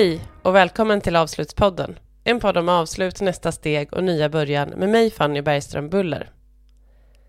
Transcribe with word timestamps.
Hej 0.00 0.20
och 0.42 0.54
välkommen 0.54 1.00
till 1.00 1.16
Avslutspodden. 1.16 1.98
En 2.24 2.40
podd 2.40 2.56
om 2.56 2.68
avslut, 2.68 3.20
nästa 3.20 3.52
steg 3.52 3.92
och 3.92 4.04
nya 4.04 4.28
början 4.28 4.68
med 4.68 4.88
mig 4.88 5.10
Fanny 5.10 5.42
Bergström 5.42 5.88
Buller. 5.88 6.30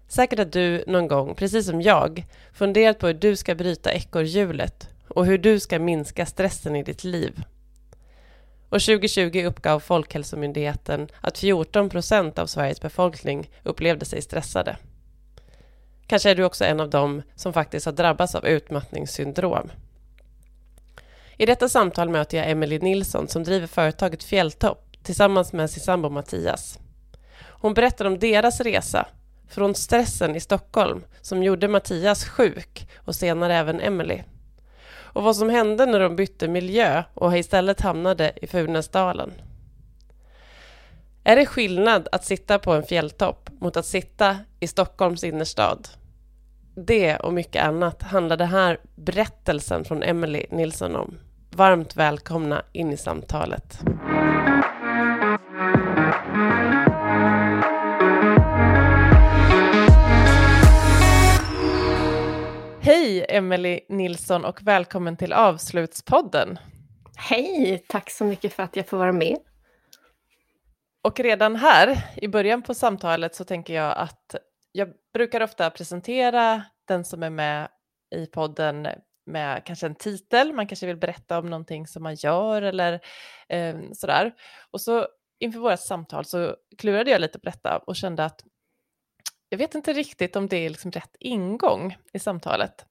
Säkert 0.08 0.40
att 0.40 0.52
du 0.52 0.84
någon 0.88 1.08
gång, 1.08 1.36
precis 1.36 1.66
som 1.66 1.82
jag, 1.82 2.26
funderat 2.54 3.00
på 3.00 3.08
hur 3.08 3.14
du 3.14 3.36
ska 3.36 3.56
bryta 3.56 3.94
ekorrhjulet 3.94 4.90
och 5.08 5.26
hur 5.26 5.38
du 5.38 5.60
ska 5.60 5.80
minska 5.80 6.26
stressen 6.26 6.76
i 6.76 6.84
ditt 6.84 7.04
liv. 7.04 7.44
Och 8.70 8.82
2020 8.82 9.44
uppgav 9.46 9.80
Folkhälsomyndigheten 9.80 11.08
att 11.22 11.38
14 11.38 11.90
procent 11.90 12.40
av 12.40 12.48
Sveriges 12.48 12.82
befolkning 12.82 13.50
upplevde 13.64 14.06
sig 14.06 14.22
stressade. 14.22 14.78
Kanske 16.08 16.30
är 16.30 16.36
du 16.36 16.44
också 16.44 16.66
en 16.66 16.80
av 16.80 16.90
dem 16.90 17.22
som 17.36 17.54
faktiskt 17.54 17.86
har 17.86 17.94
drabbats 17.94 18.36
av 18.36 18.48
utmattningssyndrom. 18.48 19.72
I 21.42 21.46
detta 21.46 21.70
samtal 21.70 22.10
möter 22.10 22.38
jag 22.38 22.50
Emelie 22.50 22.80
Nilsson 22.80 23.28
som 23.28 23.44
driver 23.44 23.68
företaget 23.68 24.24
Fjälltopp 24.24 25.04
tillsammans 25.04 25.54
med 25.54 25.70
sin 25.70 25.84
sambo 25.84 26.10
Mattias. 26.10 26.80
Hon 27.42 27.74
berättar 27.74 28.06
om 28.06 28.20
deras 28.20 28.62
resa 28.62 29.08
från 29.50 29.76
stressen 29.76 30.36
i 30.36 30.40
Stockholm 30.40 31.04
som 31.22 31.44
gjorde 31.44 31.68
Mattias 31.68 32.26
sjuk 32.26 32.90
och 32.98 33.16
senare 33.16 33.56
även 33.56 33.80
Emelie. 33.80 34.24
Och 34.92 35.24
vad 35.24 35.36
som 35.36 35.50
hände 35.50 35.86
när 35.86 36.00
de 36.00 36.16
bytte 36.16 36.48
miljö 36.48 37.04
och 37.14 37.38
istället 37.38 37.82
hamnade 37.82 38.32
i 38.42 38.48
Funäsdalen. 38.48 39.32
Är 41.24 41.36
det 41.36 41.46
skillnad 41.46 42.08
att 42.12 42.26
sitta 42.26 42.60
på 42.60 42.74
en 42.74 42.84
fjälltopp 42.84 43.50
mot 43.60 43.78
att 43.78 43.86
sitta 43.86 44.38
i 44.60 44.68
Stockholms 44.68 45.24
innerstad? 45.24 45.88
Det 46.76 47.18
och 47.18 47.34
mycket 47.34 47.64
annat 47.64 48.04
handlar 48.04 48.38
den 48.38 48.48
här 48.48 48.80
berättelsen 48.96 49.86
från 49.86 50.04
Emelie 50.04 50.48
Nilsson 50.52 50.96
om. 50.96 51.18
Varmt 51.56 51.96
välkomna 51.96 52.66
in 52.72 52.92
i 52.92 52.98
samtalet. 52.98 53.80
Hej 62.82 63.26
Emelie 63.30 63.80
Nilsson 63.90 64.46
och 64.46 64.62
välkommen 64.62 65.18
till 65.18 65.34
Avslutspodden. 65.34 66.60
Hej, 67.16 67.86
tack 67.88 68.12
så 68.12 68.24
mycket 68.24 68.54
för 68.54 68.64
att 68.64 68.76
jag 68.76 68.88
får 68.88 68.98
vara 68.98 69.12
med. 69.12 69.38
Och 71.02 71.20
redan 71.20 71.56
här 71.56 71.98
i 72.16 72.28
början 72.28 72.62
på 72.62 72.74
samtalet 72.74 73.36
så 73.36 73.44
tänker 73.44 73.74
jag 73.74 73.98
att 73.98 74.36
jag 74.72 74.90
brukar 75.14 75.42
ofta 75.42 75.70
presentera 75.70 76.64
den 76.88 77.06
som 77.06 77.24
är 77.24 77.30
med 77.30 77.68
i 78.16 78.26
podden 78.26 78.88
med 79.32 79.66
kanske 79.66 79.86
en 79.86 79.96
titel, 79.96 80.54
man 80.54 80.68
kanske 80.68 80.88
vill 80.88 80.98
berätta 80.98 81.40
om 81.40 81.46
någonting 81.46 81.88
som 81.88 82.04
man 82.04 82.16
gör 82.16 82.62
eller 82.62 83.00
eh, 83.50 83.76
sådär. 83.94 84.34
Och 84.72 84.82
så 84.82 85.08
inför 85.40 85.60
vårt 85.60 85.80
samtal 85.80 86.26
så 86.26 86.56
klurade 86.78 87.12
jag 87.12 87.22
lite 87.22 87.40
på 87.40 87.46
detta 87.46 87.78
och 87.88 87.96
kände 87.96 88.26
att 88.26 88.44
jag 89.50 89.58
vet 89.58 89.76
inte 89.76 89.94
riktigt 89.94 90.36
om 90.36 90.48
det 90.48 90.58
är 90.58 90.70
liksom 90.70 90.92
rätt 90.92 91.16
ingång 91.20 91.98
i 92.14 92.20
samtalet. 92.20 92.86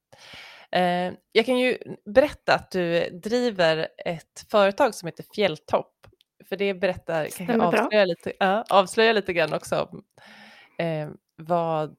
Eh, 0.72 1.12
jag 1.33 1.46
kan 1.46 1.58
ju 1.58 1.78
berätta 2.05 2.55
att 2.55 2.70
du 2.70 3.11
driver 3.11 3.88
ett 4.05 4.46
företag 4.50 4.94
som 4.94 5.06
heter 5.06 5.24
Fjälltopp. 5.34 6.06
För 6.48 6.56
det 6.56 6.74
berättar, 6.74 7.27
kanske 7.27 7.61
avslöjar 7.62 8.06
lite, 8.06 8.33
ja, 8.38 8.64
avslöjar 8.70 9.14
lite 9.14 9.33
grann 9.33 9.52
också 9.52 9.91
eh, 10.78 11.08
vad 11.36 11.96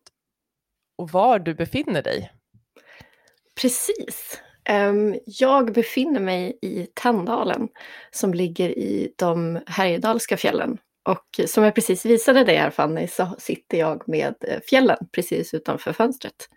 och 0.97 1.09
var 1.09 1.39
du 1.39 1.53
befinner 1.53 2.01
dig. 2.01 2.31
Precis. 3.61 4.41
Ehm, 4.65 5.15
jag 5.25 5.73
befinner 5.73 6.19
mig 6.19 6.57
i 6.61 6.87
Tänndalen 6.93 7.67
som 8.11 8.33
ligger 8.33 8.69
i 8.69 9.13
de 9.15 9.59
Härjedalska 9.67 10.37
fjällen 10.37 10.77
och 11.09 11.47
som 11.49 11.63
jag 11.63 11.75
precis 11.75 12.05
visade 12.05 12.43
dig 12.43 12.55
här 12.55 12.69
Fanny 12.69 13.07
så 13.07 13.35
sitter 13.37 13.77
jag 13.77 14.07
med 14.07 14.35
eh, 14.47 14.59
fjällen 14.69 14.97
precis 15.11 15.53
utanför 15.53 15.93
fönstret. 15.93 16.49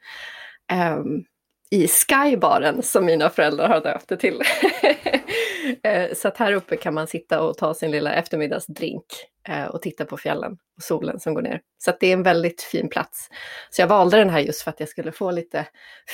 Ehm, 0.72 1.24
I 1.70 1.88
Skybaren 1.88 2.82
som 2.82 3.04
mina 3.04 3.30
föräldrar 3.30 3.68
har 3.68 3.80
döpt 3.80 4.08
det 4.08 4.16
till. 4.16 4.40
Eh, 5.82 6.14
så 6.14 6.28
att 6.28 6.36
här 6.36 6.52
uppe 6.52 6.76
kan 6.76 6.94
man 6.94 7.06
sitta 7.06 7.42
och 7.42 7.58
ta 7.58 7.74
sin 7.74 7.90
lilla 7.90 8.14
eftermiddagsdrink 8.14 9.04
eh, 9.48 9.64
och 9.64 9.82
titta 9.82 10.04
på 10.04 10.16
fjällen 10.16 10.52
och 10.76 10.82
solen 10.82 11.20
som 11.20 11.34
går 11.34 11.42
ner. 11.42 11.60
Så 11.78 11.90
att 11.90 12.00
det 12.00 12.06
är 12.06 12.12
en 12.12 12.22
väldigt 12.22 12.62
fin 12.62 12.88
plats. 12.88 13.28
Så 13.70 13.82
jag 13.82 13.86
valde 13.86 14.16
den 14.16 14.30
här 14.30 14.40
just 14.40 14.62
för 14.62 14.70
att 14.70 14.80
jag 14.80 14.88
skulle 14.88 15.12
få 15.12 15.30
lite 15.30 15.66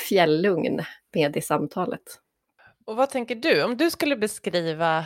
fjällugn 0.09 0.84
med 1.15 1.37
i 1.37 1.41
samtalet. 1.41 2.03
Och 2.87 2.97
vad 2.97 3.11
tänker 3.11 3.34
du, 3.34 3.62
om 3.65 3.77
du 3.77 3.91
skulle 3.91 4.16
beskriva 4.16 5.05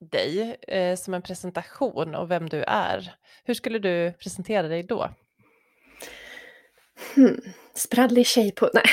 dig 0.00 0.56
eh, 0.68 0.96
som 0.96 1.14
en 1.14 1.22
presentation 1.22 2.14
och 2.14 2.30
vem 2.30 2.48
du 2.48 2.62
är. 2.62 3.14
Hur 3.44 3.54
skulle 3.54 3.78
du 3.78 4.12
presentera 4.12 4.68
dig 4.68 4.82
då? 4.82 5.10
Hmm. 7.14 7.40
Spraddlig 7.74 8.26
tjej 8.26 8.52
på... 8.52 8.70
Nej. 8.74 8.84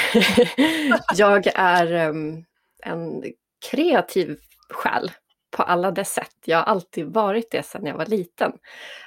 jag 1.15 1.47
är 1.55 2.09
um, 2.09 2.45
en 2.83 3.23
kreativ 3.71 4.37
själ 4.69 5.11
på 5.51 5.63
alla 5.63 5.91
dess 5.91 6.13
sätt. 6.13 6.35
Jag 6.45 6.57
har 6.57 6.63
alltid 6.63 7.05
varit 7.05 7.51
det 7.51 7.63
sedan 7.63 7.85
jag 7.85 7.97
var 7.97 8.05
liten. 8.05 8.51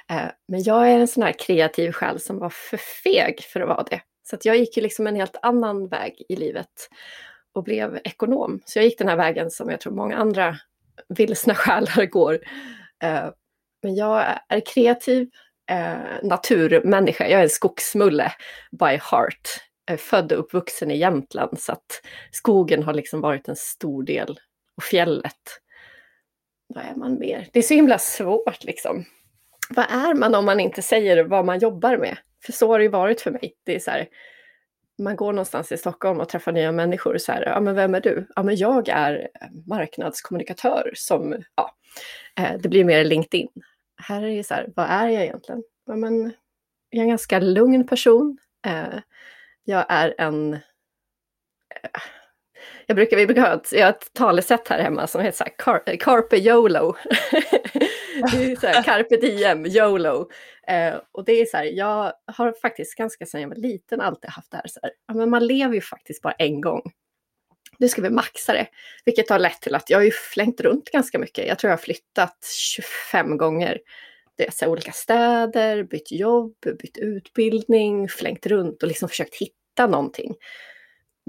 Eh, 0.09 0.27
men 0.47 0.63
jag 0.63 0.91
är 0.91 0.99
en 0.99 1.07
sån 1.07 1.23
här 1.23 1.33
kreativ 1.39 1.91
själ 1.91 2.19
som 2.19 2.39
var 2.39 2.49
för 2.49 2.77
feg 2.77 3.41
för 3.41 3.61
att 3.61 3.67
vara 3.67 3.83
det. 3.83 4.01
Så 4.23 4.35
att 4.35 4.45
jag 4.45 4.57
gick 4.57 4.77
ju 4.77 4.83
liksom 4.83 5.07
en 5.07 5.15
helt 5.15 5.35
annan 5.41 5.87
väg 5.87 6.21
i 6.29 6.35
livet 6.35 6.89
och 7.53 7.63
blev 7.63 7.99
ekonom. 8.03 8.61
Så 8.65 8.79
jag 8.79 8.85
gick 8.85 8.97
den 8.97 9.07
här 9.07 9.15
vägen 9.15 9.51
som 9.51 9.69
jag 9.69 9.81
tror 9.81 9.93
många 9.93 10.17
andra 10.17 10.57
vilsna 11.09 11.55
själar 11.55 12.05
går. 12.05 12.39
Eh, 13.03 13.29
men 13.83 13.95
jag 13.95 14.25
är 14.49 14.59
kreativ 14.73 15.29
eh, 15.71 16.23
naturmänniska. 16.23 17.29
Jag 17.29 17.39
är 17.39 17.43
en 17.43 17.49
skogsmulle 17.49 18.31
by 18.71 18.99
heart. 19.11 19.49
Jag 19.85 19.93
är 19.93 19.97
född 19.97 20.31
och 20.31 20.39
uppvuxen 20.39 20.91
i 20.91 20.97
Jämtland 20.97 21.59
så 21.59 21.71
att 21.71 22.01
skogen 22.31 22.83
har 22.83 22.93
liksom 22.93 23.21
varit 23.21 23.47
en 23.47 23.55
stor 23.55 24.03
del. 24.03 24.39
Och 24.77 24.83
fjället. 24.83 25.61
Vad 26.67 26.83
är 26.83 26.95
man 26.95 27.19
mer? 27.19 27.47
Det 27.53 27.59
är 27.59 27.63
så 27.63 27.73
himla 27.73 27.97
svårt 27.97 28.63
liksom. 28.63 29.05
Vad 29.69 29.85
är 29.85 30.13
man 30.13 30.35
om 30.35 30.45
man 30.45 30.59
inte 30.59 30.81
säger 30.81 31.23
vad 31.23 31.45
man 31.45 31.59
jobbar 31.59 31.97
med? 31.97 32.17
För 32.45 32.51
så 32.51 32.67
har 32.67 32.79
det 32.79 32.83
ju 32.83 32.89
varit 32.89 33.21
för 33.21 33.31
mig. 33.31 33.53
Det 33.63 33.75
är 33.75 33.79
så 33.79 33.91
här, 33.91 34.07
man 34.97 35.15
går 35.15 35.33
någonstans 35.33 35.71
i 35.71 35.77
Stockholm 35.77 36.19
och 36.19 36.29
träffar 36.29 36.51
nya 36.51 36.71
människor. 36.71 37.17
Så 37.17 37.31
här, 37.31 37.45
ja, 37.45 37.59
men 37.59 37.75
vem 37.75 37.95
är 37.95 38.01
du? 38.01 38.27
Ja, 38.35 38.43
men 38.43 38.55
jag 38.55 38.89
är 38.89 39.29
marknadskommunikatör 39.67 40.91
som, 40.95 41.43
ja, 41.55 41.75
eh, 42.37 42.53
det 42.59 42.69
blir 42.69 42.83
mer 42.83 43.05
LinkedIn. 43.05 43.49
Här 43.95 44.23
är 44.23 44.37
det 44.37 44.43
så 44.43 44.53
här, 44.53 44.69
vad 44.75 44.85
är 44.89 45.07
jag 45.07 45.23
egentligen? 45.23 45.63
Ja, 45.85 45.95
men, 45.95 46.33
jag 46.89 46.99
är 46.99 47.03
en 47.03 47.09
ganska 47.09 47.39
lugn 47.39 47.87
person. 47.87 48.37
Eh, 48.65 48.99
jag 49.63 49.85
är 49.89 50.15
en 50.17 50.53
eh, 50.53 50.59
jag 52.85 52.95
brukar, 52.95 53.17
vi 53.17 53.25
brukar 53.25 53.41
ha 53.41 53.53
ett, 53.53 53.71
jag 53.71 53.85
har 53.85 53.89
ett 53.89 54.13
talesätt 54.13 54.67
här 54.67 54.79
hemma 54.79 55.07
som 55.07 55.21
heter 55.21 55.37
så 55.37 55.43
här, 55.43 55.53
car, 55.57 55.97
Carpe 55.97 56.37
YOLO. 56.37 56.95
det 58.31 58.43
är 58.43 58.55
så 58.55 58.67
här, 58.67 58.83
carpe 58.83 59.17
diem, 59.17 59.65
YOLO. 59.65 60.29
Eh, 60.67 60.93
och 61.11 61.25
det 61.25 61.31
är 61.31 61.45
så 61.45 61.57
här, 61.57 61.63
jag 61.63 62.13
har 62.25 62.61
faktiskt 62.61 62.95
ganska 62.95 63.25
sedan 63.25 63.41
jag 63.41 63.49
var 63.49 63.55
liten 63.55 64.01
alltid 64.01 64.29
haft 64.29 64.51
det 64.51 64.57
här, 64.57 64.67
så 64.67 64.79
här 64.83 64.91
ja, 65.07 65.13
men 65.13 65.29
man 65.29 65.47
lever 65.47 65.73
ju 65.73 65.81
faktiskt 65.81 66.21
bara 66.21 66.33
en 66.33 66.61
gång. 66.61 66.81
Nu 67.77 67.89
ska 67.89 68.01
vi 68.01 68.09
maxa 68.09 68.53
det. 68.53 68.67
Vilket 69.05 69.29
har 69.29 69.39
lett 69.39 69.61
till 69.61 69.75
att 69.75 69.89
jag 69.89 69.97
har 69.97 70.03
ju 70.03 70.11
flängt 70.11 70.61
runt 70.61 70.91
ganska 70.91 71.19
mycket. 71.19 71.47
Jag 71.47 71.59
tror 71.59 71.69
jag 71.69 71.77
har 71.77 71.83
flyttat 71.83 72.37
25 72.75 73.37
gånger. 73.37 73.79
Det 74.37 74.47
är 74.47 74.51
så 74.51 74.65
här, 74.65 74.71
olika 74.71 74.91
städer, 74.91 75.83
bytt 75.83 76.11
jobb, 76.11 76.55
bytt 76.81 76.97
utbildning, 76.97 78.09
flängt 78.09 78.45
runt 78.45 78.83
och 78.83 78.87
liksom 78.87 79.09
försökt 79.09 79.35
hitta 79.35 79.87
någonting. 79.87 80.35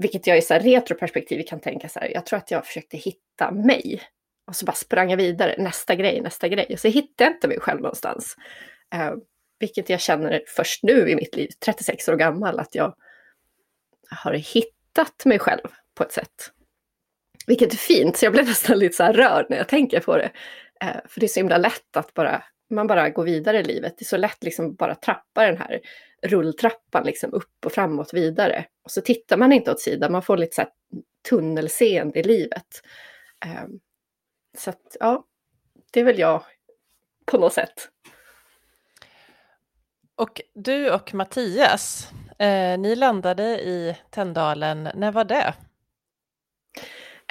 Vilket 0.03 0.27
jag 0.27 0.37
i 0.37 0.41
så 0.41 0.53
här 0.53 0.61
retroperspektiv 0.61 1.43
kan 1.47 1.59
tänka 1.59 1.89
så 1.89 1.99
här, 1.99 2.09
jag 2.13 2.25
tror 2.25 2.37
att 2.37 2.51
jag 2.51 2.65
försökte 2.65 2.97
hitta 2.97 3.51
mig. 3.51 4.01
Och 4.47 4.55
så 4.55 4.65
bara 4.65 4.73
sprang 4.73 5.09
jag 5.09 5.17
vidare, 5.17 5.55
nästa 5.57 5.95
grej, 5.95 6.21
nästa 6.21 6.47
grej. 6.47 6.67
Och 6.73 6.79
så 6.79 6.87
hittade 6.87 7.29
jag 7.29 7.35
inte 7.35 7.47
mig 7.47 7.59
själv 7.59 7.81
någonstans. 7.81 8.35
Uh, 8.95 9.13
vilket 9.59 9.89
jag 9.89 9.99
känner 9.99 10.43
först 10.47 10.83
nu 10.83 11.09
i 11.09 11.15
mitt 11.15 11.35
liv, 11.35 11.49
36 11.65 12.09
år 12.09 12.15
gammal, 12.15 12.59
att 12.59 12.75
jag 12.75 12.95
har 14.09 14.33
hittat 14.33 15.25
mig 15.25 15.39
själv 15.39 15.67
på 15.95 16.03
ett 16.03 16.11
sätt. 16.11 16.51
Vilket 17.47 17.73
är 17.73 17.77
fint, 17.77 18.17
så 18.17 18.25
jag 18.25 18.33
blev 18.33 18.45
nästan 18.45 18.79
lite 18.79 18.95
så 18.95 19.03
här 19.03 19.13
rörd 19.13 19.45
när 19.49 19.57
jag 19.57 19.67
tänker 19.67 19.99
på 19.99 20.17
det. 20.17 20.31
Uh, 20.83 20.99
för 21.07 21.19
det 21.19 21.25
är 21.25 21.27
så 21.27 21.39
himla 21.39 21.57
lätt 21.57 21.97
att 21.97 22.13
bara, 22.13 22.43
man 22.69 22.87
bara 22.87 23.09
går 23.09 23.23
vidare 23.23 23.59
i 23.59 23.63
livet. 23.63 23.97
Det 23.97 24.03
är 24.03 24.05
så 24.05 24.17
lätt 24.17 24.43
liksom 24.43 24.75
bara 24.75 24.95
trappa 24.95 25.45
den 25.45 25.57
här 25.57 25.81
rulltrappan 26.21 27.05
liksom 27.05 27.33
upp 27.33 27.65
och 27.65 27.71
framåt 27.71 28.13
vidare. 28.13 28.65
Och 28.83 28.91
så 28.91 29.01
tittar 29.01 29.37
man 29.37 29.51
inte 29.51 29.71
åt 29.71 29.81
sidan, 29.81 30.11
man 30.11 30.21
får 30.21 30.37
lite 30.37 30.55
så 30.55 30.61
här 30.61 30.71
tunnelseende 31.29 32.19
i 32.19 32.23
livet. 32.23 32.81
Um, 33.45 33.79
så 34.57 34.69
att, 34.69 34.97
ja, 34.99 35.25
det 35.91 35.99
är 35.99 36.03
väl 36.03 36.19
jag 36.19 36.43
på 37.25 37.37
något 37.37 37.53
sätt. 37.53 37.89
Och 40.15 40.41
du 40.53 40.91
och 40.91 41.13
Mattias, 41.13 42.07
eh, 42.39 42.79
ni 42.79 42.95
landade 42.95 43.43
i 43.43 43.97
Tändalen, 44.09 44.89
när 44.95 45.11
var 45.11 45.23
det? 45.23 45.53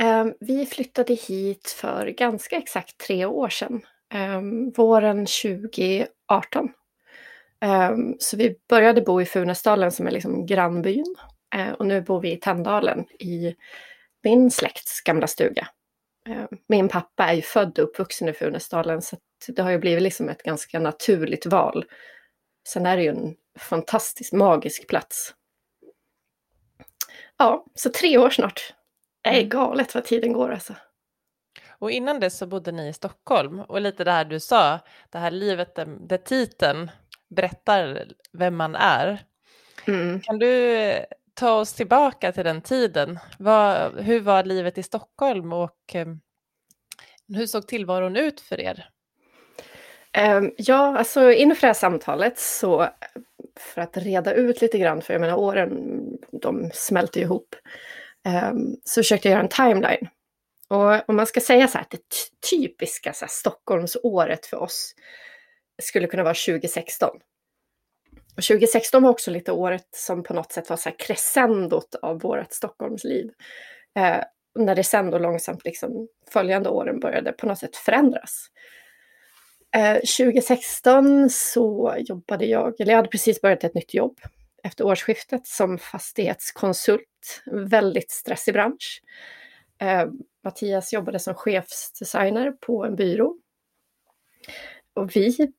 Um, 0.03 0.35
vi 0.41 0.67
flyttade 0.67 1.15
hit 1.15 1.69
för 1.69 2.07
ganska 2.07 2.57
exakt 2.57 2.99
tre 2.99 3.27
år 3.27 3.49
sedan, 3.49 3.83
um, 4.15 4.71
våren 4.71 5.27
2018. 5.27 6.73
Um, 7.65 8.17
så 8.19 8.37
vi 8.37 8.57
började 8.69 9.03
bo 9.03 9.21
i 9.21 9.25
Funäsdalen 9.25 9.93
som 9.93 10.07
är 10.07 10.11
liksom 10.11 10.47
grannbyn 10.47 11.17
uh, 11.57 11.73
och 11.73 11.87
nu 11.87 12.01
bor 12.01 12.21
vi 12.21 12.33
i 12.33 12.37
Tänndalen 12.37 13.05
i 13.19 13.55
min 14.23 14.51
släkts 14.51 15.01
gamla 15.01 15.27
stuga. 15.27 15.69
Uh, 16.29 16.45
min 16.69 16.89
pappa 16.89 17.25
är 17.25 17.35
ju 17.35 17.43
född 17.43 17.79
och 17.79 17.85
uppvuxen 17.85 18.29
i 18.29 18.33
Funäsdalen 18.33 19.03
så 19.03 19.17
det 19.49 19.63
har 19.63 19.71
ju 19.71 19.79
blivit 19.79 20.03
liksom 20.03 20.29
ett 20.29 20.43
ganska 20.43 20.79
naturligt 20.79 21.47
val. 21.47 21.85
Sen 22.69 22.87
är 22.87 22.97
det 22.97 23.03
ju 23.03 23.09
en 23.09 23.35
fantastisk 23.59 24.33
magisk 24.33 24.89
plats. 24.89 25.35
Ja, 27.37 27.67
så 27.75 27.91
tre 27.91 28.19
år 28.19 28.31
snart. 28.31 28.75
Det 29.23 29.29
är 29.31 29.39
mm. 29.39 29.49
galet 29.49 29.95
vad 29.95 30.05
tiden 30.05 30.33
går 30.33 30.53
alltså. 30.53 30.75
Och 31.83 31.91
innan 31.91 32.21
dess 32.21 32.39
så 32.39 32.47
bodde 32.47 32.73
ni 32.73 32.89
i 32.89 32.93
Stockholm 32.93 33.61
och 33.61 33.81
lite 33.81 34.05
det 34.05 34.11
här 34.11 34.25
du 34.25 34.41
sa, 34.41 34.79
det 35.11 35.19
här 35.19 35.31
livet 35.31 35.75
där, 35.75 36.17
titeln 36.17 36.91
berättar 37.29 38.07
vem 38.33 38.57
man 38.57 38.75
är. 38.75 39.23
Mm. 39.87 40.21
Kan 40.21 40.39
du 40.39 40.83
ta 41.35 41.53
oss 41.53 41.73
tillbaka 41.73 42.33
till 42.33 42.45
den 42.45 42.63
tiden? 42.63 43.19
Vad, 43.39 44.01
hur 44.01 44.21
var 44.21 44.45
livet 44.45 44.79
i 44.79 44.83
Stockholm 44.83 45.53
och 45.53 45.95
eh, 45.95 46.07
hur 47.29 47.47
såg 47.47 47.67
tillvaron 47.67 48.17
ut 48.17 48.41
för 48.41 48.61
er? 48.61 48.89
Um, 50.19 50.53
ja, 50.57 50.99
alltså 50.99 51.33
inför 51.33 51.61
det 51.61 51.67
här 51.67 51.75
samtalet 51.75 52.39
så 52.39 52.89
för 53.61 53.81
att 53.81 53.97
reda 53.97 54.35
ut 54.35 54.61
lite 54.61 54.79
grann, 54.79 55.03
för 55.03 55.15
jag 55.15 55.21
menar 55.21 55.37
åren 55.37 56.03
de 56.43 56.71
smälter 56.75 57.21
ihop, 57.21 57.55
um, 58.53 58.77
så 58.85 59.01
försökte 59.01 59.29
jag 59.29 59.33
göra 59.33 59.43
en 59.43 59.49
timeline. 59.49 60.09
Och 60.73 61.09
om 61.09 61.17
man 61.17 61.27
ska 61.27 61.41
säga 61.41 61.69
så 61.69 61.79
här, 61.79 61.87
det 61.91 62.01
typiska 62.51 63.13
så 63.13 63.25
här, 63.25 63.31
Stockholmsåret 63.31 64.47
för 64.47 64.57
oss 64.57 64.95
skulle 65.83 66.07
kunna 66.07 66.23
vara 66.23 66.35
2016. 66.35 67.11
Och 68.37 68.43
2016 68.43 69.03
var 69.03 69.11
också 69.11 69.31
lite 69.31 69.53
året 69.53 69.89
som 69.91 70.23
på 70.23 70.35
något 70.35 70.53
sätt 70.53 70.71
var 70.71 70.77
så 70.77 70.89
här 70.89 70.97
crescendot 70.99 71.95
av 71.95 72.21
vårt 72.21 72.53
Stockholmsliv. 72.53 73.31
Eh, 73.99 74.25
när 74.59 74.75
det 74.75 74.85
sen 74.85 75.11
då 75.11 75.19
långsamt 75.19 75.65
liksom 75.65 76.09
följande 76.31 76.69
åren 76.69 77.01
började 77.01 77.33
på 77.33 77.47
något 77.47 77.59
sätt 77.59 77.77
förändras. 77.77 78.47
Eh, 79.77 79.95
2016 79.95 81.31
så 81.31 81.97
jobbade 81.99 82.47
jag, 82.47 82.81
eller 82.81 82.93
jag 82.93 82.99
hade 82.99 83.09
precis 83.09 83.41
börjat 83.41 83.65
ett 83.65 83.75
nytt 83.75 83.95
jobb 83.95 84.21
efter 84.65 84.87
årsskiftet 84.87 85.47
som 85.47 85.79
fastighetskonsult. 85.79 87.43
Väldigt 87.53 88.11
stressig 88.11 88.55
bransch. 88.55 89.03
Eh, 89.81 90.07
Mattias 90.45 90.93
jobbade 90.93 91.19
som 91.19 91.35
chefsdesigner 91.35 92.53
på 92.53 92.85
en 92.85 92.97
byrå. 92.97 93.37
Och 94.95 95.17
vi 95.17 95.53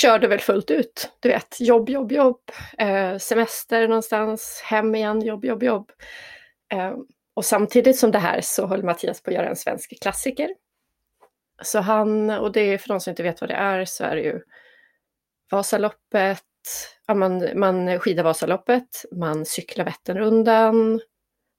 körde 0.00 0.28
väl 0.28 0.40
fullt 0.40 0.70
ut. 0.70 1.12
Du 1.20 1.28
vet, 1.28 1.60
jobb, 1.60 1.88
jobb, 1.88 2.12
jobb. 2.12 2.40
Eh, 2.78 3.18
semester 3.18 3.88
någonstans, 3.88 4.62
hem 4.64 4.94
igen, 4.94 5.22
jobb, 5.22 5.44
jobb, 5.44 5.62
jobb. 5.62 5.92
Eh, 6.72 6.94
och 7.34 7.44
samtidigt 7.44 7.98
som 7.98 8.10
det 8.10 8.18
här 8.18 8.40
så 8.40 8.66
höll 8.66 8.82
Mattias 8.82 9.22
på 9.22 9.30
att 9.30 9.34
göra 9.34 9.48
en 9.48 9.56
svensk 9.56 10.02
klassiker 10.02 10.50
så 11.62 11.80
han, 11.80 12.30
och 12.30 12.52
det 12.52 12.60
är 12.60 12.78
för 12.78 12.88
de 12.88 13.00
som 13.00 13.10
inte 13.10 13.22
vet 13.22 13.40
vad 13.40 13.50
det 13.50 13.54
är, 13.54 13.84
så 13.84 14.04
är 14.04 14.16
det 14.16 14.22
ju 14.22 14.40
Vasaloppet, 15.50 16.42
ja, 17.06 17.14
man, 17.14 17.48
man 17.54 17.98
skidar 17.98 18.24
Vasaloppet, 18.24 19.04
man 19.12 19.44
cyklar 19.46 19.84
Vätternrundan, 19.84 21.00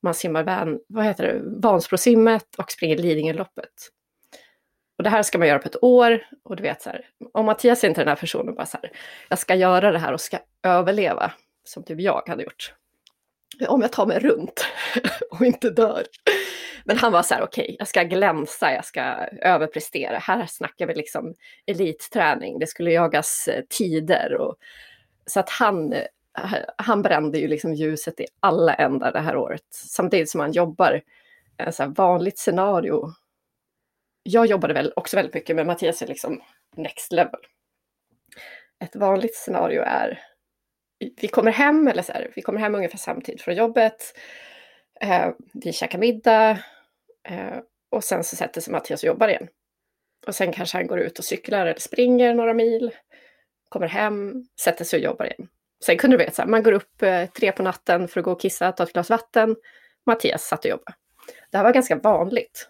man 0.02 0.14
simmar 0.14 0.44
van, 0.44 0.80
vad 0.88 1.06
heter 1.06 1.24
det, 1.24 1.42
Vansbrosimmet 1.44 2.56
och 2.58 2.72
springer 2.72 2.98
Lidingöloppet. 2.98 3.90
Och 4.98 5.04
det 5.04 5.10
här 5.10 5.24
ska 5.24 5.38
man 5.38 5.48
göra 5.48 5.60
på 5.60 5.68
ett 5.68 5.84
år 5.84 6.28
och 6.44 6.56
du 6.56 6.64
vet 6.64 6.82
så 6.82 6.90
här, 6.90 7.06
om 7.34 7.46
Mattias 7.46 7.84
är 7.84 7.88
inte 7.88 8.02
den 8.02 8.08
här 8.08 8.16
personen 8.16 8.56
bara 8.56 8.66
så 8.66 8.78
här, 8.82 8.92
jag 9.30 9.40
ska 9.40 9.56
göra 9.56 9.92
det 9.92 10.00
här 10.00 10.14
och 10.14 10.22
ska 10.22 10.38
överleva, 10.64 11.32
som 11.64 11.84
typ 11.84 12.00
jag 12.00 12.28
hade 12.28 12.44
gjort. 12.44 12.74
Om 13.68 13.82
jag 13.82 13.92
tar 13.92 14.06
mig 14.06 14.20
runt 14.20 14.66
och 15.32 15.46
inte 15.46 15.70
dör, 15.70 16.04
men 16.84 16.98
han 16.98 17.12
var 17.12 17.24
så 17.24 17.34
här, 17.34 17.42
okej, 17.42 17.64
okay, 17.64 17.76
jag 17.80 17.88
ska 17.88 18.04
glänsa, 18.04 18.74
jag 18.74 18.86
ska 18.86 19.02
överprestera. 19.42 20.18
Här 20.18 20.46
snackar 20.46 20.88
vi 20.88 20.94
liksom 20.94 21.36
elitträning, 21.66 22.60
det 22.60 22.68
skulle 22.68 22.92
jagas 22.92 23.48
eh, 23.48 23.64
tider. 23.70 24.38
Och, 24.38 24.56
så 25.26 25.40
att 25.40 25.50
han, 25.50 25.94
Eh, 26.40 26.54
han 26.78 27.02
brände 27.02 27.40
ju 27.40 27.48
liksom 27.48 27.74
ljuset 27.74 28.20
i 28.20 28.26
alla 28.40 28.74
ändar 28.74 29.12
det 29.12 29.20
här 29.20 29.38
året. 29.38 29.66
Samtidigt 29.74 30.30
som 30.30 30.42
han 30.42 30.52
jobbar 30.52 31.02
ett 31.58 31.76
så 31.76 31.86
vanligt 31.86 32.40
scenario. 32.40 33.14
Jag 34.24 34.46
jobbade 34.46 34.74
väl 34.74 34.94
också 34.96 35.18
väldigt 35.18 35.34
mycket, 35.34 35.56
men 35.56 35.68
Mattias 35.68 36.02
är 36.02 36.08
liksom 36.08 36.42
next 36.76 37.12
level. 37.12 37.40
Ett 38.84 38.96
vanligt 38.96 39.36
scenario 39.36 39.82
är 39.82 40.20
vi 41.22 41.28
kommer 41.28 41.52
hem, 41.52 41.88
eller 41.88 42.04
så 42.04 42.14
här, 42.14 42.32
vi 42.36 42.42
kommer 42.42 42.60
hem 42.60 42.76
ungefär 42.76 42.98
samtidigt 42.98 43.42
från 43.42 43.56
jobbet. 43.56 44.18
Eh, 45.02 45.30
vi 45.54 45.74
käkar 45.74 46.00
middag 46.00 46.50
eh, 47.30 47.58
och 47.90 48.04
sen 48.04 48.24
så 48.24 48.36
sätter 48.36 48.62
sig 48.62 48.72
Mattias 48.72 49.04
och 49.04 49.08
jobbar 49.08 49.28
igen. 49.28 49.48
Och 50.28 50.36
sen 50.36 50.54
kanske 50.54 50.78
han 50.78 50.88
går 50.88 51.00
ut 51.00 51.20
och 51.20 51.26
cyklar 51.26 51.66
eller 51.66 51.80
springer 51.80 52.34
några 52.34 52.54
mil, 52.54 52.92
kommer 53.70 53.88
hem, 53.88 54.46
sätter 54.62 54.86
sig 54.86 54.98
och 54.98 55.04
jobbar 55.04 55.26
igen. 55.26 55.48
Sen 55.86 55.98
kunde 55.98 56.18
du 56.18 56.24
veta, 56.24 56.46
man 56.46 56.64
går 56.64 56.72
upp 56.72 57.02
eh, 57.02 57.26
tre 57.26 57.52
på 57.52 57.64
natten 57.64 58.08
för 58.08 58.20
att 58.20 58.24
gå 58.24 58.32
och 58.32 58.42
kissa, 58.42 58.72
ta 58.72 58.84
ett 58.84 58.94
glas 58.94 59.10
vatten. 59.10 59.56
Mattias 60.06 60.44
satt 60.44 60.66
och 60.66 60.72
jobbade. 60.72 60.94
Det 61.50 61.58
här 61.58 61.64
var 61.64 61.74
ganska 61.74 61.96
vanligt. 61.96 62.70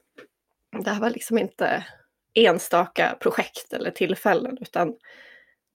Det 0.83 0.89
här 0.89 1.01
var 1.01 1.09
liksom 1.09 1.37
inte 1.37 1.85
enstaka 2.33 3.17
projekt 3.19 3.73
eller 3.73 3.91
tillfällen, 3.91 4.57
utan 4.61 4.97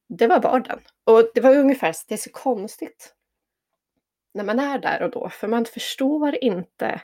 det 0.08 0.26
var 0.26 0.40
vardagen. 0.40 0.80
Och 1.04 1.30
det 1.34 1.40
var 1.40 1.56
ungefär, 1.56 1.94
det 2.08 2.14
är 2.14 2.18
så 2.18 2.30
konstigt 2.30 3.14
när 4.34 4.44
man 4.44 4.60
är 4.60 4.78
där 4.78 5.02
och 5.02 5.10
då, 5.10 5.28
för 5.28 5.48
man 5.48 5.64
förstår 5.64 6.44
inte 6.44 7.00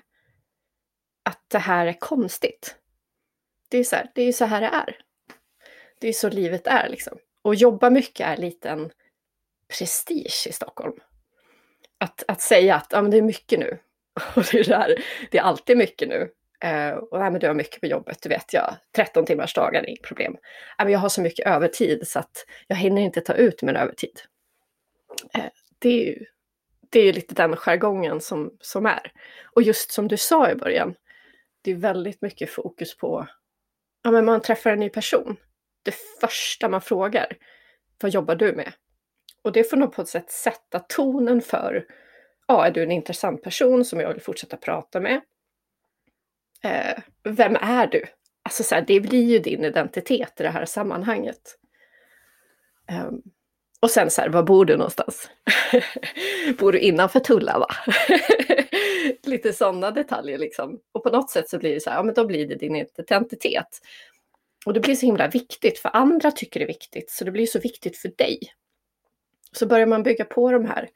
att 1.23 1.45
det 1.49 1.59
här 1.59 1.87
är 1.87 1.93
konstigt. 1.93 2.77
Det 3.69 3.79
är, 3.79 3.85
så 3.85 3.97
här, 3.97 4.11
det 4.15 4.23
är 4.23 4.27
ju 4.27 4.33
så 4.33 4.45
här 4.45 4.61
det 4.61 4.67
är. 4.67 4.97
Det 5.99 6.09
är 6.09 6.13
så 6.13 6.29
livet 6.29 6.67
är 6.67 6.89
liksom. 6.89 7.19
Och 7.43 7.55
jobba 7.55 7.91
mycket 7.91 8.27
är 8.27 8.37
lite 8.37 8.71
en 8.71 8.91
prestige 9.79 10.47
i 10.49 10.53
Stockholm. 10.53 10.95
Att, 11.99 12.23
att 12.29 12.41
säga 12.41 12.75
att 12.75 12.87
ja, 12.91 13.03
men 13.03 13.11
det 13.11 13.17
är 13.17 13.23
mycket 13.23 13.59
nu. 13.59 13.79
Och 14.37 14.45
det 14.53 14.59
är, 14.59 14.65
där, 14.65 15.05
det 15.31 15.39
är 15.39 15.43
alltid 15.43 15.77
mycket 15.77 16.09
nu. 16.09 16.29
Uh, 16.65 16.95
och 16.95 17.19
nej, 17.19 17.31
men 17.31 17.41
du 17.41 17.47
har 17.47 17.55
mycket 17.55 17.81
på 17.81 17.87
jobbet, 17.87 18.23
du 18.23 18.29
vet 18.29 18.53
jag. 18.53 18.77
13 18.97 19.27
timmars 19.27 19.55
dagar, 19.55 19.89
inget 19.89 20.03
problem. 20.03 20.33
Nej, 20.79 20.85
men 20.85 20.93
jag 20.93 20.99
har 20.99 21.09
så 21.09 21.21
mycket 21.21 21.47
övertid 21.47 22.09
så 22.09 22.19
att 22.19 22.47
jag 22.67 22.77
hinner 22.77 23.03
inte 23.03 23.21
ta 23.21 23.33
ut 23.33 23.63
min 23.63 23.77
övertid. 23.77 24.21
Uh, 25.39 25.49
det 25.79 25.89
är 25.89 26.07
ju 26.07 26.25
det 26.93 27.01
är 27.01 27.13
lite 27.13 27.35
den 27.35 27.57
jargongen 27.57 28.21
som, 28.21 28.57
som 28.61 28.87
är. 28.87 29.13
Och 29.55 29.63
just 29.63 29.93
som 29.93 30.09
du 30.09 30.17
sa 30.17 30.51
i 30.51 30.55
början, 30.55 30.95
det 31.63 31.71
är 31.71 31.75
väldigt 31.75 32.23
mycket 32.23 32.51
fokus 32.51 32.97
på, 32.97 33.27
ja 34.03 34.11
men 34.11 34.25
man 34.25 34.41
träffar 34.41 34.71
en 34.71 34.81
ny 34.81 34.89
person. 34.89 35.37
Det 35.83 35.95
första 36.21 36.69
man 36.69 36.81
frågar, 36.81 37.37
vad 38.03 38.11
jobbar 38.11 38.35
du 38.35 38.53
med? 38.53 38.73
Och 39.43 39.53
det 39.53 39.65
får 39.71 39.77
nog 39.77 39.93
på 39.93 40.03
ett 40.03 40.09
sätt 40.09 40.31
sätta 40.31 40.79
tonen 40.79 41.43
för, 41.43 41.87
ja 42.47 42.67
är 42.67 42.71
du 42.71 42.83
en 42.83 42.93
intressant 42.93 43.43
person 43.43 43.85
som 43.85 44.01
jag 44.01 44.13
vill 44.13 44.23
fortsätta 44.23 44.57
prata 44.57 45.01
med? 45.01 45.21
Eh, 46.65 46.99
vem 47.23 47.57
är 47.57 47.87
du? 47.87 48.05
Alltså 48.43 48.63
så 48.63 48.75
här, 48.75 48.85
det 48.87 49.01
blir 49.01 49.23
ju 49.25 49.39
din 49.39 49.65
identitet 49.65 50.41
i 50.41 50.43
det 50.43 50.51
här 50.51 50.65
sammanhanget. 50.65 51.59
Um, 53.07 53.23
och 53.81 53.91
sen 53.91 54.11
så 54.11 54.21
här, 54.21 54.29
var 54.29 54.43
bor 54.43 54.65
du 54.65 54.77
någonstans? 54.77 55.31
bor 56.59 56.73
du 56.73 56.79
innanför 56.79 57.21
Tullava? 57.21 57.67
Lite 59.23 59.53
sådana 59.53 59.91
detaljer 59.91 60.39
liksom. 60.39 60.81
Och 60.93 61.03
på 61.03 61.11
något 61.11 61.31
sätt 61.31 61.49
så 61.49 61.59
blir 61.59 61.75
det 61.75 61.81
så 61.81 61.91
här, 61.91 61.97
ja 61.97 62.03
men 62.03 62.15
då 62.15 62.27
blir 62.27 62.49
det 62.49 62.55
din 62.55 62.77
identitet. 62.77 63.81
Och 64.67 64.73
det 64.73 64.81
blir 64.81 64.95
så 64.95 65.07
himla 65.07 65.29
viktigt, 65.29 65.79
för 65.79 65.91
andra 65.97 66.31
tycker 66.31 66.61
det 66.61 66.65
är 66.65 66.69
viktigt, 66.69 67.11
så 67.11 67.25
det 67.25 67.31
blir 67.31 67.47
så 67.47 67.59
viktigt 67.59 67.97
för 67.97 68.09
dig. 68.09 68.39
Så 69.53 69.67
börjar 69.67 69.87
man 69.87 70.03
bygga 70.03 70.25
på 70.25 70.53
de 70.53 70.65
här 70.65 70.89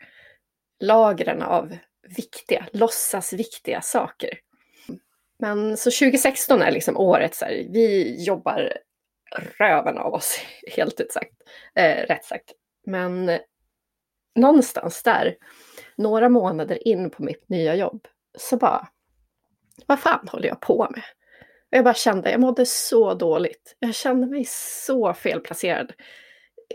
lagren 0.81 1.43
av 1.43 1.77
viktiga, 2.17 2.67
låtsas 2.73 3.33
viktiga 3.33 3.81
saker. 3.81 4.39
Men 5.39 5.77
så 5.77 5.91
2016 5.91 6.63
är 6.63 6.71
liksom 6.71 6.97
året 6.97 7.35
så 7.35 7.45
här, 7.45 7.67
vi 7.71 8.17
jobbar 8.25 8.73
röven 9.59 9.99
av 9.99 10.15
oss, 10.15 10.41
helt 10.77 11.01
ut 11.01 11.13
sagt. 11.13 11.33
Eh, 11.75 12.07
rätt 12.07 12.25
sagt. 12.25 12.53
Men 12.87 13.39
någonstans 14.35 15.03
där, 15.03 15.37
några 15.97 16.29
månader 16.29 16.89
in 16.89 17.11
på 17.11 17.23
mitt 17.23 17.49
nya 17.49 17.75
jobb, 17.75 18.07
så 18.39 18.57
bara, 18.57 18.89
vad 19.87 20.01
fan 20.01 20.29
håller 20.29 20.49
jag 20.49 20.61
på 20.61 20.89
med? 20.91 21.03
Och 21.71 21.77
jag 21.77 21.85
bara 21.85 21.95
kände, 21.95 22.31
jag 22.31 22.41
mådde 22.41 22.67
så 22.67 23.15
dåligt. 23.15 23.77
Jag 23.79 23.95
kände 23.95 24.27
mig 24.27 24.45
så 24.49 25.15
felplacerad. 25.15 25.93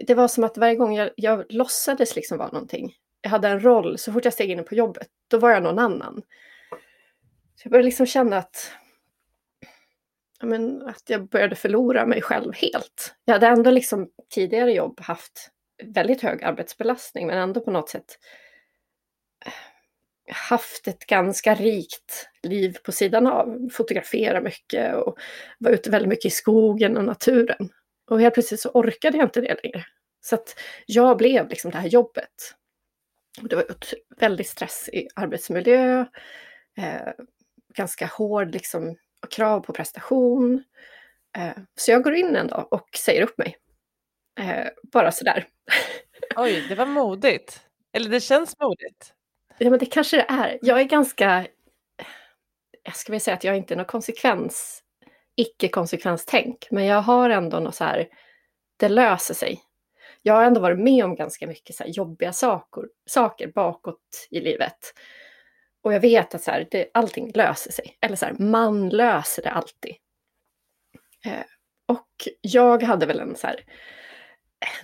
Det 0.08 0.14
var 0.14 0.28
som 0.28 0.44
att 0.44 0.58
varje 0.58 0.76
gång 0.76 0.96
jag, 0.96 1.10
jag 1.16 1.46
låtsades 1.50 2.16
liksom 2.16 2.38
vara 2.38 2.52
någonting, 2.52 2.94
jag 3.22 3.30
hade 3.30 3.48
en 3.48 3.64
roll, 3.64 3.98
så 3.98 4.14
fort 4.14 4.26
jag 4.26 4.34
steg 4.34 4.52
in 4.52 4.64
på 4.66 4.76
jobbet, 4.76 5.08
då 5.28 5.38
var 5.38 5.52
jag 5.52 5.64
någon 5.64 5.80
annan. 5.80 6.22
Så 7.56 7.66
jag 7.66 7.72
började 7.72 7.86
liksom 7.86 8.06
känna 8.06 8.38
att 8.38 8.72
Ja 10.42 10.48
men, 10.48 10.88
att 10.88 11.04
jag 11.10 11.30
började 11.30 11.56
förlora 11.56 12.06
mig 12.06 12.22
själv 12.22 12.54
helt. 12.54 13.16
Jag 13.26 13.34
hade 13.34 13.48
ändå 13.48 13.72
liksom 13.72 14.10
tidigare 14.30 14.72
jobb 14.74 15.00
haft 15.00 15.52
väldigt 15.84 16.22
hög 16.22 16.44
arbetsbelastning 16.44 17.28
men 17.28 17.38
ändå 17.38 17.62
på 17.62 17.72
något 17.72 17.90
sätt 17.90 18.18
eh, 19.46 20.34
haft 20.34 20.88
ett 20.88 21.06
ganska 21.06 21.56
rikt 21.56 22.30
liv 22.44 22.78
på 22.84 22.92
sidan 22.92 23.28
av. 23.28 23.70
Fotografera 23.72 24.42
mycket 24.42 24.96
och 24.96 25.18
var 25.60 25.72
ute 25.72 25.90
väldigt 25.90 26.10
mycket 26.10 26.26
i 26.26 26.30
skogen 26.30 26.98
och 26.98 27.04
naturen. 27.06 27.70
Och 28.12 28.22
helt 28.22 28.34
plötsligt 28.34 28.60
så 28.60 28.70
orkade 28.70 29.18
jag 29.18 29.26
inte 29.26 29.42
det 29.42 29.58
längre. 29.64 29.86
Så 30.22 30.36
att 30.36 30.60
jag 30.86 31.18
blev 31.18 31.50
liksom 31.50 31.72
det 31.72 31.78
här 31.78 31.88
jobbet. 31.88 32.56
Och 33.42 33.48
det 33.48 33.56
var 33.56 33.66
väldigt 34.18 34.48
stressig 34.48 35.08
arbetsmiljö, 35.16 36.06
eh, 36.78 37.14
ganska 37.76 38.06
hård 38.06 38.54
liksom, 38.54 38.98
krav 39.30 39.60
på 39.60 39.74
prestation. 39.74 40.64
Eh, 41.38 41.58
så 41.76 41.92
jag 41.92 42.04
går 42.04 42.14
in 42.14 42.36
en 42.36 42.48
dag 42.48 42.68
och 42.74 42.90
säger 42.98 43.22
upp 43.22 43.38
mig. 43.38 43.58
Eh, 44.40 44.68
bara 44.92 45.12
sådär. 45.12 45.48
Oj, 46.36 46.66
det 46.70 46.76
var 46.76 46.86
modigt. 46.86 47.62
Eller 47.94 48.10
det 48.10 48.22
känns 48.22 48.60
modigt. 48.60 49.14
Ja, 49.58 49.70
men 49.70 49.80
det 49.80 49.86
kanske 49.86 50.18
det 50.18 50.26
är. 50.30 50.60
Jag 50.62 50.80
är 50.80 50.84
ganska... 50.84 51.48
Jag 52.84 52.96
ska 52.96 53.12
väl 53.12 53.22
säga 53.22 53.38
att 53.38 53.44
jag 53.44 53.58
inte 53.58 53.74
är 53.74 53.78
någon 53.78 53.86
konsekvens, 53.86 54.84
icke-konsekvenstänk, 55.42 56.68
men 56.72 56.86
jag 56.86 57.02
har 57.02 57.30
ändå 57.30 57.60
något 57.60 57.76
så 57.76 57.84
här, 57.84 58.08
det 58.78 58.90
löser 58.90 59.34
sig. 59.34 59.62
Jag 60.22 60.34
har 60.34 60.44
ändå 60.44 60.62
varit 60.62 60.80
med 60.80 61.06
om 61.06 61.16
ganska 61.16 61.48
mycket 61.48 61.76
så 61.76 61.84
jobbiga 61.88 62.34
saker, 62.34 62.84
saker 63.06 63.48
bakåt 63.48 64.28
i 64.30 64.40
livet. 64.40 64.94
Och 65.84 65.94
jag 65.94 66.00
vet 66.00 66.36
att 66.36 66.44
så 66.44 66.52
här, 66.52 66.68
det, 66.72 66.90
allting 66.94 67.32
löser 67.36 67.72
sig. 67.72 67.98
Eller 68.02 68.16
så 68.16 68.26
här, 68.26 68.34
man 68.40 68.90
löser 68.90 69.44
det 69.44 69.52
alltid. 69.52 69.96
Eh, 71.26 71.44
och 71.88 72.28
jag 72.42 72.84
hade 72.84 73.06
väl 73.06 73.20
en 73.20 73.36
så 73.36 73.48
här, 73.48 73.66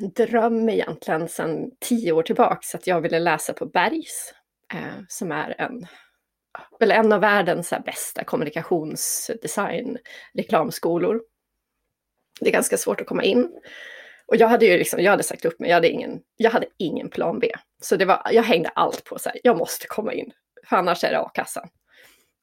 eh, 0.01 0.07
dröm 0.07 0.69
egentligen 0.69 1.29
sedan 1.29 1.71
tio 1.79 2.11
år 2.11 2.23
tillbaka 2.23 2.77
att 2.77 2.87
jag 2.87 3.01
ville 3.01 3.19
läsa 3.19 3.53
på 3.53 3.65
Bergs, 3.65 4.33
eh, 4.73 5.03
som 5.07 5.31
är 5.31 5.55
en, 5.61 5.87
väl 6.79 6.91
en 6.91 7.13
av 7.13 7.21
världens 7.21 7.73
bästa 7.85 8.23
kommunikationsdesign 8.23 9.97
reklamskolor. 10.33 11.21
Det 12.39 12.49
är 12.49 12.53
ganska 12.53 12.77
svårt 12.77 13.01
att 13.01 13.07
komma 13.07 13.23
in. 13.23 13.51
Och 14.25 14.35
jag 14.35 14.47
hade 14.47 14.65
ju 14.65 14.77
liksom, 14.77 15.03
jag 15.03 15.11
hade 15.11 15.23
sagt 15.23 15.45
upp 15.45 15.59
mig, 15.59 15.69
jag 15.69 15.75
hade 15.75 15.89
ingen, 15.89 16.21
jag 16.35 16.51
hade 16.51 16.67
ingen 16.77 17.09
plan 17.09 17.39
B. 17.39 17.51
Så 17.81 17.95
det 17.95 18.05
var, 18.05 18.27
jag 18.31 18.43
hängde 18.43 18.69
allt 18.69 19.03
på 19.03 19.19
så 19.19 19.29
här, 19.29 19.39
jag 19.43 19.57
måste 19.57 19.87
komma 19.87 20.13
in, 20.13 20.31
för 20.69 20.77
annars 20.77 21.03
är 21.03 21.11
det 21.11 21.19
a-kassan. 21.19 21.69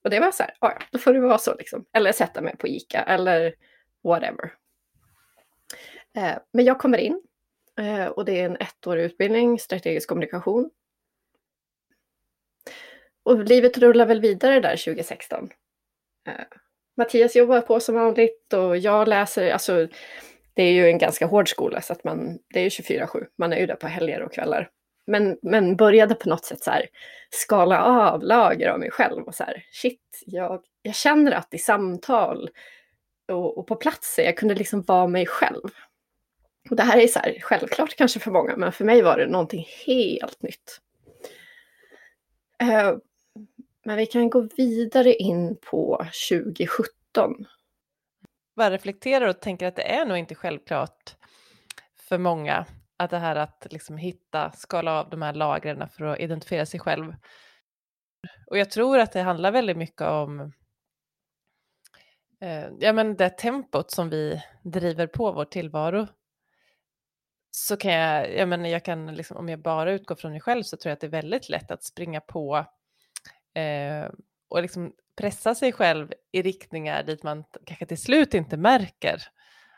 Och 0.05 0.11
det 0.11 0.21
var 0.21 0.33
så 0.33 0.43
här, 0.43 0.55
ja, 0.61 0.79
då 0.91 0.99
får 0.99 1.15
det 1.15 1.21
vara 1.21 1.39
så 1.39 1.55
liksom. 1.55 1.85
Eller 1.93 2.13
sätta 2.13 2.41
mig 2.41 2.57
på 2.57 2.69
ICA 2.69 3.03
eller 3.03 3.55
whatever. 4.05 4.53
Eh, 6.17 6.39
men 6.53 6.65
jag 6.65 6.79
kommer 6.79 6.99
in 6.99 7.23
eh, 7.79 8.07
och 8.07 8.25
det 8.25 8.41
är 8.41 8.45
en 8.45 8.57
ettårig 8.57 9.05
utbildning, 9.05 9.59
strategisk 9.59 10.09
kommunikation. 10.09 10.71
Och 13.25 13.45
livet 13.45 13.79
rullar 13.79 14.07
väl 14.07 14.21
vidare 14.21 14.61
där 14.61 14.77
2016. 14.77 15.51
Eh, 16.29 16.35
Mattias 16.97 17.37
jobbar 17.37 17.61
på 17.61 17.81
som 17.81 17.95
vanligt 17.95 18.53
och 18.53 18.77
jag 18.77 19.09
läser, 19.09 19.51
alltså 19.51 19.89
det 20.55 20.63
är 20.63 20.73
ju 20.73 20.87
en 20.87 20.99
ganska 20.99 21.27
hård 21.27 21.51
skola 21.51 21.81
så 21.81 21.93
att 21.93 22.05
man, 22.05 22.39
det 22.49 22.61
är 22.61 22.65
ju 22.65 22.69
24-7, 22.69 23.27
man 23.39 23.53
är 23.53 23.57
ju 23.57 23.67
där 23.67 23.75
på 23.75 23.87
helger 23.87 24.23
och 24.23 24.33
kvällar. 24.33 24.71
Men, 25.07 25.39
men 25.43 25.77
började 25.77 26.15
på 26.15 26.29
något 26.29 26.45
sätt 26.45 26.63
så 26.63 26.71
här 26.71 26.87
skala 27.31 27.83
av 27.83 28.23
lager 28.23 28.69
av 28.69 28.79
mig 28.79 28.91
själv 28.91 29.23
och 29.23 29.35
så 29.35 29.45
här, 29.45 29.65
shit, 29.73 30.23
jag, 30.27 30.63
jag 30.83 30.95
känner 30.95 31.33
att 31.33 31.55
i 31.55 31.59
samtal 31.59 32.51
och, 33.29 33.59
och 33.59 33.67
på 33.67 33.77
platser, 33.77 34.23
jag 34.23 34.37
kunde 34.37 34.55
liksom 34.55 34.83
vara 34.83 35.07
mig 35.07 35.27
själv. 35.27 35.71
Och 36.71 36.77
det 36.77 36.83
här 36.83 36.99
är 36.99 37.07
så 37.07 37.19
här, 37.19 37.39
självklart 37.41 37.97
kanske 37.97 38.21
för 38.21 38.31
många, 38.31 38.57
men 38.57 38.73
för 38.73 38.85
mig 38.85 39.03
var 39.03 39.19
det 39.19 39.27
någonting 39.27 39.67
helt 39.87 40.43
nytt. 40.43 40.81
Eh, 42.63 42.95
men 43.85 43.97
vi 43.97 44.07
kan 44.07 44.31
gå 44.31 44.49
vidare 44.57 45.15
in 45.15 45.57
på 45.71 46.07
2017. 46.31 47.47
Jag 48.55 48.73
reflekterar 48.73 49.29
och 49.29 49.41
tänker 49.41 49.67
att 49.67 49.77
det 49.77 49.95
är 49.95 50.07
nog 50.07 50.19
inte 50.19 50.35
självklart 50.35 51.17
för 51.97 52.19
många 52.19 52.67
att 52.97 53.11
det 53.11 53.19
här 53.19 53.37
att 53.37 53.67
liksom 53.71 53.97
hitta, 53.97 54.53
skala 54.53 55.01
av 55.01 55.11
de 55.11 55.23
här 55.23 55.33
lagren 55.33 55.89
för 55.89 56.05
att 56.05 56.21
identifiera 56.21 56.67
sig 56.67 56.81
själv. 56.81 57.15
Och 58.47 58.59
jag 58.59 58.71
tror 58.71 58.99
att 58.99 59.13
det 59.13 59.21
handlar 59.21 59.53
väldigt 59.53 59.77
mycket 59.77 60.03
om 60.03 60.53
eh, 62.41 62.67
ja, 62.79 62.93
men 62.93 63.17
det 63.17 63.31
tempot 63.31 63.91
som 63.91 64.11
vi 64.11 64.43
driver 64.63 65.07
på 65.07 65.33
vår 65.33 65.45
tillvaro. 65.45 66.07
Så 67.51 67.77
kan 67.77 67.93
jag, 67.93 68.37
ja, 68.37 68.47
men 68.47 68.65
jag 68.65 68.85
kan 68.85 69.15
liksom, 69.15 69.37
om 69.37 69.49
jag 69.49 69.63
bara 69.63 69.93
utgår 69.93 70.15
från 70.15 70.31
mig 70.31 70.41
själv 70.41 70.63
så 70.63 70.77
tror 70.77 70.91
jag 70.91 70.95
att 70.95 71.01
det 71.01 71.07
är 71.07 71.23
väldigt 71.23 71.49
lätt 71.49 71.71
att 71.71 71.85
springa 71.85 72.21
på 72.21 72.67
eh, 73.55 74.11
och 74.49 74.63
liksom 74.63 74.93
pressa 75.17 75.55
sig 75.55 75.73
själv 75.73 76.13
i 76.33 76.43
riktningar 76.43 77.03
dit 77.03 77.23
man 77.23 77.45
kanske 77.67 77.87
till 77.87 78.03
slut 78.03 78.35
inte 78.35 78.57
märker 78.57 79.23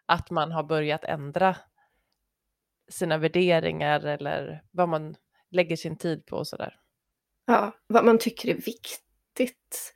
att 0.07 0.31
man 0.31 0.53
har 0.53 0.63
börjat 0.63 1.05
ändra 1.05 1.57
sina 2.89 3.19
värderingar 3.19 4.07
eller 4.07 4.63
vad 4.71 4.89
man 4.89 5.17
lägger 5.51 5.77
sin 5.77 5.97
tid 5.97 6.27
på 6.27 6.37
och 6.37 6.47
sådär. 6.47 6.81
Ja, 7.47 7.73
vad 7.87 8.05
man 8.05 8.19
tycker 8.19 8.49
är 8.49 8.55
viktigt. 8.55 9.95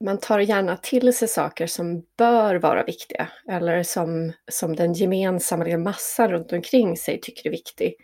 Man 0.00 0.18
tar 0.18 0.38
gärna 0.38 0.76
till 0.76 1.12
sig 1.12 1.28
saker 1.28 1.66
som 1.66 2.06
bör 2.16 2.54
vara 2.54 2.84
viktiga 2.84 3.28
eller 3.48 3.82
som, 3.82 4.32
som 4.50 4.76
den 4.76 4.92
gemensamma 4.92 5.78
massan 5.78 6.30
runt 6.30 6.52
omkring 6.52 6.96
sig 6.96 7.20
tycker 7.20 7.46
är 7.46 7.50
viktig. 7.50 7.94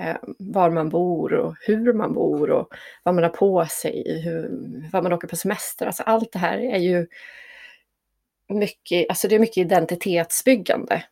Eh, 0.00 0.16
var 0.38 0.70
man 0.70 0.88
bor 0.88 1.32
och 1.32 1.54
hur 1.60 1.92
man 1.92 2.14
bor 2.14 2.50
och 2.50 2.74
vad 3.02 3.14
man 3.14 3.24
har 3.24 3.30
på 3.30 3.66
sig, 3.66 4.22
hur, 4.24 4.50
vad 4.92 5.02
man 5.02 5.12
åker 5.12 5.28
på 5.28 5.36
semester. 5.36 5.86
Alltså 5.86 6.02
allt 6.02 6.32
det 6.32 6.38
här 6.38 6.58
är 6.58 6.78
ju 6.78 7.06
mycket, 8.48 9.06
alltså 9.08 9.28
det 9.28 9.34
är 9.34 9.38
mycket 9.38 9.56
identitetsbyggande 9.56 11.02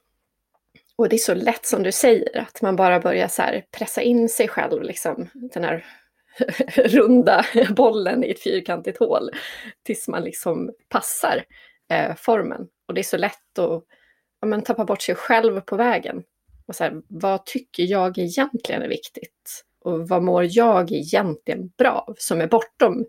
och 0.99 1.09
det 1.09 1.16
är 1.16 1.18
så 1.18 1.35
lätt 1.35 1.66
som 1.66 1.83
du 1.83 1.92
säger, 1.92 2.38
att 2.38 2.62
man 2.62 2.76
bara 2.76 3.00
börjar 3.00 3.28
så 3.28 3.42
pressa 3.78 4.02
in 4.02 4.28
sig 4.28 4.49
själv, 4.49 4.83
liksom, 4.83 5.28
den 5.35 5.64
här 5.64 5.85
runda 6.76 7.45
bollen 7.76 8.25
i 8.25 8.30
ett 8.30 8.42
fyrkantigt 8.42 8.99
hål, 8.99 9.30
tills 9.83 10.09
man 10.09 10.25
liksom 10.25 10.71
passar 10.88 11.45
eh, 11.90 12.14
formen. 12.16 12.68
Och 12.87 12.95
det 12.95 13.00
är 13.00 13.02
så 13.02 13.16
lätt 13.16 13.59
att 13.59 13.85
ja, 14.40 14.47
men, 14.47 14.62
tappa 14.62 14.85
bort 14.85 15.02
sig 15.02 15.14
själv 15.14 15.61
på 15.61 15.76
vägen. 15.76 16.23
Och 16.68 16.76
så 16.76 16.84
här, 16.84 17.02
vad 17.08 17.46
tycker 17.46 17.82
jag 17.82 18.18
egentligen 18.18 18.82
är 18.82 18.88
viktigt? 18.88 19.64
Och 19.80 20.08
vad 20.08 20.22
mår 20.22 20.46
jag 20.50 20.92
egentligen 20.92 21.68
bra 21.78 22.04
av? 22.08 22.14
Som 22.18 22.40
är 22.40 22.46
bortom 22.46 23.06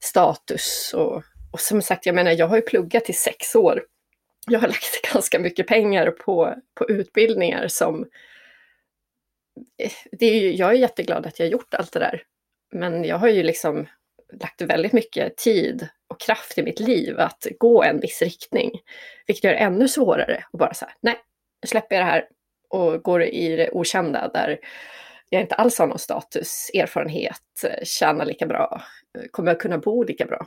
status 0.00 0.92
och, 0.96 1.22
och 1.52 1.60
som 1.60 1.82
sagt, 1.82 2.06
jag 2.06 2.14
menar, 2.14 2.30
jag 2.30 2.48
har 2.48 2.56
ju 2.56 2.62
pluggat 2.62 3.10
i 3.10 3.12
sex 3.12 3.54
år 3.54 3.82
jag 4.46 4.60
har 4.60 4.68
lagt 4.68 5.12
ganska 5.12 5.38
mycket 5.38 5.66
pengar 5.66 6.10
på, 6.10 6.54
på 6.74 6.88
utbildningar 6.88 7.68
som... 7.68 8.06
Eh, 9.82 9.92
det 10.12 10.26
är 10.26 10.40
ju, 10.40 10.52
jag 10.52 10.70
är 10.70 10.74
jätteglad 10.74 11.26
att 11.26 11.38
jag 11.38 11.46
har 11.46 11.50
gjort 11.50 11.74
allt 11.74 11.92
det 11.92 11.98
där. 11.98 12.22
Men 12.72 13.04
jag 13.04 13.16
har 13.16 13.28
ju 13.28 13.42
liksom 13.42 13.86
lagt 14.40 14.62
väldigt 14.62 14.92
mycket 14.92 15.36
tid 15.36 15.88
och 16.08 16.20
kraft 16.20 16.58
i 16.58 16.62
mitt 16.62 16.80
liv 16.80 17.20
att 17.20 17.46
gå 17.58 17.82
en 17.82 18.00
viss 18.00 18.22
riktning. 18.22 18.70
Vilket 19.26 19.44
gör 19.44 19.52
det 19.52 19.58
ännu 19.58 19.88
svårare 19.88 20.44
att 20.52 20.58
bara 20.58 20.74
säga 20.74 20.92
nej, 21.00 21.16
nu 21.62 21.66
släpper 21.66 21.96
jag 21.96 22.04
det 22.04 22.10
här 22.10 22.28
och 22.68 23.02
går 23.02 23.22
i 23.22 23.56
det 23.56 23.70
okända 23.72 24.28
där 24.28 24.58
jag 25.30 25.42
inte 25.42 25.54
alls 25.54 25.78
har 25.78 25.86
någon 25.86 25.98
status, 25.98 26.70
erfarenhet, 26.74 27.64
tjänar 27.82 28.24
lika 28.24 28.46
bra, 28.46 28.82
kommer 29.30 29.50
jag 29.50 29.60
kunna 29.60 29.78
bo 29.78 30.02
lika 30.02 30.26
bra. 30.26 30.46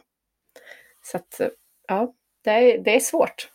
Så 1.01 1.17
att, 1.17 1.41
ja, 1.87 2.13
det 2.43 2.49
är, 2.51 2.77
det 2.77 2.95
är 2.95 2.99
svårt. 2.99 3.51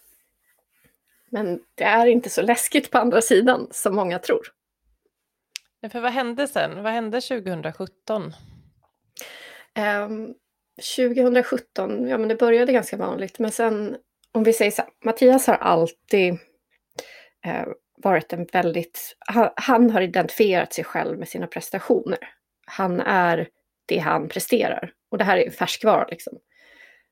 Men 1.31 1.61
det 1.75 1.85
är 1.85 2.07
inte 2.07 2.31
så 2.31 2.43
läskigt 2.43 2.91
på 2.91 2.99
andra 2.99 3.21
sidan 3.21 3.69
som 3.71 3.95
många 3.95 4.19
tror. 4.19 4.47
Ja, 5.81 5.89
för 5.89 6.01
vad 6.01 6.13
hände 6.13 6.49
sen? 6.49 6.83
Vad 6.83 6.93
hände 6.93 7.21
2017? 7.21 8.35
Um, 10.07 10.35
2017, 10.97 12.09
ja 12.09 12.19
men 12.19 12.29
det 12.29 12.37
började 12.37 12.73
ganska 12.73 12.97
vanligt, 12.97 13.39
men 13.39 13.51
sen 13.51 13.97
om 14.33 14.45
vi 14.45 14.53
säger 14.53 14.71
så 14.71 14.83
här, 14.83 14.91
Mattias 15.05 15.47
har 15.47 15.55
alltid 15.55 16.33
uh, 17.47 17.65
varit 17.97 18.33
en 18.33 18.47
väldigt, 18.53 19.17
han, 19.19 19.51
han, 19.57 19.91
har 19.91 20.01
identifierat 20.01 20.73
sig 20.73 20.85
själv 20.85 21.19
med 21.19 21.29
sina 21.29 21.47
prestationer. 21.47 22.19
Han 22.67 23.01
är 23.01 23.49
det 23.87 23.99
han 23.99 24.29
presterar 24.29 24.93
och 25.11 25.19
det 25.19 25.25
här 25.25 25.37
är 25.37 25.51
färskvara 25.51 26.07
liksom 26.09 26.39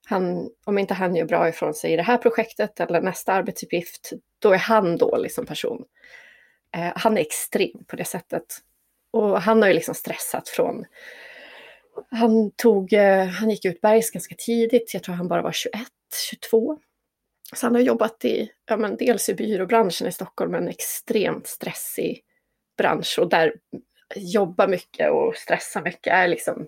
han, 0.06 0.50
om 0.64 0.78
inte 0.78 0.94
han 0.94 1.16
gör 1.16 1.24
bra 1.24 1.48
ifrån 1.48 1.74
sig 1.74 1.92
i 1.92 1.96
det 1.96 2.02
här 2.02 2.18
projektet 2.18 2.80
eller 2.80 3.00
nästa 3.00 3.32
arbetsuppgift, 3.32 4.12
då 4.38 4.52
är 4.52 4.58
han 4.58 4.96
dålig 4.96 5.32
som 5.32 5.46
person. 5.46 5.84
Eh, 6.76 6.92
han 6.96 7.16
är 7.16 7.20
extrem 7.20 7.84
på 7.86 7.96
det 7.96 8.04
sättet. 8.04 8.44
Och 9.10 9.42
han 9.42 9.62
har 9.62 9.68
ju 9.68 9.74
liksom 9.74 9.94
stressat 9.94 10.48
från... 10.48 10.84
Han, 12.10 12.50
tog, 12.50 12.92
eh, 12.92 13.26
han 13.26 13.50
gick 13.50 13.64
ut 13.64 13.80
bergs 13.80 14.10
ganska 14.10 14.34
tidigt, 14.38 14.94
jag 14.94 15.02
tror 15.02 15.14
han 15.14 15.28
bara 15.28 15.42
var 15.42 15.52
21, 15.52 15.80
22. 16.28 16.78
Så 17.52 17.66
han 17.66 17.74
har 17.74 17.82
jobbat 17.82 18.24
i, 18.24 18.50
ja 18.66 18.76
men 18.76 18.96
dels 18.96 19.28
i 19.28 19.34
byråbranschen 19.34 20.08
i 20.08 20.12
Stockholm, 20.12 20.54
en 20.54 20.68
extremt 20.68 21.46
stressig 21.46 22.24
bransch 22.78 23.18
och 23.18 23.28
där 23.28 23.54
jobba 24.16 24.66
mycket 24.66 25.10
och 25.10 25.36
stressa 25.36 25.80
mycket 25.80 26.12
är 26.12 26.28
liksom 26.28 26.66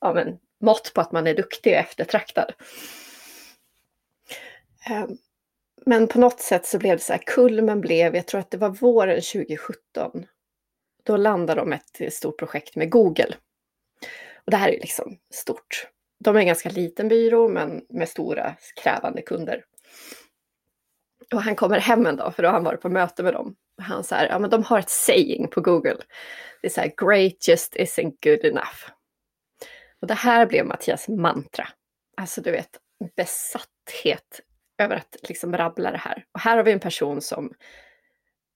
ja, 0.00 0.14
men, 0.14 0.38
mått 0.60 0.92
på 0.94 1.00
att 1.00 1.12
man 1.12 1.26
är 1.26 1.34
duktig 1.34 1.72
och 1.72 1.78
eftertraktad. 1.78 2.52
Ehm, 4.86 5.16
men 5.86 6.08
på 6.08 6.20
något 6.20 6.40
sätt 6.40 6.66
så 6.66 6.78
blev 6.78 6.96
det 6.96 7.02
så 7.02 7.12
här, 7.12 7.22
kulmen 7.26 7.80
blev, 7.80 8.16
jag 8.16 8.26
tror 8.26 8.40
att 8.40 8.50
det 8.50 8.56
var 8.56 8.68
våren 8.68 9.20
2017, 9.20 10.26
då 11.02 11.16
landade 11.16 11.60
de 11.60 11.72
ett 11.72 12.14
stort 12.14 12.38
projekt 12.38 12.76
med 12.76 12.90
Google. 12.90 13.34
Och 14.44 14.50
det 14.50 14.56
här 14.56 14.68
är 14.68 14.80
liksom 14.80 15.18
stort. 15.30 15.88
De 16.24 16.36
är 16.36 16.40
en 16.40 16.46
ganska 16.46 16.68
liten 16.68 17.08
byrå 17.08 17.48
men 17.48 17.86
med 17.88 18.08
stora 18.08 18.56
krävande 18.82 19.22
kunder. 19.22 19.64
Och 21.32 21.42
han 21.42 21.56
kommer 21.56 21.78
hem 21.78 22.06
en 22.06 22.16
dag, 22.16 22.34
för 22.34 22.42
då 22.42 22.48
har 22.48 22.52
han 22.52 22.64
varit 22.64 22.80
på 22.80 22.88
möte 22.88 23.22
med 23.22 23.32
dem. 23.32 23.54
Och 23.76 23.84
han 23.84 24.04
säger, 24.04 24.28
ja 24.28 24.38
men 24.38 24.50
de 24.50 24.62
har 24.62 24.78
ett 24.78 24.90
saying 24.90 25.48
på 25.48 25.60
Google. 25.60 25.96
Det 26.60 26.66
är 26.66 26.70
så 26.70 26.80
här, 26.80 26.92
great 26.96 27.48
just 27.48 27.76
isn't 27.76 28.16
good 28.22 28.44
enough. 28.44 28.90
Och 30.00 30.06
det 30.06 30.14
här 30.14 30.46
blev 30.46 30.66
Mattias 30.66 31.08
mantra. 31.08 31.68
Alltså 32.16 32.40
du 32.40 32.50
vet, 32.50 32.70
besatthet 33.16 34.40
över 34.78 34.96
att 34.96 35.16
liksom 35.28 35.56
rabbla 35.56 35.90
det 35.90 35.98
här. 35.98 36.24
Och 36.32 36.40
här 36.40 36.56
har 36.56 36.64
vi 36.64 36.72
en 36.72 36.80
person 36.80 37.20
som 37.20 37.52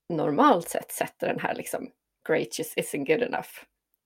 normalt 0.09 0.69
sett 0.69 0.93
sätter 0.93 1.27
den 1.27 1.41
här 1.41 1.55
liksom 1.55 1.91
great 2.29 2.59
just 2.59 2.79
isn't 2.79 3.07
good 3.07 3.23
enough. 3.23 3.49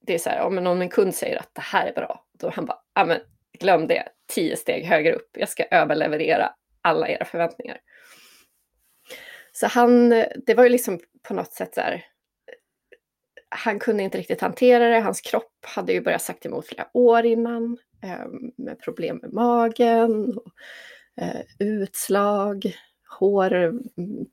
Det 0.06 0.14
är 0.14 0.18
så 0.18 0.30
här, 0.30 0.40
om 0.40 0.82
en 0.82 0.88
kund 0.88 1.14
säger 1.14 1.38
att 1.38 1.50
det 1.54 1.60
här 1.60 1.86
är 1.86 1.92
bra, 1.92 2.24
då 2.38 2.50
han 2.50 2.64
bara, 2.64 2.78
ja 2.94 3.04
men 3.04 3.20
glöm 3.58 3.86
det, 3.86 4.08
tio 4.28 4.56
steg 4.56 4.84
högre 4.84 5.12
upp, 5.12 5.28
jag 5.32 5.48
ska 5.48 5.64
överleverera 5.70 6.54
alla 6.82 7.08
era 7.08 7.24
förväntningar. 7.24 7.80
Så 9.52 9.66
han, 9.66 10.08
det 10.46 10.54
var 10.56 10.64
ju 10.64 10.70
liksom 10.70 11.00
på 11.22 11.34
något 11.34 11.52
sätt 11.52 11.74
så 11.74 11.80
här, 11.80 12.04
han 13.48 13.78
kunde 13.78 14.02
inte 14.02 14.18
riktigt 14.18 14.40
hantera 14.40 14.88
det, 14.88 15.00
hans 15.00 15.20
kropp 15.20 15.66
hade 15.66 15.92
ju 15.92 16.00
börjat 16.00 16.22
sagt 16.22 16.46
emot 16.46 16.66
flera 16.66 16.86
år 16.94 17.26
innan, 17.26 17.78
eh, 18.02 18.26
med 18.56 18.80
problem 18.80 19.16
med 19.22 19.32
magen, 19.32 20.38
och, 20.38 20.52
eh, 21.22 21.40
utslag, 21.58 22.76
hår, 23.18 23.72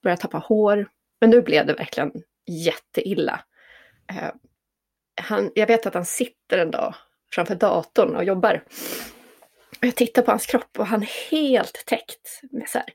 började 0.01 0.21
tappa 0.21 0.37
hår. 0.37 0.89
Men 1.21 1.29
nu 1.29 1.41
blev 1.41 1.65
det 1.65 1.73
verkligen 1.73 2.11
jätteilla. 2.45 3.43
Eh, 4.11 4.31
han, 5.21 5.51
jag 5.55 5.67
vet 5.67 5.85
att 5.85 5.93
han 5.93 6.05
sitter 6.05 6.57
en 6.57 6.71
dag 6.71 6.95
framför 7.31 7.55
datorn 7.55 8.15
och 8.15 8.23
jobbar. 8.23 8.63
Jag 9.81 9.95
tittar 9.95 10.21
på 10.21 10.31
hans 10.31 10.45
kropp 10.45 10.79
och 10.79 10.87
han 10.87 11.01
är 11.01 11.31
helt 11.31 11.83
täckt 11.85 12.41
med 12.51 12.69
så 12.69 12.77
här 12.77 12.87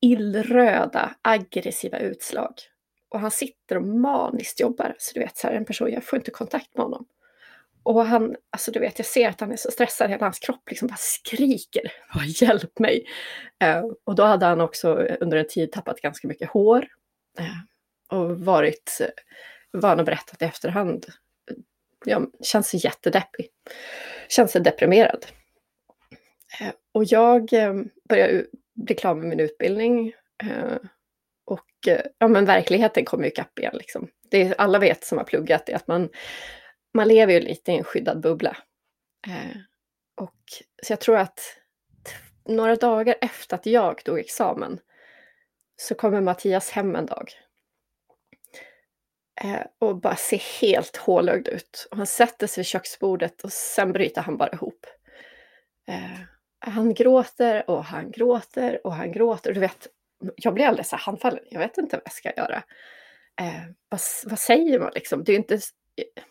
illröda, 0.00 1.14
aggressiva 1.22 1.98
utslag. 1.98 2.54
Och 3.08 3.20
han 3.20 3.30
sitter 3.30 3.76
och 3.76 3.82
maniskt 3.82 4.60
jobbar. 4.60 4.94
Så 4.98 5.14
du 5.14 5.20
vet, 5.20 5.36
så 5.36 5.46
här, 5.46 5.54
en 5.54 5.64
person, 5.64 5.92
jag 5.92 6.04
får 6.04 6.18
inte 6.18 6.30
kontakt 6.30 6.76
med 6.76 6.84
honom. 6.84 7.06
Och 7.82 8.04
han, 8.04 8.36
alltså 8.50 8.70
du 8.70 8.80
vet, 8.80 8.98
jag 8.98 9.06
ser 9.06 9.28
att 9.28 9.40
han 9.40 9.52
är 9.52 9.56
så 9.56 9.70
stressad, 9.70 10.10
hela 10.10 10.26
hans 10.26 10.38
kropp 10.38 10.70
liksom 10.70 10.88
bara 10.88 10.96
skriker. 10.96 11.92
Hjälp 12.42 12.78
mig! 12.78 13.06
Eh, 13.62 13.84
och 14.04 14.14
då 14.14 14.22
hade 14.22 14.46
han 14.46 14.60
också 14.60 14.94
under 15.20 15.36
en 15.36 15.48
tid 15.48 15.72
tappat 15.72 16.00
ganska 16.00 16.28
mycket 16.28 16.50
hår. 16.50 16.86
Eh, 17.38 18.18
och 18.18 18.40
varit, 18.40 18.98
eh, 19.00 19.08
vad 19.70 19.84
han 19.84 19.98
har 19.98 20.06
berättat 20.06 20.42
i 20.42 20.44
efterhand, 20.44 21.06
eh, 21.50 21.56
ja, 22.04 22.22
känns 22.42 22.84
jättedeppig. 22.84 23.48
Känns 24.28 24.52
deprimerad. 24.52 25.26
Eh, 26.60 26.72
och 26.92 27.04
jag 27.04 27.50
började 28.08 28.44
bli 28.84 28.94
klar 28.94 29.14
med 29.14 29.28
min 29.28 29.40
utbildning. 29.40 30.12
Eh, 30.42 30.76
och 31.44 31.88
eh, 31.88 32.00
ja, 32.18 32.28
men 32.28 32.44
verkligheten 32.44 33.04
kom 33.04 33.22
ju 33.22 33.28
ikapp 33.28 33.58
igen. 33.58 33.76
Liksom. 33.76 34.08
Det 34.30 34.42
är, 34.42 34.54
alla 34.58 34.78
vet 34.78 35.04
som 35.04 35.18
har 35.18 35.24
pluggat 35.24 35.66
det 35.66 35.74
att 35.74 35.86
man 35.86 36.08
man 36.94 37.08
lever 37.08 37.32
ju 37.32 37.40
lite 37.40 37.72
i 37.72 37.76
en 37.76 37.84
skyddad 37.84 38.20
bubbla. 38.20 38.56
Eh, 39.26 39.56
och, 40.16 40.38
så 40.82 40.92
jag 40.92 41.00
tror 41.00 41.16
att 41.16 41.40
några 42.48 42.76
dagar 42.76 43.14
efter 43.20 43.54
att 43.54 43.66
jag 43.66 44.04
tog 44.04 44.18
examen 44.18 44.80
så 45.76 45.94
kommer 45.94 46.20
Mattias 46.20 46.70
hem 46.70 46.96
en 46.96 47.06
dag. 47.06 47.30
Och 49.78 49.96
bara 49.96 50.16
ser 50.16 50.60
helt 50.60 50.96
hålögd 50.96 51.48
ut. 51.48 51.88
Och 51.90 51.96
han 51.96 52.06
sätter 52.06 52.46
sig 52.46 52.60
vid 52.60 52.66
köksbordet 52.66 53.42
och 53.42 53.52
sen 53.52 53.92
bryter 53.92 54.22
han 54.22 54.36
bara 54.36 54.52
ihop. 54.52 54.86
Eh, 55.88 56.20
han 56.60 56.94
gråter 56.94 57.70
och 57.70 57.84
han 57.84 58.10
gråter 58.10 58.86
och 58.86 58.94
han 58.94 59.12
gråter. 59.12 59.54
Du 59.54 59.60
vet, 59.60 59.88
jag 60.36 60.54
blir 60.54 60.64
alldeles 60.64 60.88
så 60.88 60.96
handfallen. 60.96 61.44
Jag 61.50 61.60
vet 61.60 61.78
inte 61.78 61.96
vad 61.96 62.02
jag 62.04 62.12
ska 62.12 62.32
göra. 62.36 62.62
Eh, 63.40 63.62
vad, 63.88 64.00
vad, 64.26 64.38
säger 64.38 64.80
man 64.80 64.90
liksom? 64.94 65.24
Det 65.24 65.32
är 65.32 65.36
inte 65.36 65.54
eh, 65.54 66.22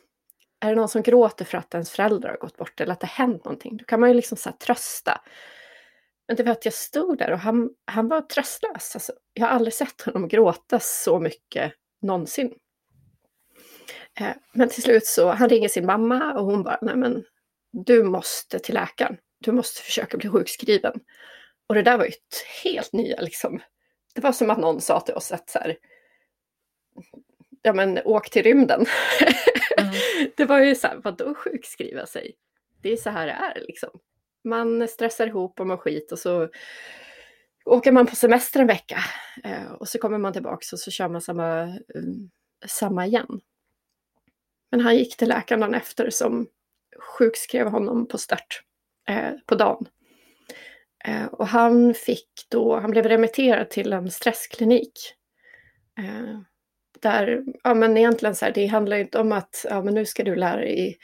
är 0.59 0.69
det 0.69 0.75
någon 0.75 0.89
som 0.89 1.01
gråter 1.01 1.45
för 1.45 1.57
att 1.57 1.73
ens 1.73 1.91
föräldrar 1.91 2.29
har 2.29 2.37
gått 2.37 2.57
bort 2.57 2.81
eller 2.81 2.93
att 2.93 2.99
det 2.99 3.07
har 3.07 3.25
hänt 3.25 3.45
någonting, 3.45 3.77
då 3.77 3.85
kan 3.85 3.99
man 3.99 4.09
ju 4.09 4.15
liksom 4.15 4.37
så 4.37 4.51
trösta. 4.51 5.21
Men 6.27 6.35
det 6.35 6.43
var 6.43 6.51
att 6.51 6.65
jag 6.65 6.73
stod 6.73 7.17
där 7.17 7.31
och 7.31 7.39
han, 7.39 7.69
han 7.85 8.07
var 8.07 8.21
tröstlös. 8.21 8.95
Alltså, 8.95 9.13
jag 9.33 9.45
har 9.45 9.55
aldrig 9.55 9.73
sett 9.73 10.01
honom 10.01 10.27
gråta 10.27 10.79
så 10.79 11.19
mycket 11.19 11.73
någonsin. 12.01 12.53
Eh, 14.19 14.35
men 14.53 14.69
till 14.69 14.83
slut 14.83 15.05
så, 15.05 15.29
han 15.29 15.49
ringer 15.49 15.69
sin 15.69 15.85
mamma 15.85 16.33
och 16.33 16.45
hon 16.45 16.63
bara, 16.63 16.79
nej 16.81 16.95
men 16.95 17.23
du 17.71 18.03
måste 18.03 18.59
till 18.59 18.75
läkaren. 18.75 19.17
Du 19.39 19.51
måste 19.51 19.81
försöka 19.81 20.17
bli 20.17 20.29
sjukskriven. 20.29 20.93
Och 21.67 21.75
det 21.75 21.81
där 21.81 21.97
var 21.97 22.05
ju 22.05 22.09
ett 22.09 22.63
helt 22.63 22.93
nya 22.93 23.21
liksom. 23.21 23.59
Det 24.13 24.21
var 24.21 24.31
som 24.31 24.49
att 24.49 24.59
någon 24.59 24.81
sa 24.81 24.99
till 24.99 25.13
oss 25.13 25.31
att 25.31 25.49
så 25.49 25.59
här, 25.59 25.77
ja 27.61 27.73
men 27.73 27.99
åk 28.05 28.29
till 28.29 28.43
rymden. 28.43 28.85
Mm. 29.77 29.93
det 30.37 30.45
var 30.45 30.59
ju 30.59 30.75
så 30.75 30.87
här, 30.87 30.95
vadå 31.03 31.35
sjukskriva 31.35 32.05
sig? 32.05 32.35
Det 32.81 32.91
är 32.93 32.97
så 32.97 33.09
här 33.09 33.25
det 33.25 33.31
är 33.31 33.63
liksom. 33.67 33.89
Man 34.43 34.87
stressar 34.87 35.27
ihop 35.27 35.59
och 35.59 35.67
mår 35.67 35.77
skit 35.77 36.11
och 36.11 36.19
så 36.19 36.49
åker 37.65 37.91
man 37.91 38.05
på 38.05 38.15
semester 38.15 38.59
en 38.59 38.67
vecka 38.67 38.99
eh, 39.43 39.71
och 39.71 39.87
så 39.87 39.99
kommer 39.99 40.17
man 40.17 40.33
tillbaks 40.33 40.73
och 40.73 40.79
så 40.79 40.91
kör 40.91 41.09
man 41.09 41.21
samma, 41.21 41.63
um, 41.95 42.29
samma 42.65 43.05
igen. 43.05 43.41
Men 44.71 44.79
han 44.79 44.97
gick 44.97 45.17
till 45.17 45.29
läkaren 45.29 45.73
efter 45.73 46.09
som 46.09 46.47
sjukskrev 47.17 47.67
honom 47.67 48.07
på 48.07 48.17
stört 48.17 48.63
eh, 49.09 49.31
på 49.45 49.55
dagen. 49.55 49.85
Eh, 51.05 51.25
och 51.25 51.47
han 51.47 51.93
fick 51.93 52.29
då, 52.49 52.79
han 52.79 52.91
blev 52.91 53.05
remitterad 53.05 53.69
till 53.69 53.93
en 53.93 54.11
stressklinik. 54.11 54.93
Eh, 55.99 56.39
där, 56.99 57.43
ja 57.63 57.73
men 57.73 57.97
egentligen 57.97 58.35
så 58.35 58.45
här, 58.45 58.51
det 58.51 58.65
handlar 58.65 58.97
ju 58.97 59.03
inte 59.03 59.19
om 59.19 59.31
att 59.31 59.65
ja, 59.69 59.83
men 59.83 59.93
nu 59.93 60.05
ska 60.05 60.23
du 60.23 60.35
lära 60.35 60.61
dig 60.61 60.97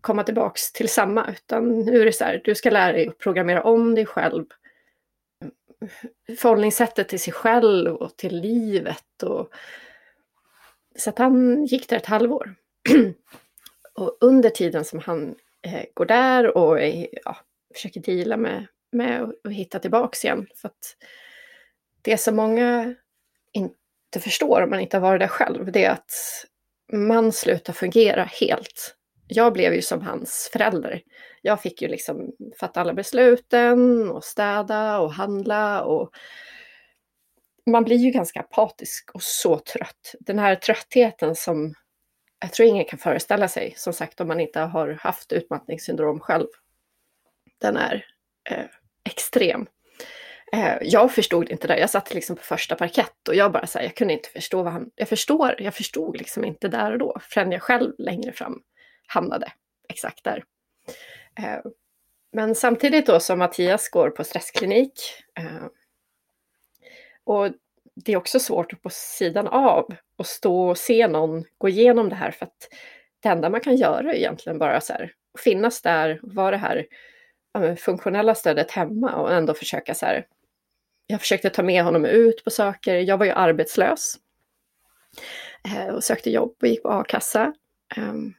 komma 0.00 0.22
tillbaks 0.22 0.72
till 0.72 0.88
samma, 0.88 1.30
utan 1.30 1.80
nu 1.80 2.00
är 2.00 2.04
det 2.04 2.12
så 2.12 2.24
här, 2.24 2.40
du 2.44 2.54
ska 2.54 2.70
lära 2.70 2.92
dig 2.92 3.08
att 3.08 3.18
programmera 3.18 3.62
om 3.62 3.94
dig 3.94 4.06
själv. 4.06 4.44
Förhållningssättet 6.38 7.08
till 7.08 7.20
sig 7.20 7.32
själv 7.32 7.94
och 7.94 8.16
till 8.16 8.40
livet. 8.40 9.22
Och... 9.22 9.48
Så 10.96 11.10
att 11.10 11.18
han 11.18 11.64
gick 11.64 11.88
där 11.88 11.96
ett 11.96 12.06
halvår. 12.06 12.54
och 13.94 14.18
under 14.20 14.50
tiden 14.50 14.84
som 14.84 14.98
han 14.98 15.34
Eh, 15.64 15.84
går 15.94 16.06
där 16.06 16.56
och 16.56 16.80
ja, 17.24 17.36
försöker 17.74 18.00
deala 18.00 18.36
med, 18.36 18.66
med 18.92 19.32
att 19.44 19.52
hitta 19.52 19.78
tillbaks 19.78 20.24
igen. 20.24 20.46
För 20.56 20.68
att 20.68 20.96
det 22.02 22.18
som 22.18 22.36
många 22.36 22.94
inte 23.52 24.20
förstår 24.20 24.62
om 24.62 24.70
man 24.70 24.80
inte 24.80 24.96
har 24.96 25.02
varit 25.02 25.20
där 25.20 25.28
själv, 25.28 25.72
det 25.72 25.84
är 25.84 25.90
att 25.90 26.12
man 26.92 27.32
slutar 27.32 27.72
fungera 27.72 28.24
helt. 28.24 28.96
Jag 29.28 29.52
blev 29.52 29.74
ju 29.74 29.82
som 29.82 30.02
hans 30.02 30.50
förälder. 30.52 31.02
Jag 31.42 31.60
fick 31.60 31.82
ju 31.82 31.88
liksom 31.88 32.32
fatta 32.60 32.80
alla 32.80 32.94
besluten 32.94 34.10
och 34.10 34.24
städa 34.24 34.98
och 34.98 35.12
handla 35.12 35.82
och 35.82 36.10
man 37.66 37.84
blir 37.84 37.96
ju 37.96 38.10
ganska 38.10 38.40
apatisk 38.40 39.10
och 39.14 39.22
så 39.22 39.58
trött. 39.58 40.14
Den 40.20 40.38
här 40.38 40.56
tröttheten 40.56 41.34
som 41.34 41.74
jag 42.44 42.52
tror 42.52 42.68
ingen 42.68 42.84
kan 42.84 42.98
föreställa 42.98 43.48
sig, 43.48 43.74
som 43.76 43.92
sagt 43.92 44.20
om 44.20 44.28
man 44.28 44.40
inte 44.40 44.60
har 44.60 44.98
haft 45.00 45.32
utmattningssyndrom 45.32 46.20
själv. 46.20 46.46
Den 47.60 47.76
är 47.76 48.06
eh, 48.50 48.64
extrem. 49.04 49.66
Eh, 50.52 50.76
jag 50.82 51.12
förstod 51.12 51.50
inte 51.50 51.66
det. 51.66 51.78
Jag 51.78 51.90
satt 51.90 52.14
liksom 52.14 52.36
på 52.36 52.42
första 52.42 52.74
parkett 52.74 53.28
och 53.28 53.34
jag 53.34 53.52
bara 53.52 53.66
så 53.66 53.78
här, 53.78 53.84
jag 53.84 53.94
kunde 53.94 54.14
inte 54.14 54.28
förstå 54.28 54.62
vad 54.62 54.72
han... 54.72 54.90
Jag 54.94 55.08
förstår, 55.08 55.54
jag 55.58 55.74
förstod 55.74 56.16
liksom 56.16 56.44
inte 56.44 56.68
där 56.68 56.92
och 56.92 56.98
då 56.98 57.18
förrän 57.20 57.52
jag 57.52 57.62
själv 57.62 57.92
längre 57.98 58.32
fram 58.32 58.62
hamnade 59.06 59.52
exakt 59.88 60.24
där. 60.24 60.44
Eh, 61.38 61.60
men 62.32 62.54
samtidigt 62.54 63.06
då 63.06 63.20
som 63.20 63.38
Mattias 63.38 63.88
går 63.88 64.10
på 64.10 64.24
stressklinik 64.24 65.00
eh, 65.38 65.66
och 67.24 67.48
det 67.94 68.12
är 68.12 68.16
också 68.16 68.40
svårt 68.40 68.72
att 68.72 68.82
på 68.82 68.90
sidan 68.90 69.46
av 69.46 69.94
och 70.16 70.26
stå 70.26 70.68
och 70.68 70.78
se 70.78 71.08
någon 71.08 71.44
gå 71.58 71.68
igenom 71.68 72.08
det 72.08 72.14
här 72.14 72.30
för 72.30 72.46
att 72.46 72.68
det 73.20 73.28
enda 73.28 73.50
man 73.50 73.60
kan 73.60 73.76
göra 73.76 74.12
är 74.12 74.16
egentligen 74.16 74.58
bara 74.58 74.80
så 74.80 74.92
här, 74.92 75.12
finnas 75.38 75.82
där, 75.82 76.20
vara 76.22 76.50
det 76.50 76.56
här 76.56 76.86
funktionella 77.76 78.34
stödet 78.34 78.70
hemma 78.70 79.14
och 79.14 79.32
ändå 79.32 79.54
försöka 79.54 79.94
så 79.94 80.06
här, 80.06 80.26
jag 81.06 81.20
försökte 81.20 81.50
ta 81.50 81.62
med 81.62 81.84
honom 81.84 82.04
ut 82.04 82.44
på 82.44 82.50
saker. 82.50 82.94
Jag 82.94 83.18
var 83.18 83.26
ju 83.26 83.32
arbetslös 83.32 84.18
eh, 85.68 85.94
och 85.94 86.04
sökte 86.04 86.30
jobb 86.30 86.56
och 86.60 86.68
gick 86.68 86.82
på 86.82 86.88
a-kassa. 86.88 87.54
Ehm, 87.96 88.34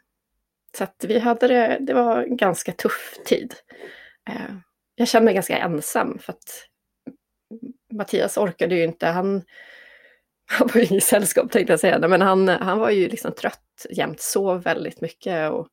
så 0.77 0.83
att 0.83 1.05
vi 1.07 1.19
hade 1.19 1.47
det, 1.47 1.77
det 1.81 1.93
var 1.93 2.23
en 2.23 2.37
ganska 2.37 2.71
tuff 2.71 3.19
tid. 3.25 3.55
Eh, 4.29 4.55
jag 4.95 5.07
kände 5.07 5.25
mig 5.25 5.33
ganska 5.33 5.57
ensam 5.57 6.19
för 6.19 6.33
att 6.33 6.67
Mattias 7.95 8.37
orkade 8.37 8.75
ju 8.75 8.83
inte, 8.83 9.07
han, 9.07 9.43
han 10.45 10.69
var 10.73 10.81
ju 10.81 10.97
i 10.97 11.01
sällskap 11.01 11.51
tänkte 11.51 11.73
jag 11.73 11.79
säga, 11.79 12.07
men 12.07 12.21
han, 12.21 12.47
han 12.47 12.79
var 12.79 12.89
ju 12.89 13.07
liksom 13.07 13.31
trött 13.31 13.85
jämt, 13.89 14.21
sov 14.21 14.63
väldigt 14.63 15.01
mycket 15.01 15.51
och 15.51 15.67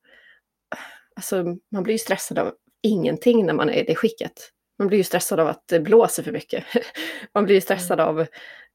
alltså 1.17 1.45
man 1.73 1.83
blir 1.83 1.95
ju 1.95 1.99
stressad 1.99 2.39
av 2.39 2.55
ingenting 2.83 3.47
när 3.47 3.53
man 3.53 3.71
är 3.71 3.83
i 3.83 3.85
det 3.85 3.95
skicket. 3.95 4.33
Man 4.79 4.89
blir 4.89 4.99
ju 4.99 5.05
stressad 5.05 5.41
av 5.41 5.49
att 5.49 5.69
det 5.69 5.81
blåser 5.81 6.23
för 6.23 6.33
mycket. 6.33 6.65
Man 7.35 7.45
blir 7.45 7.55
ju 7.55 7.61
stressad 7.61 8.01
mm. 8.01 8.09
av 8.09 8.21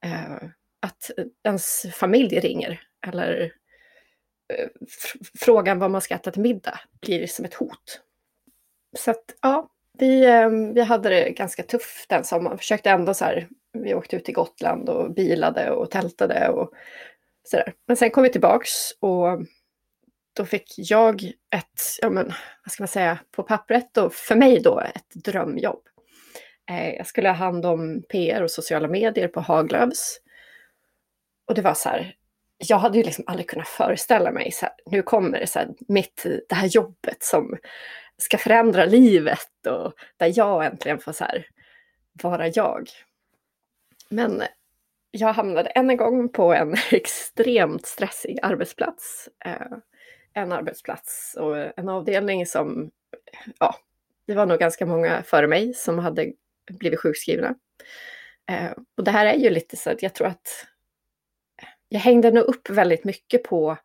eh, 0.06 0.50
att 0.82 1.12
ens 1.44 1.86
familj 1.94 2.40
ringer 2.40 2.82
eller 3.08 3.52
eh, 4.54 4.68
frågan 5.40 5.80
vad 5.80 5.92
man 5.92 6.02
ska 6.02 6.16
äta 6.16 6.32
till 6.32 6.42
middag 6.42 6.80
blir 7.02 7.28
som 7.28 7.46
ett 7.46 7.54
hot. 7.54 8.02
Så 8.98 9.12
att 9.12 9.36
ja, 9.42 9.70
vi, 10.00 10.26
ehm, 10.26 10.74
vi 10.74 10.82
hade 10.82 11.10
det 11.10 11.30
ganska 11.30 11.64
tufft 11.64 12.10
den 12.10 12.24
sommaren. 12.24 12.58
Försökte 12.58 12.90
ändå 12.90 13.14
så 13.14 13.26
här, 13.26 13.48
vi 13.74 13.94
åkte 13.94 14.16
ut 14.16 14.26
till 14.26 14.34
Gotland 14.34 14.90
och 14.90 15.14
bilade 15.14 15.72
och 15.72 15.92
tältade 15.92 16.50
och 16.50 16.74
sådär. 17.44 17.74
Men 17.88 17.98
sen 17.98 18.12
kom 18.12 18.24
vi 18.24 18.30
tillbaks 18.30 18.92
och 19.00 19.42
då 20.34 20.46
fick 20.46 20.74
jag 20.78 21.24
ett, 21.56 21.82
ja 22.02 22.10
men 22.10 22.34
vad 22.66 22.72
ska 22.72 22.84
man 22.84 22.88
säga, 22.88 23.20
på 23.32 23.44
pappret 23.44 23.98
och 23.98 24.14
för 24.14 24.36
mig 24.36 24.60
då 24.60 24.80
ett 24.80 25.24
drömjobb. 25.24 25.82
Eh, 26.70 26.96
jag 26.96 27.08
skulle 27.08 27.30
ha 27.30 27.36
hand 27.36 27.66
om 27.66 28.04
PR 28.10 28.42
och 28.42 28.52
sociala 28.52 28.88
medier 28.88 29.28
på 29.28 29.40
Haglöfs. 29.40 30.20
Och 31.48 31.56
det 31.56 31.62
var 31.62 31.74
så 31.74 31.90
här, 31.90 32.16
jag 32.58 32.78
hade 32.78 32.98
ju 32.98 33.04
liksom 33.04 33.24
aldrig 33.28 33.50
kunnat 33.50 33.68
föreställa 33.68 34.32
mig 34.32 34.52
så 34.52 34.66
här, 34.66 34.76
nu 34.86 35.02
kommer 35.02 35.40
det 35.40 35.48
så 35.48 35.60
här, 35.60 35.70
mitt, 35.88 36.26
det 36.50 36.56
här 36.56 36.68
jobbet 36.68 37.24
som 37.24 37.58
ska 38.18 38.38
förändra 38.38 38.86
livet 38.86 39.68
och 39.68 39.94
där 40.18 40.34
jag 40.36 40.66
äntligen 40.66 41.00
får 41.00 41.12
så 41.12 41.24
här, 41.24 41.48
vara 42.14 42.48
jag. 42.48 42.90
Men 44.10 44.44
jag 45.12 45.34
hamnade 45.34 45.70
än 45.70 45.90
en 45.90 45.98
gång 45.98 46.30
på 46.30 46.54
en 46.54 46.76
extremt 46.92 47.86
stressig 47.86 48.40
arbetsplats. 48.42 49.30
Eh, 49.46 49.78
en 50.34 50.52
arbetsplats 50.52 51.36
och 51.40 51.58
en 51.80 51.90
avdelning 51.90 52.46
som, 52.46 52.92
ja, 53.60 53.76
det 54.26 54.34
var 54.34 54.46
nog 54.46 54.60
ganska 54.60 54.86
många 54.86 55.24
före 55.24 55.48
mig 55.48 55.74
som 55.74 56.00
hade 56.00 56.34
blivit 56.72 57.00
sjukskrivna. 57.00 57.56
Eh, 58.50 58.72
och 58.98 59.04
det 59.04 59.12
här 59.12 59.26
är 59.26 59.36
ju 59.36 59.50
lite 59.50 59.78
så 59.78 59.90
att 59.90 60.04
jag 60.04 60.14
tror 60.14 60.28
att 60.28 60.68
jag 61.90 62.00
hängde 62.00 62.32
nog 62.32 62.44
upp 62.44 62.70
väldigt 62.70 63.04
mycket 63.04 63.44
på 63.44 63.78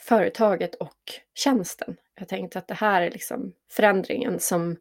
företaget 0.00 0.74
och 0.74 1.12
tjänsten. 1.34 1.96
Jag 2.18 2.28
tänkte 2.28 2.58
att 2.58 2.68
det 2.68 2.74
här 2.74 3.02
är 3.02 3.10
liksom 3.10 3.52
förändringen 3.70 4.40
som 4.40 4.76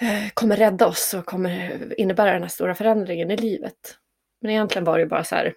eh, 0.00 0.30
kommer 0.34 0.56
rädda 0.56 0.86
oss 0.86 1.14
och 1.14 1.26
kommer 1.26 1.94
innebära 2.00 2.32
den 2.32 2.42
här 2.42 2.48
stora 2.48 2.74
förändringen 2.74 3.30
i 3.30 3.36
livet. 3.36 3.98
Men 4.40 4.50
egentligen 4.50 4.84
var 4.84 4.98
det 4.98 5.06
bara 5.06 5.24
så 5.24 5.34
här, 5.34 5.54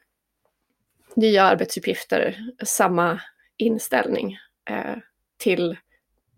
nya 1.16 1.44
arbetsuppgifter, 1.44 2.38
samma 2.64 3.22
inställning 3.58 4.38
eh, 4.70 4.96
till, 5.38 5.78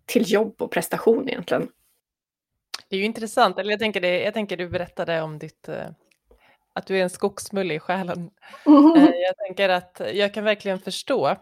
till 0.06 0.32
jobb 0.32 0.62
och 0.62 0.72
prestation 0.72 1.30
egentligen. 1.30 1.70
Det 2.90 2.96
är 2.96 3.00
ju 3.00 3.06
intressant, 3.06 3.60
eller 3.60 3.72
jag 3.72 3.80
tänker, 3.80 4.02
det, 4.02 4.24
jag 4.24 4.34
tänker 4.34 4.58
du 4.58 4.70
berättade 4.70 5.22
om 5.22 5.40
ditt, 5.40 5.70
eh, 5.70 5.90
att 6.74 6.88
du 6.88 6.98
är 6.98 7.04
en 7.04 7.10
skogsmulle 7.10 7.74
i 7.74 7.80
själen. 7.80 8.32
Mm. 8.66 8.96
Jag 9.14 9.38
tänker 9.38 9.70
att 9.70 10.02
jag 10.14 10.34
kan 10.34 10.44
verkligen 10.44 10.80
förstå 10.80 11.36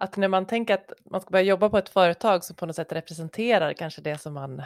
att 0.00 0.16
när 0.16 0.28
man 0.28 0.46
tänker 0.46 0.74
att 0.74 0.92
man 1.10 1.20
ska 1.20 1.30
börja 1.30 1.44
jobba 1.44 1.68
på 1.68 1.78
ett 1.78 1.88
företag 1.88 2.44
som 2.44 2.56
på 2.56 2.66
något 2.66 2.76
sätt 2.76 2.92
representerar 2.92 3.72
kanske 3.72 4.00
det 4.00 4.18
som 4.18 4.34
man 4.34 4.62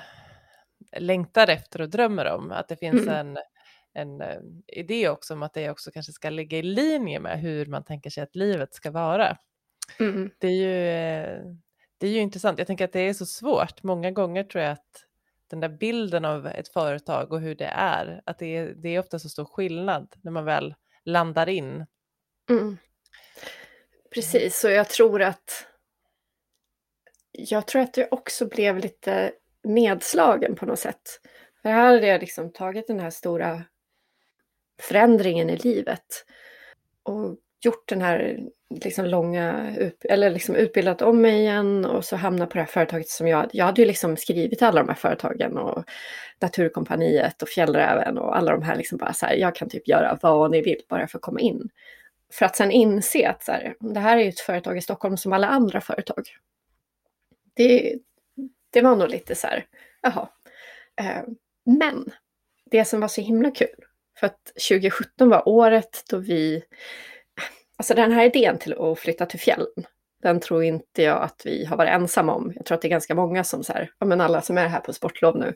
längtar 0.97 1.49
efter 1.49 1.81
och 1.81 1.91
drömmer 1.91 2.27
om, 2.27 2.53
att 2.53 2.69
det 2.69 2.77
finns 2.77 3.03
mm. 3.03 3.15
en, 3.15 3.39
en 3.93 4.21
eh, 4.21 4.41
idé 4.67 5.09
också 5.09 5.35
om 5.35 5.43
att 5.43 5.55
det 5.55 5.71
också 5.71 5.91
kanske 5.91 6.13
ska 6.13 6.31
ligga 6.31 6.59
i 6.59 6.63
linje 6.63 7.21
med 7.21 7.41
hur 7.41 7.67
man 7.67 7.85
tänker 7.85 8.11
sig 8.11 8.23
att 8.23 8.37
livet 8.37 8.75
ska 8.75 8.91
vara. 8.91 9.39
Mm. 10.01 10.31
Det, 10.39 10.47
är 10.47 10.51
ju, 10.51 11.57
det 11.99 12.07
är 12.07 12.11
ju 12.11 12.19
intressant. 12.19 12.59
Jag 12.59 12.67
tänker 12.67 12.85
att 12.85 12.93
det 12.93 13.01
är 13.01 13.15
så 13.15 13.27
svårt. 13.27 13.83
Många 13.83 14.11
gånger 14.11 14.45
tror 14.45 14.65
jag 14.65 14.73
att 14.73 15.07
den 15.51 15.61
där 15.61 15.69
bilden 15.69 16.25
av 16.25 16.47
ett 16.47 16.69
företag 16.69 17.33
och 17.33 17.41
hur 17.41 17.55
det 17.55 17.73
är, 17.75 18.23
att 18.27 18.39
det 18.39 18.57
är, 18.57 18.75
det 18.75 18.89
är 18.89 18.99
ofta 18.99 19.19
så 19.19 19.29
stor 19.29 19.45
skillnad 19.45 20.15
när 20.23 20.33
man 20.33 20.45
väl 20.45 20.75
landar 21.05 21.49
in. 21.49 21.87
Mm. 22.51 22.77
Precis, 24.15 24.65
och 24.65 24.71
jag 24.71 24.89
tror 24.89 25.23
att 25.23 25.67
jag 27.33 27.67
tror 27.67 27.83
att 27.83 27.97
jag 27.97 28.13
också 28.13 28.47
blev 28.47 28.79
lite 28.79 29.33
nedslagen 29.65 30.55
på 30.55 30.67
något 30.67 30.79
sätt. 30.79 31.21
För 31.63 31.69
här 31.69 31.95
hade 31.95 32.07
jag 32.07 32.21
liksom 32.21 32.53
tagit 32.53 32.87
den 32.87 33.01
här 33.01 33.11
stora 33.11 33.65
förändringen 34.81 35.51
i 35.51 35.57
livet 35.57 36.25
och 37.03 37.37
gjort 37.65 37.89
den 37.89 38.03
här 38.03 38.39
liksom 38.85 39.05
långa, 39.05 39.77
eller 40.05 40.31
liksom 40.31 40.55
utbildat 40.57 41.03
om 41.03 41.21
mig 41.21 41.41
igen 41.41 41.85
och 41.85 42.05
så 42.05 42.17
hamnat 42.17 42.51
på 42.51 42.55
det 42.55 42.61
här 42.61 42.67
företaget 42.67 43.09
som 43.09 43.29
jag, 43.29 43.51
jag 43.53 43.65
hade 43.65 43.81
ju 43.81 43.87
liksom 43.87 44.17
skrivit 44.17 44.63
alla 44.63 44.81
de 44.81 44.89
här 44.89 44.97
företagen 44.97 45.59
och 45.59 45.85
Naturkompaniet 46.41 47.43
och 47.43 47.49
Fjällräven 47.49 48.19
och 48.19 48.37
alla 48.37 48.53
de 48.53 48.63
här 48.63 48.77
liksom 48.77 48.99
bara 48.99 49.13
så 49.13 49.27
här, 49.27 49.35
jag 49.35 49.55
kan 49.55 49.69
typ 49.69 49.89
göra 49.89 50.19
vad 50.23 50.51
ni 50.51 50.63
vill 50.63 50.81
bara 50.89 51.07
för 51.07 51.19
att 51.19 51.23
komma 51.23 51.41
in. 51.41 51.69
För 52.33 52.47
att 52.47 52.57
sen 52.57 52.71
inse 52.71 53.29
att 53.29 53.45
så 53.45 53.53
här, 53.53 53.77
det 53.81 54.01
här 54.01 54.17
är 54.17 54.23
ju 54.23 54.29
ett 54.29 54.41
företag 54.41 54.79
i 54.79 54.81
Stockholm 54.81 55.17
som 55.17 55.33
alla 55.33 55.47
andra 55.47 55.81
företag. 55.81 56.29
Det, 57.55 57.99
det 58.71 58.81
var 58.81 58.97
nog 58.97 59.09
lite 59.09 59.35
så 59.35 59.47
här, 59.47 59.67
jaha. 60.03 60.29
Eh, 61.01 61.23
men 61.65 62.13
det 62.71 62.85
som 62.85 63.01
var 63.01 63.09
så 63.09 63.21
himla 63.21 63.51
kul, 63.51 63.85
för 64.21 64.27
att 64.27 64.45
2017 64.69 65.29
var 65.29 65.49
året 65.49 66.05
då 66.09 66.19
vi 66.19 66.65
Alltså 67.77 67.95
den 67.95 68.13
här 68.13 68.25
idén 68.25 68.59
till 68.59 68.75
att 68.79 68.99
flytta 68.99 69.27
till 69.27 69.41
fjällen, 69.41 69.87
den 70.23 70.41
tror 70.41 70.65
inte 70.65 71.03
jag 71.03 71.23
att 71.23 71.43
vi 71.45 71.65
har 71.65 71.77
varit 71.77 71.91
ensamma 71.91 72.35
om. 72.35 72.53
Jag 72.57 72.67
tror 72.67 72.77
att 72.77 72.83
det 72.83 72.89
är 72.89 72.91
ganska 72.91 73.15
många 73.15 73.45
som 73.45 73.65
så 73.65 73.73
här, 73.73 73.91
ja 73.99 74.07
men 74.07 74.21
alla 74.21 74.43
som 74.43 74.59
är 74.59 74.67
här 74.67 74.81
på 74.81 74.93
sportlov 74.93 75.39
nu, 75.39 75.55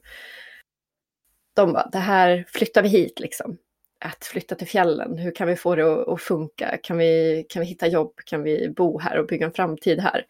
de 1.55 1.73
bara, 1.73 1.89
det 1.93 1.99
här 1.99 2.45
flyttar 2.49 2.83
vi 2.83 2.89
hit 2.89 3.21
liksom. 3.21 3.59
Att 4.05 4.25
flytta 4.25 4.55
till 4.55 4.67
fjällen, 4.67 5.19
hur 5.19 5.35
kan 5.35 5.49
vi 5.49 5.57
få 5.57 5.75
det 5.75 6.13
att, 6.13 6.21
funka? 6.21 6.79
Kan 6.83 6.99
vi, 6.99 7.47
kan 7.49 7.61
vi 7.61 7.67
hitta 7.67 7.87
jobb? 7.87 8.13
Kan 8.25 8.43
vi 8.43 8.69
bo 8.69 8.99
här 8.99 9.19
och 9.19 9.27
bygga 9.27 9.47
en 9.47 9.53
framtid 9.53 10.01
här? 10.01 10.27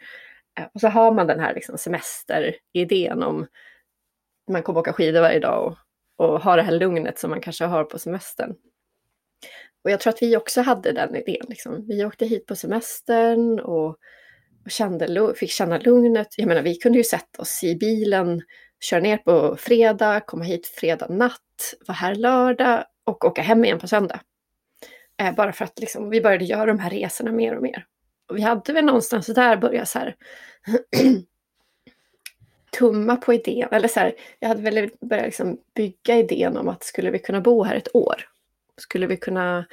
Eh, 0.59 0.67
och 0.75 0.81
så 0.81 0.89
har 0.89 1.13
man 1.13 1.27
den 1.27 1.41
här 1.41 1.55
liksom 1.55 1.79
semesteridén 1.79 3.23
om 3.23 3.47
man 4.51 4.63
kommer 4.63 4.81
åka 4.81 4.93
skidor 4.93 5.21
varje 5.21 5.41
dag 5.41 5.77
och, 6.19 6.27
och 6.27 6.41
ha 6.41 6.57
det 6.57 6.63
här 6.63 6.73
lugnet 6.73 7.19
som 7.19 7.31
man 7.31 7.41
kanske 7.41 7.65
har 7.65 7.85
på 7.85 7.99
semestern. 7.99 8.55
Och 9.85 9.91
jag 9.91 10.01
tror 10.01 10.13
att 10.13 10.23
vi 10.23 10.37
också 10.37 10.61
hade 10.61 10.93
den 10.93 11.17
idén. 11.17 11.47
Liksom. 11.49 11.87
Vi 11.87 12.05
åkte 12.05 12.27
hit 12.27 12.47
på 12.47 12.57
semestern 12.57 13.61
och, 13.61 13.89
och 14.65 14.71
kände, 14.71 15.35
fick 15.37 15.51
känna 15.51 15.79
lugnet. 15.79 16.29
Jag 16.37 16.49
menar, 16.49 16.63
vi 16.63 16.75
kunde 16.75 16.99
ju 16.99 17.05
sätta 17.05 17.43
oss 17.43 17.65
i 17.65 17.77
bilen, 17.77 18.43
köra 18.81 19.01
ner 19.01 19.17
på 19.17 19.57
fredag, 19.57 20.21
komma 20.21 20.45
hit 20.45 20.67
fredag 20.67 21.07
natt, 21.09 21.75
vara 21.87 21.97
här 21.97 22.15
lördag 22.15 22.85
och 23.07 23.25
åka 23.25 23.43
hem 23.43 23.65
igen 23.65 23.79
på 23.79 23.89
söndag. 23.89 24.21
Eh, 25.23 25.35
bara 25.35 25.53
för 25.53 25.65
att 25.65 25.79
liksom, 25.79 26.11
vi 26.11 26.21
började 26.21 26.45
göra 26.45 26.67
de 26.67 26.79
här 26.79 26.91
resorna 26.91 27.33
mer 27.33 27.57
och 27.57 27.63
mer. 27.63 27.87
Och 28.29 28.37
vi 28.37 28.43
hade 28.43 28.73
väl 28.73 28.85
någonstans 28.85 29.27
där 29.27 29.57
börjat 29.57 29.89
så 29.89 29.99
här 29.99 30.17
tumma 32.79 33.17
på 33.17 33.35
idén, 33.35 33.69
eller 33.73 33.89
så 33.89 34.01
här, 34.01 34.15
jag 34.39 34.49
hade 34.49 34.63
väl 34.63 34.91
börjat 35.01 35.27
liksom 35.27 35.59
bygga 35.75 36.17
idén 36.17 36.57
om 36.57 36.69
att 36.69 36.85
skulle 36.85 37.11
vi 37.11 37.19
kunna 37.19 37.41
bo 37.41 37.63
här 37.63 37.77
ett 37.77 37.95
år? 37.95 38.25
skulle 38.77 39.07
vi 39.07 39.17
kunna 39.17 39.67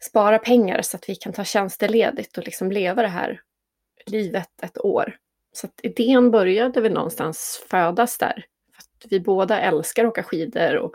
spara 0.00 0.38
pengar 0.38 0.82
så 0.82 0.96
att 0.96 1.08
vi 1.08 1.14
kan 1.14 1.32
ta 1.32 1.44
tjänsteledigt 1.44 2.38
och 2.38 2.44
liksom 2.44 2.72
leva 2.72 3.02
det 3.02 3.08
här 3.08 3.40
livet 4.06 4.62
ett 4.62 4.84
år. 4.84 5.16
Så 5.52 5.66
att 5.66 5.80
idén 5.82 6.30
började 6.30 6.80
väl 6.80 6.92
någonstans 6.92 7.64
födas 7.68 8.18
där. 8.18 8.44
Vi 9.10 9.20
båda 9.20 9.60
älskar 9.60 10.04
att 10.04 10.10
åka 10.10 10.22
skidor 10.22 10.76
och 10.76 10.94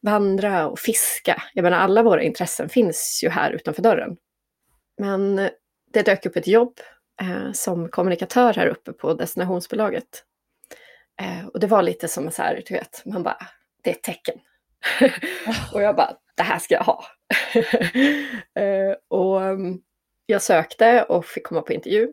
vandra 0.00 0.68
och 0.68 0.78
fiska. 0.78 1.42
Jag 1.54 1.62
menar 1.62 1.78
alla 1.78 2.02
våra 2.02 2.22
intressen 2.22 2.68
finns 2.68 3.20
ju 3.24 3.28
här 3.28 3.50
utanför 3.50 3.82
dörren. 3.82 4.16
Men 4.98 5.36
det 5.92 6.02
dök 6.02 6.26
upp 6.26 6.36
ett 6.36 6.46
jobb 6.46 6.74
eh, 7.20 7.52
som 7.52 7.88
kommunikatör 7.88 8.54
här 8.54 8.66
uppe 8.66 8.92
på 8.92 9.14
destinationsbolaget. 9.14 10.24
Eh, 11.20 11.46
och 11.46 11.60
det 11.60 11.66
var 11.66 11.82
lite 11.82 12.08
som 12.08 12.30
så 12.30 12.42
här, 12.42 12.62
du 12.66 12.74
vet, 12.74 13.02
man 13.06 13.22
bara, 13.22 13.46
det 13.82 13.90
är 13.90 13.94
ett 13.94 14.02
tecken. 14.02 14.38
och 15.72 15.82
jag 15.82 15.96
bara, 15.96 16.16
det 16.36 16.42
här 16.42 16.58
ska 16.58 16.74
jag 16.74 16.84
ha. 16.84 17.04
Eh, 18.54 18.94
och 19.08 19.42
mm, 19.42 19.80
jag 20.26 20.42
sökte 20.42 21.02
och 21.02 21.26
fick 21.26 21.46
komma 21.46 21.62
på 21.62 21.72
intervju. 21.72 22.12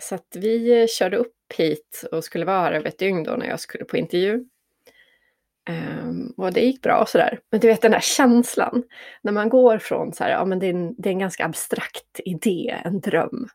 Så 0.00 0.14
att 0.14 0.36
vi 0.36 0.80
eh, 0.80 0.86
körde 0.86 1.16
upp 1.16 1.34
hit 1.54 2.04
och 2.12 2.24
skulle 2.24 2.44
vara 2.44 2.60
här 2.60 2.72
över 2.72 2.88
ett 2.88 2.98
dygn 2.98 3.24
då 3.24 3.32
när 3.32 3.46
jag 3.46 3.60
skulle 3.60 3.84
på 3.84 3.96
intervju. 3.96 4.44
Um, 5.68 6.34
och 6.36 6.52
det 6.52 6.60
gick 6.60 6.82
bra 6.82 7.00
och 7.00 7.08
sådär. 7.08 7.40
Men 7.50 7.60
du 7.60 7.66
vet 7.66 7.82
den 7.82 7.92
här 7.92 8.00
känslan, 8.00 8.82
när 9.22 9.32
man 9.32 9.48
går 9.48 9.78
från 9.78 10.12
så 10.12 10.24
här, 10.24 10.30
ja 10.30 10.44
men 10.44 10.58
det 10.58 10.66
är, 10.66 10.70
en, 10.70 10.94
det 10.98 11.08
är 11.08 11.12
en 11.12 11.18
ganska 11.18 11.44
abstrakt 11.44 12.20
idé, 12.24 12.80
en 12.84 13.00
dröm, 13.00 13.48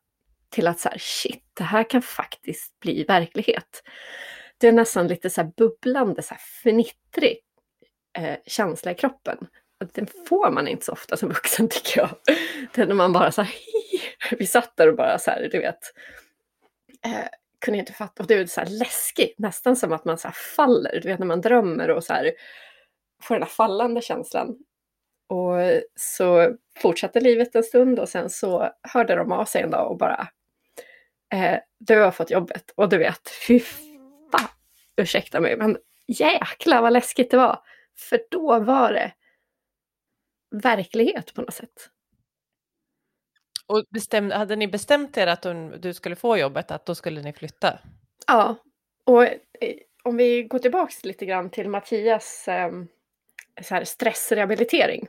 till 0.50 0.68
att 0.68 0.80
så 0.80 0.90
här, 0.90 0.98
shit, 0.98 1.44
det 1.54 1.64
här 1.64 1.90
kan 1.90 2.02
faktiskt 2.02 2.80
bli 2.80 3.04
verklighet. 3.04 3.84
Det 4.58 4.68
är 4.68 4.72
nästan 4.72 5.08
lite 5.08 5.30
så 5.30 5.42
här 5.42 5.52
bubblande, 5.58 6.22
så 6.22 6.34
här 6.34 6.42
fnittrig 6.64 7.40
eh, 8.18 8.38
känsla 8.46 8.92
i 8.92 8.96
kroppen. 8.96 9.38
Den 9.94 10.08
får 10.30 10.52
man 10.52 10.68
inte 10.68 10.86
så 10.86 10.92
ofta 10.92 11.18
som 11.18 11.30
vuxen 11.30 11.70
tycker 11.70 12.00
jag. 12.02 12.10
Det 12.74 12.82
är 12.82 12.88
när 12.88 12.96
man 12.96 13.14
bara 13.14 13.32
så 13.32 13.42
här, 13.42 13.56
vi 14.38 14.48
satt 14.48 14.78
där 14.78 14.90
och 14.90 14.96
bara 14.96 15.20
så 15.20 15.32
här, 15.32 15.50
du 15.52 15.60
vet, 15.60 15.80
eh, 17.06 17.28
kunde 17.62 17.80
inte 17.80 17.94
fatta. 17.94 18.24
Och 18.24 18.28
det 18.28 18.34
är 18.34 18.46
så 18.46 18.62
här 18.62 18.70
läskigt, 18.70 19.40
nästan 19.40 19.76
som 19.76 19.94
att 19.94 20.06
man 20.06 20.18
så 20.18 20.30
faller. 20.56 21.00
Du 21.02 21.10
vet 21.10 21.20
när 21.20 21.28
man 21.28 21.42
drömmer 21.42 21.90
och 21.90 22.04
så 22.04 22.14
här 22.14 22.32
får 23.22 23.36
den 23.36 23.44
här 23.44 23.50
fallande 23.50 24.02
känslan. 24.02 24.58
Och 25.28 25.82
så 25.96 26.58
fortsatte 26.80 27.20
livet 27.20 27.56
en 27.56 27.64
stund 27.64 28.00
och 28.00 28.10
sen 28.10 28.30
så 28.30 28.70
hörde 28.82 29.16
de 29.16 29.32
av 29.32 29.46
sig 29.46 29.62
en 29.62 29.70
dag 29.70 29.92
och 29.92 29.98
bara 29.98 30.28
eh, 31.34 31.60
Du 31.80 32.00
har 32.00 32.12
fått 32.12 32.32
jobbet 32.32 32.72
och 32.76 32.90
du 32.90 32.98
vet, 32.98 33.30
fy 33.48 33.60
fan, 33.60 34.48
ursäkta 34.96 35.40
mig, 35.40 35.58
men 35.58 35.78
jäklar 36.08 36.82
vad 36.82 36.94
läskigt 36.94 37.32
det 37.32 37.38
var. 37.38 37.60
För 37.98 38.20
då 38.32 38.60
var 38.60 38.94
det 38.94 39.14
verklighet 40.52 41.34
på 41.34 41.42
något 41.42 41.54
sätt. 41.54 41.90
Och 43.68 43.84
bestäm, 43.90 44.32
hade 44.32 44.56
ni 44.56 44.68
bestämt 44.68 45.18
er 45.18 45.28
att 45.28 45.46
du 45.82 45.94
skulle 45.94 46.16
få 46.16 46.38
jobbet, 46.38 46.72
att 46.72 46.86
då 46.86 46.96
skulle 46.96 47.22
ni 47.22 47.34
flytta? 47.34 47.80
Ja, 48.28 48.56
och 49.06 49.24
eh, 49.24 49.38
om 50.04 50.18
vi 50.18 50.44
går 50.44 50.60
tillbaks 50.60 51.06
lite 51.06 51.26
grann 51.26 51.50
till 51.50 51.70
Mattias 51.70 52.48
eh, 52.48 52.72
så 53.62 53.76
här 53.76 53.84
stressrehabilitering. 53.84 55.08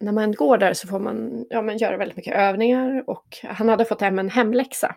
När 0.00 0.12
man 0.12 0.32
går 0.32 0.58
där 0.58 0.74
så 0.74 0.88
får 0.88 0.98
man, 0.98 1.46
ja, 1.50 1.62
man 1.62 1.76
göra 1.76 1.96
väldigt 1.96 2.16
mycket 2.16 2.36
övningar 2.36 3.04
och 3.06 3.38
han 3.42 3.68
hade 3.68 3.84
fått 3.84 4.00
hem 4.00 4.18
en 4.18 4.30
hemläxa. 4.30 4.96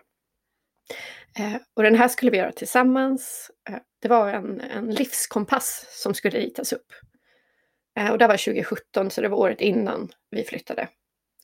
Eh, 1.38 1.56
och 1.74 1.82
den 1.82 1.94
här 1.94 2.08
skulle 2.08 2.30
vi 2.30 2.38
göra 2.38 2.52
tillsammans. 2.52 3.50
Eh, 3.68 3.78
det 4.02 4.08
var 4.08 4.30
en, 4.30 4.60
en 4.60 4.90
livskompass 4.90 5.86
som 5.90 6.14
skulle 6.14 6.38
ritas 6.38 6.72
upp. 6.72 6.92
Eh, 7.98 8.10
och 8.10 8.18
det 8.18 8.26
var 8.26 8.36
2017, 8.36 9.10
så 9.10 9.20
det 9.20 9.28
var 9.28 9.38
året 9.38 9.60
innan 9.60 10.12
vi 10.30 10.44
flyttade. 10.44 10.88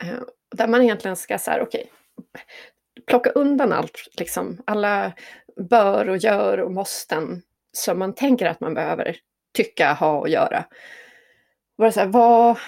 Eh, 0.02 0.22
där 0.56 0.68
man 0.68 0.82
egentligen 0.82 1.16
ska 1.16 1.38
så 1.38 1.50
här, 1.50 1.60
okej, 1.60 1.90
okay, 2.16 2.42
plocka 3.06 3.30
undan 3.30 3.72
allt, 3.72 4.08
liksom 4.18 4.62
alla 4.64 5.12
bör 5.70 6.08
och 6.08 6.16
gör 6.16 6.60
och 6.60 6.72
måsten 6.72 7.42
som 7.72 7.98
man 7.98 8.14
tänker 8.14 8.46
att 8.46 8.60
man 8.60 8.74
behöver 8.74 9.16
tycka, 9.54 9.92
ha 9.92 10.18
och 10.18 10.28
göra. 10.28 10.64
Bara 11.78 11.92
så 11.92 12.00
här, 12.00 12.06
vad, 12.06 12.58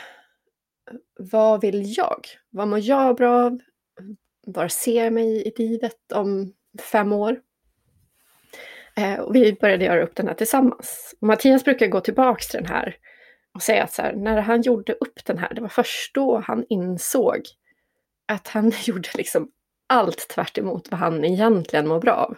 vad 1.18 1.60
vill 1.60 1.94
jag? 1.96 2.26
Vad 2.50 2.68
mår 2.68 2.78
jag 2.78 3.16
bra 3.16 3.44
av? 3.44 3.58
Var 4.46 4.68
ser 4.68 5.04
jag 5.04 5.12
mig 5.12 5.48
i 5.48 5.52
livet 5.56 6.12
om 6.14 6.52
fem 6.80 7.12
år? 7.12 7.40
Eh, 8.96 9.20
och 9.20 9.34
vi 9.34 9.52
började 9.52 9.84
göra 9.84 10.02
upp 10.02 10.16
den 10.16 10.28
här 10.28 10.34
tillsammans. 10.34 11.14
Och 11.20 11.26
Mattias 11.26 11.64
brukar 11.64 11.86
gå 11.86 12.00
tillbaks 12.00 12.48
till 12.48 12.60
den 12.60 12.72
här 12.72 12.96
och 13.54 13.62
säga 13.62 13.84
att 13.84 13.92
så 13.92 14.02
här, 14.02 14.12
när 14.12 14.40
han 14.40 14.62
gjorde 14.62 14.92
upp 14.92 15.24
den 15.24 15.38
här, 15.38 15.54
det 15.54 15.60
var 15.60 15.68
först 15.68 16.14
då 16.14 16.38
han 16.38 16.64
insåg 16.68 17.42
att 18.26 18.48
han 18.48 18.72
gjorde 18.84 19.08
liksom 19.14 19.52
allt 19.86 20.28
tvärt 20.28 20.58
vad 20.58 20.92
han 20.92 21.24
egentligen 21.24 21.88
mår 21.88 22.00
bra 22.00 22.12
av. 22.12 22.36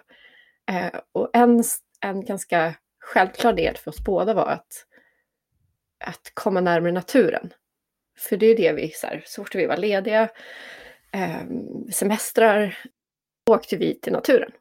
Eh, 0.71 1.01
och 1.13 1.31
en, 1.33 1.65
en 2.01 2.25
ganska 2.25 2.75
självklar 3.01 3.53
del 3.53 3.77
för 3.77 3.91
oss 3.91 4.05
båda 4.05 4.35
var 4.35 4.47
att, 4.47 4.87
att 6.05 6.33
komma 6.35 6.61
närmare 6.61 6.93
naturen. 6.93 7.53
För 8.19 8.37
det 8.37 8.47
är 8.47 8.57
det 8.57 8.73
vi, 8.73 8.91
så, 8.91 9.07
här, 9.07 9.23
så 9.27 9.45
fort 9.45 9.55
vi 9.55 9.67
var 9.67 9.77
lediga, 9.77 10.29
eh, 11.13 11.43
semestrar, 11.93 12.79
åkte 13.51 13.77
vi 13.77 14.01
till 14.01 14.13
naturen. 14.13 14.53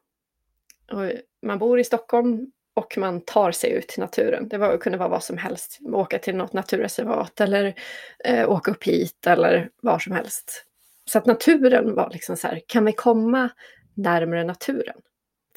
Och 0.91 1.11
man 1.41 1.59
bor 1.59 1.79
i 1.79 1.83
Stockholm 1.83 2.51
och 2.79 2.97
man 2.97 3.21
tar 3.21 3.51
sig 3.51 3.71
ut 3.71 3.87
till 3.87 3.99
naturen. 3.99 4.47
Det 4.47 4.57
var, 4.57 4.77
kunde 4.77 4.97
vara 4.97 5.09
vad 5.09 5.23
som 5.23 5.37
helst. 5.37 5.79
Åka 5.93 6.19
till 6.19 6.35
något 6.35 6.53
naturreservat 6.53 7.41
eller 7.41 7.75
eh, 8.23 8.51
åka 8.51 8.71
upp 8.71 8.83
hit 8.83 9.27
eller 9.27 9.69
var 9.81 9.99
som 9.99 10.13
helst. 10.13 10.65
Så 11.05 11.17
att 11.17 11.25
naturen 11.25 11.95
var 11.95 12.09
liksom 12.09 12.37
så 12.37 12.47
här, 12.47 12.61
kan 12.67 12.85
vi 12.85 12.91
komma 12.91 13.49
närmare 13.93 14.43
naturen? 14.43 15.01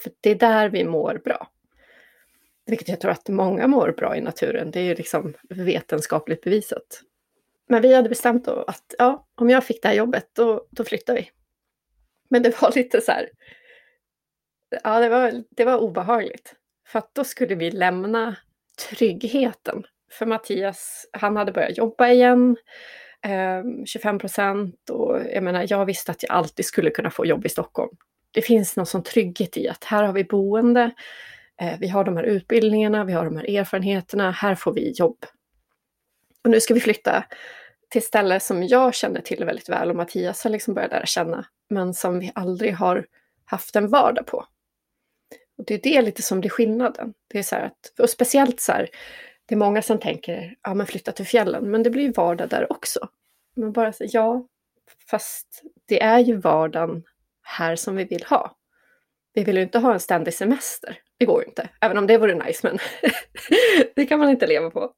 För 0.02 0.12
det 0.20 0.30
är 0.30 0.34
där 0.34 0.68
vi 0.68 0.84
mår 0.84 1.20
bra. 1.24 1.48
Vilket 2.66 2.88
jag 2.88 3.00
tror 3.00 3.10
att 3.10 3.28
många 3.28 3.66
mår 3.66 3.94
bra 3.96 4.16
i 4.16 4.20
naturen. 4.20 4.70
Det 4.70 4.80
är 4.80 4.84
ju 4.84 4.94
liksom 4.94 5.34
vetenskapligt 5.48 6.42
bevisat. 6.42 7.02
Men 7.68 7.82
vi 7.82 7.94
hade 7.94 8.08
bestämt 8.08 8.44
då 8.44 8.64
att 8.66 8.94
ja, 8.98 9.26
om 9.34 9.50
jag 9.50 9.64
fick 9.64 9.82
det 9.82 9.88
här 9.88 9.94
jobbet 9.94 10.28
då, 10.32 10.66
då 10.70 10.84
flyttar 10.84 11.14
vi. 11.14 11.30
Men 12.28 12.42
det 12.42 12.62
var 12.62 12.72
lite 12.74 13.00
så 13.00 13.12
här. 13.12 13.30
Ja, 14.84 15.00
det 15.00 15.08
var, 15.08 15.44
det 15.50 15.64
var 15.64 15.78
obehagligt. 15.78 16.54
För 16.92 16.98
att 16.98 17.14
då 17.14 17.24
skulle 17.24 17.54
vi 17.54 17.70
lämna 17.70 18.36
tryggheten. 18.90 19.82
För 20.12 20.26
Mattias, 20.26 21.06
han 21.12 21.36
hade 21.36 21.52
börjat 21.52 21.78
jobba 21.78 22.08
igen, 22.08 22.56
eh, 23.24 23.84
25 23.86 24.18
procent 24.18 24.90
och 24.90 25.20
jag 25.34 25.42
menar, 25.42 25.66
jag 25.68 25.86
visste 25.86 26.12
att 26.12 26.22
jag 26.22 26.32
alltid 26.32 26.64
skulle 26.64 26.90
kunna 26.90 27.10
få 27.10 27.26
jobb 27.26 27.46
i 27.46 27.48
Stockholm. 27.48 27.96
Det 28.30 28.42
finns 28.42 28.76
någon 28.76 28.86
sån 28.86 29.02
trygghet 29.02 29.56
i 29.56 29.68
att 29.68 29.84
här 29.84 30.04
har 30.04 30.12
vi 30.12 30.24
boende, 30.24 30.90
eh, 31.60 31.78
vi 31.80 31.88
har 31.88 32.04
de 32.04 32.16
här 32.16 32.24
utbildningarna, 32.24 33.04
vi 33.04 33.12
har 33.12 33.24
de 33.24 33.36
här 33.36 33.50
erfarenheterna, 33.50 34.30
här 34.30 34.54
får 34.54 34.72
vi 34.72 34.92
jobb. 34.96 35.26
Och 36.44 36.50
nu 36.50 36.60
ska 36.60 36.74
vi 36.74 36.80
flytta 36.80 37.24
till 37.90 38.02
ställe 38.02 38.40
som 38.40 38.62
jag 38.62 38.94
känner 38.94 39.20
till 39.20 39.44
väldigt 39.44 39.68
väl 39.68 39.90
och 39.90 39.96
Mattias 39.96 40.44
har 40.44 40.50
liksom 40.50 40.74
börjat 40.74 40.90
lära 40.90 41.06
känna, 41.06 41.46
men 41.70 41.94
som 41.94 42.18
vi 42.18 42.32
aldrig 42.34 42.74
har 42.74 43.06
haft 43.44 43.76
en 43.76 43.88
vardag 43.88 44.26
på. 44.26 44.46
Och 45.62 45.66
det 45.66 45.74
är 45.74 45.78
det 45.78 46.02
lite 46.02 46.22
som 46.22 46.40
blir 46.40 46.50
skillnaden. 46.50 47.14
Det 47.28 47.38
är 47.38 47.42
så 47.42 47.56
att, 47.56 47.98
och 47.98 48.10
speciellt 48.10 48.60
så 48.60 48.72
här, 48.72 48.88
det 49.46 49.54
är 49.54 49.58
många 49.58 49.82
som 49.82 49.98
tänker, 50.00 50.54
ja 50.62 50.74
men 50.74 50.86
flytta 50.86 51.12
till 51.12 51.26
fjällen, 51.26 51.70
men 51.70 51.82
det 51.82 51.90
blir 51.90 52.02
ju 52.02 52.12
vardag 52.12 52.48
där 52.48 52.72
också. 52.72 53.08
Men 53.56 53.72
bara 53.72 53.92
så, 53.92 54.04
ja, 54.08 54.46
fast 55.10 55.62
det 55.88 56.02
är 56.02 56.18
ju 56.18 56.36
vardagen 56.36 57.02
här 57.42 57.76
som 57.76 57.96
vi 57.96 58.04
vill 58.04 58.24
ha. 58.24 58.56
Vi 59.34 59.44
vill 59.44 59.56
ju 59.56 59.62
inte 59.62 59.78
ha 59.78 59.92
en 59.92 60.00
ständig 60.00 60.34
semester. 60.34 60.98
Det 61.18 61.24
går 61.24 61.42
ju 61.42 61.48
inte, 61.48 61.68
även 61.80 61.98
om 61.98 62.06
det 62.06 62.18
vore 62.18 62.44
nice, 62.46 62.60
men 62.62 62.78
det 63.94 64.06
kan 64.06 64.18
man 64.18 64.30
inte 64.30 64.46
leva 64.46 64.70
på. 64.70 64.94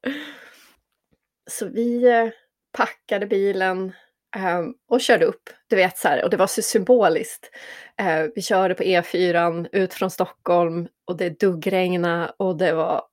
Så 1.49 1.67
vi 1.67 2.03
eh, 2.03 2.29
packade 2.77 3.25
bilen, 3.25 3.93
Ehm, 4.35 4.73
och 4.87 5.01
körde 5.01 5.25
upp, 5.25 5.49
du 5.67 5.75
vet 5.75 5.97
så 5.97 6.07
här, 6.07 6.23
och 6.23 6.29
det 6.29 6.37
var 6.37 6.47
så 6.47 6.61
symboliskt. 6.61 7.49
Ehm, 7.97 8.31
vi 8.35 8.41
körde 8.41 8.75
på 8.75 8.83
E4 8.83 9.67
ut 9.71 9.93
från 9.93 10.11
Stockholm 10.11 10.87
och 11.05 11.17
det 11.17 11.39
duggregnade 11.39 12.33
och 12.37 12.57
det 12.57 12.73
var, 12.73 13.03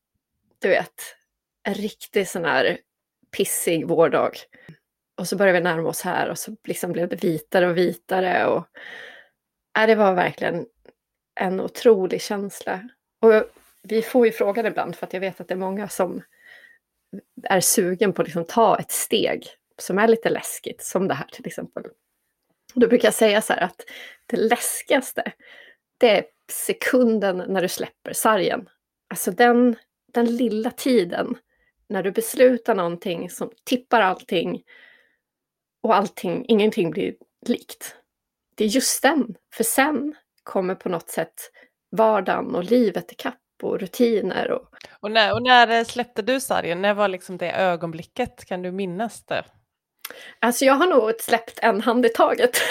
du 0.59 0.69
vet, 0.69 0.95
en 1.63 1.75
riktig 1.75 2.29
sån 2.29 2.45
här 2.45 2.79
pissig 3.37 3.89
vårdag. 3.89 4.31
Och 5.17 5.29
så 5.29 5.37
började 5.37 5.59
vi 5.59 5.65
närma 5.65 5.89
oss 5.89 6.03
här 6.03 6.31
och 6.31 6.39
så 6.39 6.57
liksom 6.65 6.93
blev 6.93 7.09
det 7.09 7.25
vitare 7.25 7.67
och 7.67 7.77
vitare. 7.77 8.47
Och, 8.47 8.67
uh, 9.79 9.87
det 9.87 9.95
var 9.95 10.15
verkligen 10.15 10.67
en 11.41 11.61
otrolig 11.61 12.23
känsla. 12.23 12.89
Och 13.21 13.45
vi 13.83 14.03
får 14.03 14.27
ju 14.27 14.33
frågan 14.33 14.67
ibland 14.67 14.97
för 14.97 15.07
att 15.07 15.13
jag 15.13 15.21
vet 15.21 15.41
att 15.41 15.49
det 15.49 15.55
är 15.55 15.59
många 15.59 15.89
som 15.89 16.23
är 17.43 17.61
sugen 17.61 18.13
på 18.13 18.23
att 18.23 18.29
liksom 18.29 18.45
ta 18.45 18.79
ett 18.79 18.91
steg 18.91 19.47
som 19.79 19.99
är 19.99 20.09
lite 20.09 20.31
läskigt, 20.31 20.83
som 20.83 21.09
det 21.09 21.15
här 21.15 21.27
till 21.33 21.47
exempel. 21.47 21.83
då 22.75 22.89
brukar 22.89 23.07
jag 23.07 23.15
säga 23.15 23.43
så 23.43 23.53
här 23.53 23.61
att 23.61 23.85
det 24.27 24.37
läskigaste, 24.37 25.33
det 25.99 26.19
är 26.19 26.25
sekunden 26.51 27.45
när 27.49 27.63
du 27.63 27.69
släpper 27.69 28.13
sargen. 28.13 28.69
Alltså 29.09 29.31
den, 29.31 29.77
den 30.13 30.37
lilla 30.37 30.71
tiden 30.71 31.37
när 31.89 32.03
du 32.03 32.11
beslutar 32.11 32.75
någonting 32.75 33.31
som 33.31 33.51
tippar 33.65 34.01
allting 34.01 34.63
och 35.83 35.95
allting, 35.95 36.45
ingenting 36.49 36.91
blir 36.91 37.15
likt. 37.47 37.97
Det 38.55 38.65
är 38.65 38.69
just 38.69 39.03
den, 39.03 39.35
för 39.55 39.65
sen 39.65 40.15
kommer 40.43 40.75
på 40.75 40.89
något 40.89 41.09
sätt 41.09 41.51
vardagen 41.91 42.55
och 42.55 42.65
livet 42.65 43.13
ikapp 43.13 43.39
och 43.63 43.81
rutiner. 43.81 44.51
Och... 44.51 44.69
Och, 45.01 45.11
när, 45.11 45.35
och 45.35 45.43
när 45.43 45.85
släppte 45.85 46.23
du 46.23 46.41
sargen? 46.41 46.83
När 46.83 46.95
var 46.95 47.09
liksom 47.09 47.37
det 47.37 47.53
ögonblicket? 47.53 48.45
Kan 48.45 48.63
du 48.63 48.73
minnas 48.73 49.25
det? 49.25 49.45
Alltså 50.41 50.65
jag 50.65 50.75
har 50.75 50.87
nog 50.87 51.21
släppt 51.21 51.59
en 51.63 51.81
hand 51.81 52.07
i 52.07 52.09
taget. 52.09 52.59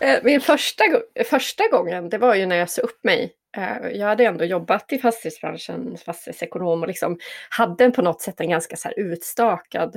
Eh, 0.00 0.18
min 0.22 0.40
första, 0.40 0.84
första 1.24 1.68
gången, 1.68 2.08
det 2.08 2.18
var 2.18 2.34
ju 2.34 2.46
när 2.46 2.56
jag 2.56 2.70
sa 2.70 2.82
upp 2.82 3.04
mig. 3.04 3.32
Eh, 3.56 3.88
jag 3.92 4.06
hade 4.06 4.24
ändå 4.24 4.44
jobbat 4.44 4.92
i 4.92 4.98
fastighetsbranschen, 4.98 5.96
fastighetsekonom 5.96 6.82
och 6.82 6.88
liksom 6.88 7.18
hade 7.48 7.90
på 7.90 8.02
något 8.02 8.20
sätt 8.20 8.40
en 8.40 8.50
ganska 8.50 8.76
så 8.76 8.88
här 8.88 8.98
utstakad, 8.98 9.94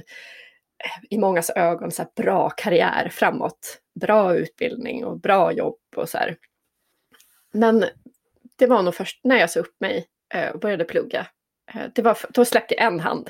eh, 0.83 1.03
i 1.09 1.17
mångas 1.17 1.49
ögon, 1.49 1.91
så 1.91 2.05
bra 2.15 2.49
karriär 2.49 3.09
framåt. 3.09 3.79
Bra 3.99 4.35
utbildning 4.35 5.05
och 5.05 5.19
bra 5.19 5.51
jobb 5.51 5.79
och 5.95 6.09
så 6.09 6.17
här. 6.17 6.35
Men 7.53 7.85
det 8.55 8.67
var 8.67 8.81
nog 8.81 8.95
först 8.95 9.19
när 9.23 9.37
jag 9.37 9.49
sa 9.49 9.59
upp 9.59 9.75
mig 9.79 10.07
och 10.53 10.59
började 10.59 10.83
plugga 10.83 11.27
det 11.95 12.01
var, 12.01 12.17
då 12.29 12.45
släppte 12.45 12.75
jag 12.75 12.83
en 12.83 12.99
hand. 12.99 13.29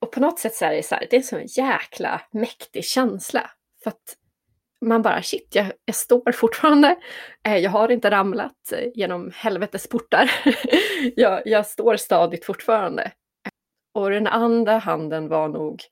Och 0.00 0.12
på 0.12 0.20
något 0.20 0.38
sätt 0.38 0.54
så 0.54 0.64
är 0.64 0.70
det 0.70 0.82
så 0.82 0.94
här, 0.94 1.06
det 1.10 1.16
är 1.16 1.20
en 1.20 1.24
sån 1.24 1.46
jäkla 1.46 2.22
mäktig 2.30 2.84
känsla. 2.84 3.50
För 3.82 3.90
att 3.90 4.16
man 4.80 5.02
bara 5.02 5.22
shit, 5.22 5.54
jag, 5.54 5.72
jag 5.84 5.96
står 5.96 6.32
fortfarande. 6.32 6.96
Eh, 7.46 7.56
jag 7.56 7.70
har 7.70 7.90
inte 7.90 8.10
ramlat 8.10 8.72
eh, 8.72 8.88
genom 8.94 9.30
helvetes 9.34 9.88
portar. 9.88 10.30
jag, 11.16 11.42
jag 11.44 11.66
står 11.66 11.96
stadigt 11.96 12.44
fortfarande. 12.44 13.12
Och 13.94 14.10
den 14.10 14.26
andra 14.26 14.78
handen 14.78 15.28
var 15.28 15.48
nog, 15.48 15.82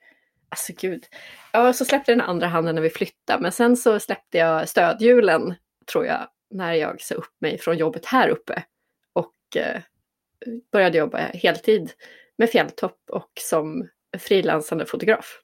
alltså 0.49 0.73
gud, 0.77 1.05
ja 1.53 1.73
så 1.73 1.85
släppte 1.85 2.13
den 2.13 2.21
andra 2.21 2.47
handen 2.47 2.75
när 2.75 2.83
vi 2.83 2.91
flyttade, 2.91 3.43
men 3.43 3.53
sen 3.53 3.77
så 3.77 4.01
släppte 4.01 4.39
jag 4.39 4.69
stödhjulen, 4.69 5.55
tror 5.93 6.07
jag, 6.07 6.29
när 6.51 6.75
jag 6.75 7.01
sa 7.01 7.15
upp 7.15 7.35
mig 7.41 7.59
från 7.59 7.77
jobbet 7.77 8.07
här 8.07 8.29
uppe 8.29 8.63
och 9.13 9.57
eh, 9.57 9.83
började 10.73 10.99
jobba 10.99 11.19
heltid 11.19 11.93
med 12.39 12.51
fjälltopp 12.51 13.01
och 13.11 13.31
som 13.41 13.89
frilansande 14.19 14.87
fotograf. 14.87 15.41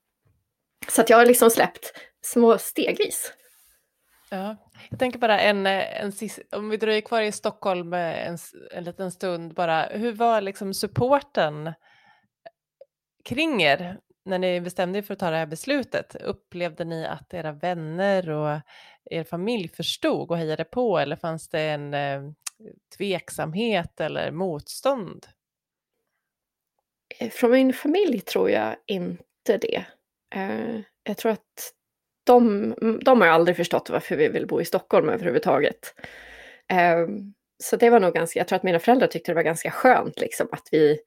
Så 0.89 1.01
att 1.01 1.11
jag 1.11 1.17
har 1.17 1.27
liksom 1.27 1.51
släppt 1.51 1.93
små 2.23 2.59
stegvis. 2.59 3.33
Ja, 4.31 4.57
jag 4.91 4.99
tänker 4.99 5.19
bara 5.19 5.41
en, 5.41 5.67
en 5.67 6.13
om 6.53 6.69
vi 6.69 6.77
dröjer 6.77 7.01
kvar 7.01 7.23
i 7.23 7.33
Stockholm 7.33 7.95
eh, 7.95 8.29
en, 8.29 8.39
en 8.73 8.85
liten 8.85 9.13
stund 9.13 9.55
bara, 9.55 9.83
hur 9.83 10.13
var 10.13 10.41
liksom 10.41 10.75
supporten 10.75 11.67
eh, 11.67 11.75
kring 13.25 13.63
er 13.63 13.99
när 14.25 14.39
ni 14.39 14.61
bestämde 14.61 14.99
er 14.99 15.03
för 15.03 15.15
att 15.15 15.21
ta 15.21 15.31
det 15.31 15.37
här 15.37 15.47
beslutet? 15.47 16.15
Upplevde 16.15 16.85
ni 16.85 17.07
att 17.07 17.35
era 17.35 17.53
vänner 17.53 18.31
och 18.31 18.61
er 19.11 19.25
familj 19.25 19.69
förstod 19.69 20.31
och 20.31 20.39
hejade 20.39 20.65
på 20.65 20.99
eller 20.99 21.17
fanns 21.17 21.49
det 21.49 21.61
en 21.61 21.95
eh, 21.95 22.23
tveksamhet 22.99 24.01
eller 24.01 24.31
motstånd? 24.31 25.27
Eh, 27.19 27.31
från 27.31 27.51
min 27.51 27.73
familj 27.73 28.21
tror 28.21 28.51
jag 28.51 28.77
inte 28.87 29.59
det. 29.61 29.85
Eh, 30.35 30.81
jag 31.05 31.17
tror 31.17 31.33
att 31.33 31.73
de, 32.25 32.73
mm, 32.83 33.01
de 33.05 33.21
har 33.21 33.29
aldrig 33.29 33.57
förstått 33.57 33.91
varför 33.91 34.17
vi 34.17 34.29
vill 34.29 34.47
bo 34.47 34.61
i 34.61 34.65
Stockholm 34.65 35.09
överhuvudtaget. 35.09 35.95
Eh, 36.69 37.07
så 37.63 37.77
det 37.77 37.91
var 37.91 38.01
nog 38.01 38.15
ganska, 38.15 38.41
jag 38.41 38.49
tror 38.49 38.57
att 38.57 38.63
mina 38.63 38.79
föräldrar 38.79 39.07
tyckte 39.07 39.31
det 39.31 39.37
var 39.37 39.43
ganska 39.43 39.71
skönt 39.71 40.21
liksom 40.21 40.49
att 40.53 40.69
vi, 40.71 40.99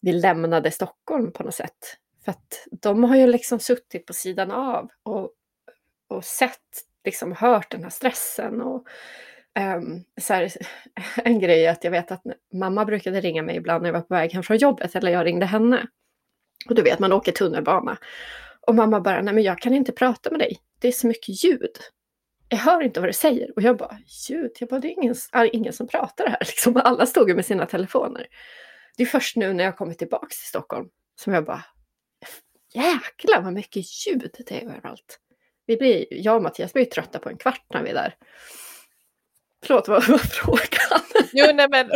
vi 0.00 0.12
lämnade 0.12 0.70
Stockholm 0.70 1.32
på 1.32 1.42
något 1.42 1.54
sätt. 1.54 1.96
För 2.24 2.30
att 2.30 2.66
de 2.70 3.04
har 3.04 3.16
ju 3.16 3.26
liksom 3.26 3.58
suttit 3.58 4.06
på 4.06 4.12
sidan 4.12 4.50
av 4.50 4.90
och, 5.02 5.30
och 6.08 6.24
sett, 6.24 6.60
liksom 7.04 7.32
hört 7.32 7.70
den 7.70 7.82
här 7.82 7.90
stressen 7.90 8.60
och 8.60 8.86
Um, 9.58 10.04
så 10.20 10.34
här, 10.34 10.52
en 11.16 11.40
grej 11.40 11.66
är 11.66 11.70
att 11.70 11.84
jag 11.84 11.90
vet 11.90 12.10
att 12.10 12.22
mamma 12.54 12.84
brukade 12.84 13.20
ringa 13.20 13.42
mig 13.42 13.56
ibland 13.56 13.82
när 13.82 13.88
jag 13.88 13.94
var 13.94 14.00
på 14.00 14.14
väg 14.14 14.32
hem 14.32 14.42
från 14.42 14.56
jobbet 14.56 14.96
eller 14.96 15.12
jag 15.12 15.26
ringde 15.26 15.46
henne. 15.46 15.86
Och 16.68 16.74
du 16.74 16.82
vet, 16.82 16.98
man 16.98 17.12
åker 17.12 17.32
tunnelbana. 17.32 17.98
Och 18.66 18.74
mamma 18.74 19.00
bara, 19.00 19.22
nej 19.22 19.34
men 19.34 19.42
jag 19.42 19.58
kan 19.58 19.74
inte 19.74 19.92
prata 19.92 20.30
med 20.30 20.40
dig. 20.40 20.58
Det 20.80 20.88
är 20.88 20.92
så 20.92 21.06
mycket 21.06 21.44
ljud. 21.44 21.76
Jag 22.48 22.58
hör 22.58 22.82
inte 22.82 23.00
vad 23.00 23.08
du 23.08 23.12
säger. 23.12 23.52
Och 23.56 23.62
jag 23.62 23.76
bara, 23.76 23.98
ljud? 24.28 24.50
Jag 24.58 24.68
bara, 24.68 24.80
det 24.80 24.88
är 24.88 25.02
ingen, 25.02 25.14
ingen 25.52 25.72
som 25.72 25.88
pratar 25.88 26.26
här. 26.26 26.38
Liksom, 26.46 26.76
alla 26.76 27.06
stod 27.06 27.28
ju 27.28 27.34
med 27.34 27.46
sina 27.46 27.66
telefoner. 27.66 28.26
Det 28.96 29.02
är 29.02 29.06
först 29.06 29.36
nu 29.36 29.52
när 29.52 29.64
jag 29.64 29.76
kommit 29.76 29.98
tillbaka 29.98 30.26
till 30.26 30.48
Stockholm 30.48 30.88
som 31.20 31.34
jag 31.34 31.44
bara, 31.44 31.64
jäklar 32.74 33.42
vad 33.42 33.52
mycket 33.52 34.06
ljud 34.06 34.30
det 34.46 34.62
är 34.62 34.64
överallt. 34.64 35.18
Vi 35.66 35.76
blir, 35.76 36.06
jag 36.10 36.36
och 36.36 36.42
Mattias 36.42 36.72
blir 36.72 36.84
ju 36.84 36.90
trötta 36.90 37.18
på 37.18 37.28
en 37.28 37.36
kvart 37.36 37.66
när 37.74 37.82
vi 37.82 37.90
är 37.90 37.94
där. 37.94 38.14
Förlåt, 39.66 39.88
vad 39.88 40.08
var 40.08 40.18
frågan? 40.18 41.00
Jo, 41.32 41.46
nej 41.54 41.68
men 41.70 41.90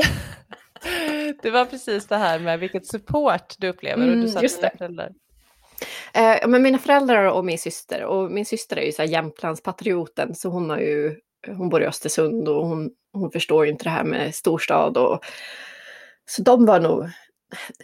det 1.42 1.50
var 1.50 1.64
precis 1.64 2.06
det 2.06 2.16
här 2.16 2.38
med 2.38 2.60
vilket 2.60 2.86
support 2.86 3.54
du 3.58 3.68
upplever 3.68 4.10
och 4.10 4.16
du 4.16 4.28
sa 4.28 4.38
mm, 4.38 4.42
just 4.42 4.60
dina 4.60 4.70
föräldrar. 4.78 5.10
Eh, 6.14 6.48
men 6.48 6.62
mina 6.62 6.78
föräldrar 6.78 7.24
och 7.24 7.44
min 7.44 7.58
syster, 7.58 8.04
och 8.04 8.30
min 8.30 8.46
syster 8.46 8.76
är 8.76 8.84
ju 8.84 8.92
så 8.92 9.02
här 9.02 9.08
Jämtlandspatrioten 9.08 10.34
så 10.34 10.48
hon 10.48 10.70
har 10.70 10.78
ju, 10.78 11.16
hon 11.46 11.68
bor 11.68 11.82
i 11.82 11.86
Östersund 11.86 12.48
och 12.48 12.66
hon, 12.66 12.90
hon 13.12 13.30
förstår 13.30 13.64
ju 13.64 13.72
inte 13.72 13.84
det 13.84 13.90
här 13.90 14.04
med 14.04 14.34
storstad 14.34 14.96
och 14.96 15.24
så 16.30 16.42
de 16.42 16.66
var 16.66 16.80
nog, 16.80 17.08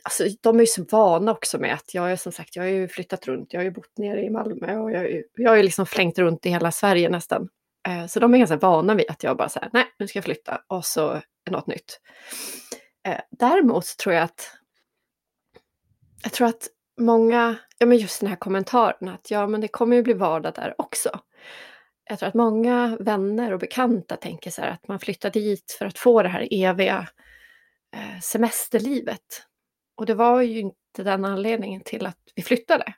alltså 0.02 0.24
de 0.40 0.56
är 0.56 0.60
ju 0.60 0.66
så 0.66 0.84
vana 0.90 1.32
också 1.32 1.58
med 1.58 1.74
att 1.74 1.94
jag 1.94 2.12
är 2.12 2.16
som 2.16 2.32
sagt, 2.32 2.56
jag 2.56 2.62
har 2.62 2.70
ju 2.70 2.88
flyttat 2.88 3.26
runt, 3.26 3.52
jag 3.52 3.60
har 3.60 3.64
ju 3.64 3.70
bott 3.70 3.98
nere 3.98 4.22
i 4.22 4.30
Malmö 4.30 4.76
och 4.76 4.92
jag, 4.92 5.22
jag 5.36 5.50
har 5.50 5.56
ju 5.56 5.62
liksom 5.62 5.86
flängt 5.86 6.18
runt 6.18 6.46
i 6.46 6.50
hela 6.50 6.72
Sverige 6.72 7.08
nästan. 7.08 7.48
Eh, 7.86 8.06
så 8.06 8.20
de 8.20 8.34
är 8.34 8.38
ganska 8.38 8.56
vana 8.56 8.94
vid 8.94 9.10
att 9.10 9.22
jag 9.22 9.36
bara 9.36 9.48
säger 9.48 9.70
nej 9.72 9.84
nu 9.98 10.08
ska 10.08 10.16
jag 10.16 10.24
flytta 10.24 10.62
och 10.66 10.84
så 10.84 11.10
är 11.44 11.50
något 11.50 11.66
nytt. 11.66 12.00
Eh, 13.08 13.20
däremot 13.30 13.84
tror 13.98 14.14
jag 14.14 14.24
att 14.24 14.50
jag 16.22 16.32
tror 16.32 16.48
att 16.48 16.68
många, 17.00 17.56
ja 17.78 17.86
men 17.86 17.98
just 17.98 18.20
den 18.20 18.28
här 18.28 18.36
kommentaren 18.36 19.08
att 19.08 19.30
ja 19.30 19.46
men 19.46 19.60
det 19.60 19.68
kommer 19.68 19.96
ju 19.96 20.02
bli 20.02 20.14
vardag 20.14 20.54
där 20.54 20.74
också. 20.78 21.20
Jag 22.08 22.18
tror 22.18 22.28
att 22.28 22.34
många 22.34 22.96
vänner 23.00 23.52
och 23.52 23.58
bekanta 23.58 24.16
tänker 24.16 24.50
så 24.50 24.62
här 24.62 24.70
att 24.70 24.88
man 24.88 25.00
flyttar 25.00 25.30
dit 25.30 25.76
för 25.78 25.86
att 25.86 25.98
få 25.98 26.22
det 26.22 26.28
här 26.28 26.48
eviga 26.50 27.08
eh, 27.96 28.20
semesterlivet. 28.22 29.46
Och 29.96 30.06
det 30.06 30.14
var 30.14 30.42
ju 30.42 30.58
inte 30.60 31.02
den 31.02 31.24
anledningen 31.24 31.80
till 31.84 32.06
att 32.06 32.18
vi 32.34 32.42
flyttade. 32.42 32.94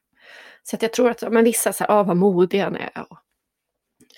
Så 0.63 0.77
att 0.77 0.83
jag 0.83 0.93
tror 0.93 1.11
att 1.11 1.33
men 1.33 1.45
vissa 1.45 1.73
säger, 1.73 1.91
ah, 1.93 2.03
vad 2.03 2.17
modiga 2.17 2.71
ni 2.71 2.79
är. 2.79 3.13
Och 3.13 3.19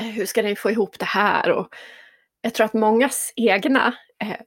hur 0.00 0.26
ska 0.26 0.42
ni 0.42 0.56
få 0.56 0.70
ihop 0.70 0.98
det 0.98 1.04
här? 1.04 1.50
Och 1.50 1.74
jag 2.40 2.54
tror 2.54 2.64
att 2.64 2.74
mångas 2.74 3.32
egna, 3.36 3.94
eh, 4.22 4.40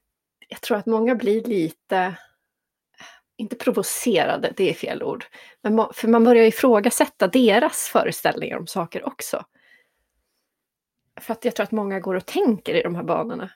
jag 0.47 0.61
tror 0.61 0.77
att 0.77 0.85
många 0.85 1.15
blir 1.15 1.43
lite, 1.43 1.97
eh, 1.97 3.05
inte 3.37 3.55
provocerade, 3.55 4.53
det 4.57 4.69
är 4.69 4.73
fel 4.73 5.03
ord, 5.03 5.25
men 5.61 5.87
för 5.93 6.07
man 6.07 6.23
börjar 6.23 6.45
ifrågasätta 6.45 7.27
deras 7.27 7.87
föreställningar 7.87 8.57
om 8.57 8.67
saker 8.67 9.07
också. 9.07 9.45
För 11.21 11.33
att 11.33 11.45
jag 11.45 11.55
tror 11.55 11.63
att 11.63 11.71
många 11.71 11.99
går 11.99 12.15
och 12.15 12.25
tänker 12.25 12.75
i 12.75 12.83
de 12.83 12.95
här 12.95 13.03
banorna. 13.03 13.51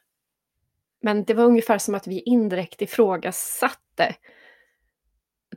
Men 1.02 1.24
det 1.24 1.34
var 1.34 1.44
ungefär 1.44 1.78
som 1.78 1.96
att 1.96 2.08
vi 2.08 2.20
indirekt 2.20 2.82
ifrågasatte 2.82 4.16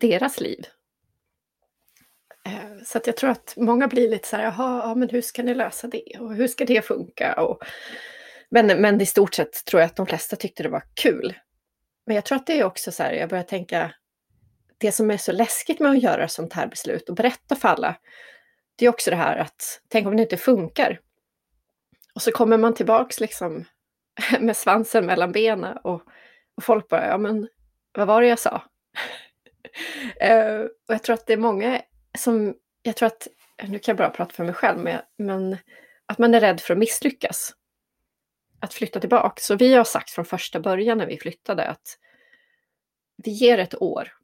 deras 0.00 0.40
liv. 0.40 0.64
Så 2.84 2.98
att 2.98 3.06
jag 3.06 3.16
tror 3.16 3.30
att 3.30 3.54
många 3.56 3.88
blir 3.88 4.10
lite 4.10 4.28
så 4.28 4.36
här, 4.36 4.44
jaha, 4.44 4.82
ja, 4.88 4.94
men 4.94 5.08
hur 5.08 5.22
ska 5.22 5.42
ni 5.42 5.54
lösa 5.54 5.86
det 5.86 6.16
och 6.18 6.34
hur 6.34 6.48
ska 6.48 6.64
det 6.64 6.86
funka? 6.86 7.34
Och, 7.34 7.62
men, 8.50 8.66
men 8.66 9.00
i 9.00 9.06
stort 9.06 9.34
sett 9.34 9.64
tror 9.64 9.80
jag 9.80 9.86
att 9.86 9.96
de 9.96 10.06
flesta 10.06 10.36
tyckte 10.36 10.62
det 10.62 10.68
var 10.68 10.82
kul. 10.94 11.34
Men 12.06 12.14
jag 12.14 12.24
tror 12.24 12.36
att 12.36 12.46
det 12.46 12.60
är 12.60 12.64
också 12.64 12.92
så 12.92 13.02
här, 13.02 13.12
jag 13.12 13.28
börjar 13.28 13.44
tänka, 13.44 13.94
det 14.78 14.92
som 14.92 15.10
är 15.10 15.16
så 15.16 15.32
läskigt 15.32 15.80
med 15.80 15.90
att 15.90 16.02
göra 16.02 16.28
sånt 16.28 16.52
här 16.52 16.66
beslut 16.66 17.08
och 17.08 17.14
berätta 17.14 17.56
för 17.56 17.68
alla, 17.68 17.96
det 18.76 18.86
är 18.86 18.88
också 18.88 19.10
det 19.10 19.16
här 19.16 19.36
att, 19.36 19.80
tänk 19.88 20.06
om 20.06 20.16
det 20.16 20.22
inte 20.22 20.36
funkar. 20.36 21.00
Och 22.14 22.22
så 22.22 22.32
kommer 22.32 22.56
man 22.58 22.74
tillbaks 22.74 23.20
liksom 23.20 23.64
med 24.40 24.56
svansen 24.56 25.06
mellan 25.06 25.32
benen 25.32 25.76
och, 25.76 26.02
och 26.56 26.64
folk 26.64 26.88
bara, 26.88 27.06
ja 27.06 27.18
men 27.18 27.48
vad 27.92 28.06
var 28.06 28.22
det 28.22 28.28
jag 28.28 28.38
sa? 28.38 28.62
uh, 30.24 30.60
och 30.88 30.94
jag 30.94 31.02
tror 31.02 31.14
att 31.14 31.26
det 31.26 31.32
är 31.32 31.36
många 31.36 31.82
som 32.18 32.54
jag 32.82 32.96
tror 32.96 33.06
att, 33.06 33.28
nu 33.68 33.78
kan 33.78 33.92
jag 33.92 33.96
bara 33.96 34.10
prata 34.10 34.32
för 34.32 34.44
mig 34.44 34.54
själv, 34.54 34.98
men 35.16 35.56
att 36.06 36.18
man 36.18 36.34
är 36.34 36.40
rädd 36.40 36.60
för 36.60 36.74
att 36.74 36.78
misslyckas. 36.78 37.54
Att 38.60 38.74
flytta 38.74 39.00
tillbaka. 39.00 39.40
Så 39.40 39.56
vi 39.56 39.74
har 39.74 39.84
sagt 39.84 40.10
från 40.10 40.24
första 40.24 40.60
början 40.60 40.98
när 40.98 41.06
vi 41.06 41.18
flyttade 41.18 41.66
att 41.66 41.98
vi 43.16 43.30
ger 43.30 43.58
ett 43.58 43.82
år. 43.82 44.14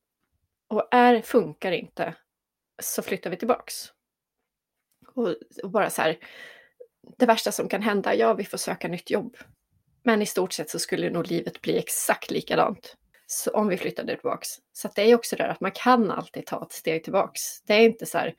Och 0.69 0.89
är, 0.91 1.23
funkar 1.23 1.73
inte 1.73 2.15
så 2.83 3.03
flyttar 3.03 3.31
vi 3.31 3.37
tillbaks. 3.37 3.93
Och, 5.15 5.35
och 5.63 5.71
bara 5.71 5.91
så 5.91 6.03
här, 6.03 6.19
det 7.19 7.27
värsta 7.27 7.53
som 7.53 7.69
kan 7.69 7.83
hända, 7.83 8.15
ja 8.15 8.35
vi 8.35 8.45
får 8.45 8.59
söka 8.59 8.89
nytt 8.89 9.11
jobb. 9.11 9.37
Men 10.03 10.23
i 10.23 10.27
stort 10.27 10.53
sett 10.53 10.71
så 10.71 10.79
skulle 10.79 11.11
nog 11.11 11.27
livet 11.27 11.61
bli 11.61 11.79
exakt 11.79 12.31
likadant 12.31 12.97
om 13.53 13.69
vi 13.69 13.77
flyttade 13.77 14.15
tillbaks. 14.15 14.49
Så 14.73 14.89
det 14.95 15.03
är 15.03 15.15
också 15.15 15.37
det 15.37 15.51
att 15.51 15.61
man 15.61 15.71
kan 15.71 16.11
alltid 16.11 16.47
ta 16.47 16.63
ett 16.63 16.73
steg 16.73 17.05
tillbaks. 17.05 17.63
Det 17.63 17.75
är 17.75 17.81
inte 17.81 18.07
så 18.07 18.19
här 18.19 18.35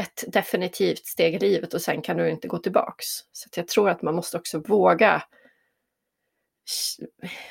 ett 0.00 0.24
definitivt 0.28 1.06
steg 1.06 1.34
i 1.34 1.38
livet 1.38 1.74
och 1.74 1.82
sen 1.82 2.02
kan 2.02 2.16
du 2.16 2.30
inte 2.30 2.48
gå 2.48 2.58
tillbaks. 2.58 3.06
Så 3.32 3.48
jag 3.56 3.68
tror 3.68 3.90
att 3.90 4.02
man 4.02 4.14
måste 4.14 4.36
också 4.36 4.58
våga 4.58 5.22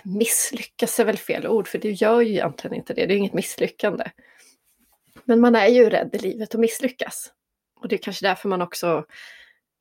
misslyckas 0.04 1.00
är 1.00 1.06
väl 1.06 1.18
fel 1.18 1.48
ord, 1.48 1.68
för 1.68 1.78
det 1.78 1.92
gör 1.92 2.22
ju 2.22 2.30
egentligen 2.30 2.76
inte 2.76 2.94
det. 2.94 3.06
Det 3.06 3.14
är 3.14 3.18
inget 3.18 3.34
misslyckande. 3.34 4.12
Men 5.24 5.40
man 5.40 5.56
är 5.56 5.68
ju 5.68 5.90
rädd 5.90 6.10
i 6.14 6.18
livet 6.18 6.56
att 6.56 6.60
misslyckas. 6.60 7.32
Och 7.80 7.88
det 7.88 7.96
är 7.96 7.98
kanske 7.98 8.28
därför 8.28 8.50
man 8.50 8.62
också 8.62 9.06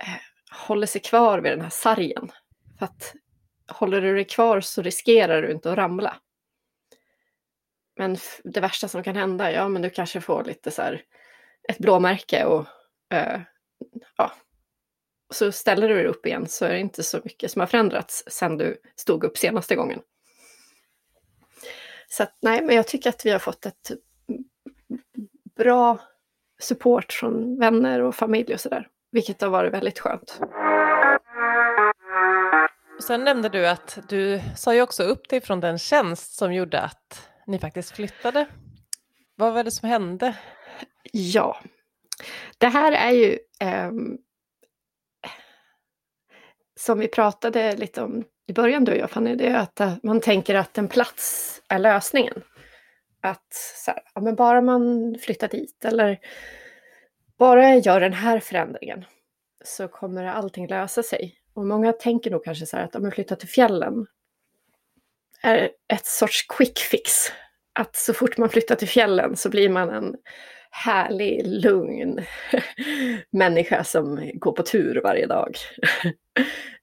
eh, 0.03 0.20
håller 0.66 0.87
sig 0.87 1.01
kvar 1.01 1.39
vid 1.39 1.53
den 1.53 1.61
här 1.61 1.70
sargen. 1.70 2.33
För 2.79 2.85
att 2.85 3.14
håller 3.68 4.01
du 4.01 4.14
dig 4.14 4.24
kvar 4.24 4.61
så 4.61 4.83
riskerar 4.83 5.43
du 5.43 5.53
inte 5.53 5.72
att 5.72 5.79
ramla. 5.79 6.16
Men 7.97 8.16
det 8.44 8.61
värsta 8.61 8.88
som 8.88 9.03
kan 9.03 9.16
hända, 9.16 9.53
ja 9.53 9.68
men 9.68 9.82
du 9.82 9.90
kanske 9.90 10.20
får 10.20 10.44
lite 10.44 10.70
så 10.70 10.82
här 10.82 11.03
ett 11.68 11.78
blåmärke 11.78 12.44
och 12.44 12.66
eh, 13.12 13.40
ja. 14.16 14.32
Så 15.34 15.53
ställer 15.53 15.88
du 15.88 15.94
dig 15.94 16.07
upp 16.07 16.26
igen 16.26 16.47
så 16.49 16.64
är 16.64 16.70
det 16.70 16.78
inte 16.78 17.03
så 17.03 17.20
mycket 17.24 17.51
som 17.51 17.61
har 17.61 17.66
förändrats 17.66 18.24
sedan 18.26 18.57
du 18.59 18.80
stod 18.97 19.24
upp 19.24 19.38
senaste 19.38 19.74
gången. 19.74 20.01
Så 22.09 22.22
att, 22.22 22.36
nej, 22.42 22.62
men 22.62 22.76
jag 22.76 22.86
tycker 22.86 23.11
att 23.11 23.26
vi 23.26 23.30
har 23.30 23.38
fått 23.38 23.66
ett 23.66 23.90
bra 25.57 25.99
support 26.59 27.12
från 27.12 27.59
vänner 27.59 28.01
och 28.01 28.14
familj 28.14 28.55
och 28.55 28.61
sådär. 28.61 28.88
Vilket 29.12 29.40
har 29.40 29.49
varit 29.49 29.72
väldigt 29.72 29.99
skönt. 29.99 30.40
sen 33.03 33.24
nämnde 33.24 33.49
du 33.49 33.68
att 33.68 33.99
du 34.09 34.40
sa 34.57 34.74
ju 34.74 34.82
också 34.82 35.03
upp 35.03 35.28
dig 35.28 35.40
från 35.40 35.61
den 35.61 35.78
tjänst 35.78 36.34
som 36.34 36.55
gjorde 36.55 36.80
att 36.80 37.28
ni 37.47 37.59
faktiskt 37.59 37.90
flyttade. 37.90 38.47
Vad 39.34 39.55
var 39.55 39.64
det 39.64 39.70
som 39.70 39.88
hände? 39.88 40.36
Ja, 41.12 41.61
det 42.59 42.66
här 42.66 42.92
är 42.92 43.11
ju 43.11 43.38
eh, 43.61 43.92
som 46.76 46.99
vi 46.99 47.09
pratade 47.09 47.76
lite 47.76 48.03
om 48.03 48.24
i 48.47 48.53
början 48.53 48.84
du 48.84 48.92
och 48.92 48.99
jag 48.99 49.11
Fanny, 49.11 49.34
det 49.34 49.47
är 49.47 49.59
att 49.59 49.80
eh, 49.80 49.94
man 50.03 50.20
tänker 50.20 50.55
att 50.55 50.78
en 50.78 50.88
plats 50.88 51.62
är 51.68 51.78
lösningen. 51.78 52.42
Att 53.20 53.53
så 53.84 53.90
här, 53.90 54.03
ja, 54.14 54.20
men 54.20 54.34
bara 54.34 54.61
man 54.61 55.14
flyttar 55.20 55.49
dit 55.49 55.84
eller 55.84 56.18
bara 57.38 57.68
jag 57.68 57.78
gör 57.78 58.01
den 58.01 58.12
här 58.12 58.40
förändringen 58.40 59.05
så 59.64 59.88
kommer 59.88 60.24
allting 60.24 60.66
lösa 60.66 61.03
sig. 61.03 61.34
Och 61.55 61.66
många 61.66 61.92
tänker 61.92 62.30
nog 62.30 62.44
kanske 62.44 62.66
så 62.66 62.76
här 62.76 62.84
att 62.84 62.97
om 62.97 63.03
man 63.03 63.12
flyttar 63.12 63.36
till 63.36 63.49
fjällen 63.49 64.07
är 65.43 65.70
ett 65.93 66.07
sorts 66.07 66.47
quick 66.49 66.78
fix. 66.78 67.12
Att 67.72 67.97
så 67.97 68.14
fort 68.14 68.39
man 68.39 68.49
flyttar 68.49 68.74
till 68.74 68.89
fjällen 68.89 69.37
så 69.37 69.49
blir 69.49 69.68
man 69.68 69.91
en 69.91 70.16
härlig, 70.70 71.47
lugn 71.47 72.20
människa 73.30 73.84
som 73.84 74.30
går 74.34 74.53
på 74.53 74.62
tur 74.62 75.01
varje 75.03 75.26
dag. 75.26 75.57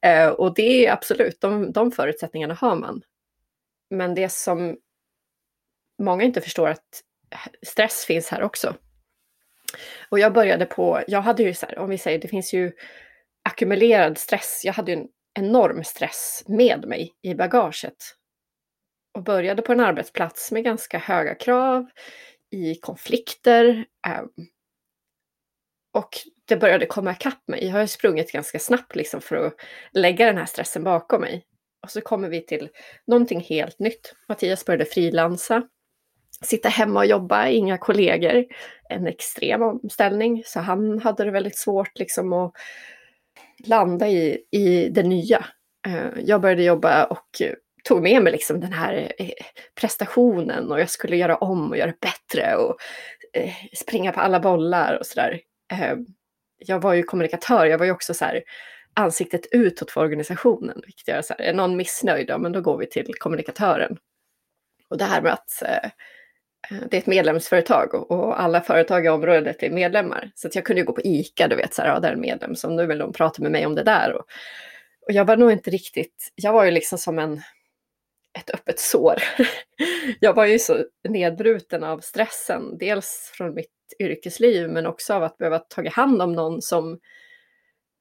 Eh, 0.01 0.27
och 0.27 0.53
det 0.53 0.85
är 0.85 0.93
absolut, 0.93 1.41
de, 1.41 1.71
de 1.71 1.91
förutsättningarna 1.91 2.53
har 2.53 2.75
man. 2.75 3.01
Men 3.89 4.15
det 4.15 4.29
som 4.29 4.77
många 6.01 6.23
inte 6.23 6.41
förstår 6.41 6.69
att 6.69 7.01
stress 7.67 8.05
finns 8.05 8.29
här 8.29 8.43
också. 8.43 8.75
Och 10.09 10.19
jag 10.19 10.33
började 10.33 10.65
på, 10.65 11.03
jag 11.07 11.21
hade 11.21 11.43
ju 11.43 11.53
så 11.53 11.65
här, 11.65 11.77
om 11.77 11.89
vi 11.89 11.97
säger, 11.97 12.19
det 12.19 12.27
finns 12.27 12.53
ju 12.53 12.71
ackumulerad 13.43 14.17
stress. 14.17 14.61
Jag 14.63 14.73
hade 14.73 14.91
ju 14.91 14.97
en 14.97 15.07
enorm 15.33 15.83
stress 15.83 16.43
med 16.47 16.85
mig 16.87 17.13
i 17.21 17.35
bagaget. 17.35 18.15
Och 19.13 19.23
började 19.23 19.61
på 19.61 19.71
en 19.71 19.79
arbetsplats 19.79 20.51
med 20.51 20.63
ganska 20.63 20.97
höga 20.97 21.35
krav, 21.35 21.89
i 22.51 22.75
konflikter. 22.75 23.85
Ehm, 24.07 24.29
och 25.93 26.09
det 26.45 26.57
började 26.57 26.85
komma 26.85 27.11
ikapp 27.11 27.47
mig. 27.47 27.65
Jag 27.65 27.71
har 27.71 27.85
sprungit 27.85 28.31
ganska 28.31 28.59
snabbt 28.59 28.95
liksom 28.95 29.21
för 29.21 29.35
att 29.35 29.53
lägga 29.91 30.25
den 30.25 30.37
här 30.37 30.45
stressen 30.45 30.83
bakom 30.83 31.21
mig. 31.21 31.45
Och 31.83 31.91
så 31.91 32.01
kommer 32.01 32.29
vi 32.29 32.45
till 32.45 32.69
någonting 33.07 33.41
helt 33.41 33.79
nytt. 33.79 34.15
Mattias 34.29 34.65
började 34.65 34.85
frilansa, 34.85 35.67
sitta 36.41 36.69
hemma 36.69 36.99
och 36.99 37.05
jobba, 37.05 37.47
inga 37.47 37.77
kollegor. 37.77 38.45
En 38.89 39.07
extrem 39.07 39.61
omställning, 39.61 40.43
så 40.45 40.59
han 40.59 40.99
hade 40.99 41.23
det 41.23 41.31
väldigt 41.31 41.57
svårt 41.57 41.99
liksom 41.99 42.33
att 42.33 42.53
landa 43.65 44.07
i, 44.07 44.45
i 44.51 44.89
det 44.89 45.03
nya. 45.03 45.45
Eh, 45.87 46.19
jag 46.25 46.41
började 46.41 46.63
jobba 46.63 47.05
och 47.05 47.41
tog 47.83 48.03
med 48.03 48.23
mig 48.23 48.31
liksom 48.31 48.59
den 48.59 48.73
här 48.73 49.13
eh, 49.17 49.29
prestationen 49.81 50.71
och 50.71 50.79
jag 50.79 50.89
skulle 50.89 51.17
göra 51.17 51.35
om 51.35 51.69
och 51.69 51.77
göra 51.77 51.93
bättre 52.01 52.55
och 52.55 52.77
eh, 53.33 53.53
springa 53.75 54.11
på 54.11 54.19
alla 54.19 54.39
bollar 54.39 54.97
och 54.99 55.05
sådär. 55.05 55.39
Ehm, 55.71 56.05
jag 56.57 56.79
var 56.79 56.93
ju 56.93 57.03
kommunikatör, 57.03 57.65
jag 57.65 57.77
var 57.77 57.85
ju 57.85 57.91
också 57.91 58.13
så 58.13 58.25
här 58.25 58.43
ansiktet 58.93 59.45
utåt 59.51 59.91
för 59.91 60.01
organisationen. 60.01 60.81
Vilket 60.85 61.07
gör 61.07 61.21
så 61.21 61.33
här, 61.33 61.45
är 61.45 61.53
någon 61.53 61.77
missnöjd, 61.77 62.29
ja 62.29 62.37
men 62.37 62.51
då 62.51 62.61
går 62.61 62.77
vi 62.77 62.85
till 62.85 63.13
kommunikatören. 63.19 63.97
Och 64.89 64.97
det 64.97 65.05
här 65.05 65.21
med 65.21 65.33
att 65.33 65.61
eh, 65.61 65.85
eh 66.71 66.87
det 66.89 66.97
är 66.97 67.01
ett 67.01 67.07
medlemsföretag 67.07 68.11
och 68.11 68.41
alla 68.41 68.61
företag 68.61 69.05
i 69.05 69.09
området 69.09 69.63
är 69.63 69.69
medlemmar. 69.69 70.31
Så 70.35 70.47
att 70.47 70.55
jag 70.55 70.65
kunde 70.65 70.81
ju 70.81 70.85
gå 70.85 70.93
på 70.93 71.01
ICA, 71.03 71.47
du 71.47 71.55
vet, 71.55 71.73
så 71.73 71.81
här, 71.81 71.89
ja, 71.89 71.99
där 71.99 72.09
är 72.09 72.13
en 72.13 72.21
medlem, 72.21 72.55
så 72.55 72.69
nu 72.69 72.85
vill 72.85 72.97
de 72.97 73.13
prata 73.13 73.41
med 73.41 73.51
mig 73.51 73.65
om 73.65 73.75
det 73.75 73.83
där. 73.83 74.13
Och, 74.13 74.25
och 75.07 75.11
jag 75.11 75.25
var 75.25 75.37
nog 75.37 75.51
inte 75.51 75.71
riktigt, 75.71 76.31
jag 76.35 76.53
var 76.53 76.65
ju 76.65 76.71
liksom 76.71 76.97
som 76.97 77.19
en 77.19 77.41
ett 78.39 78.49
öppet 78.49 78.79
sår. 78.79 79.15
Jag 80.19 80.33
var 80.33 80.45
ju 80.45 80.59
så 80.59 80.85
nedbruten 81.09 81.83
av 81.83 81.99
stressen, 81.99 82.77
dels 82.77 83.31
från 83.33 83.53
mitt 83.53 83.69
yrkesliv 83.99 84.69
men 84.69 84.85
också 84.85 85.13
av 85.13 85.23
att 85.23 85.37
behöva 85.37 85.59
ta 85.59 85.89
hand 85.89 86.21
om 86.21 86.33
någon 86.33 86.61
som 86.61 86.99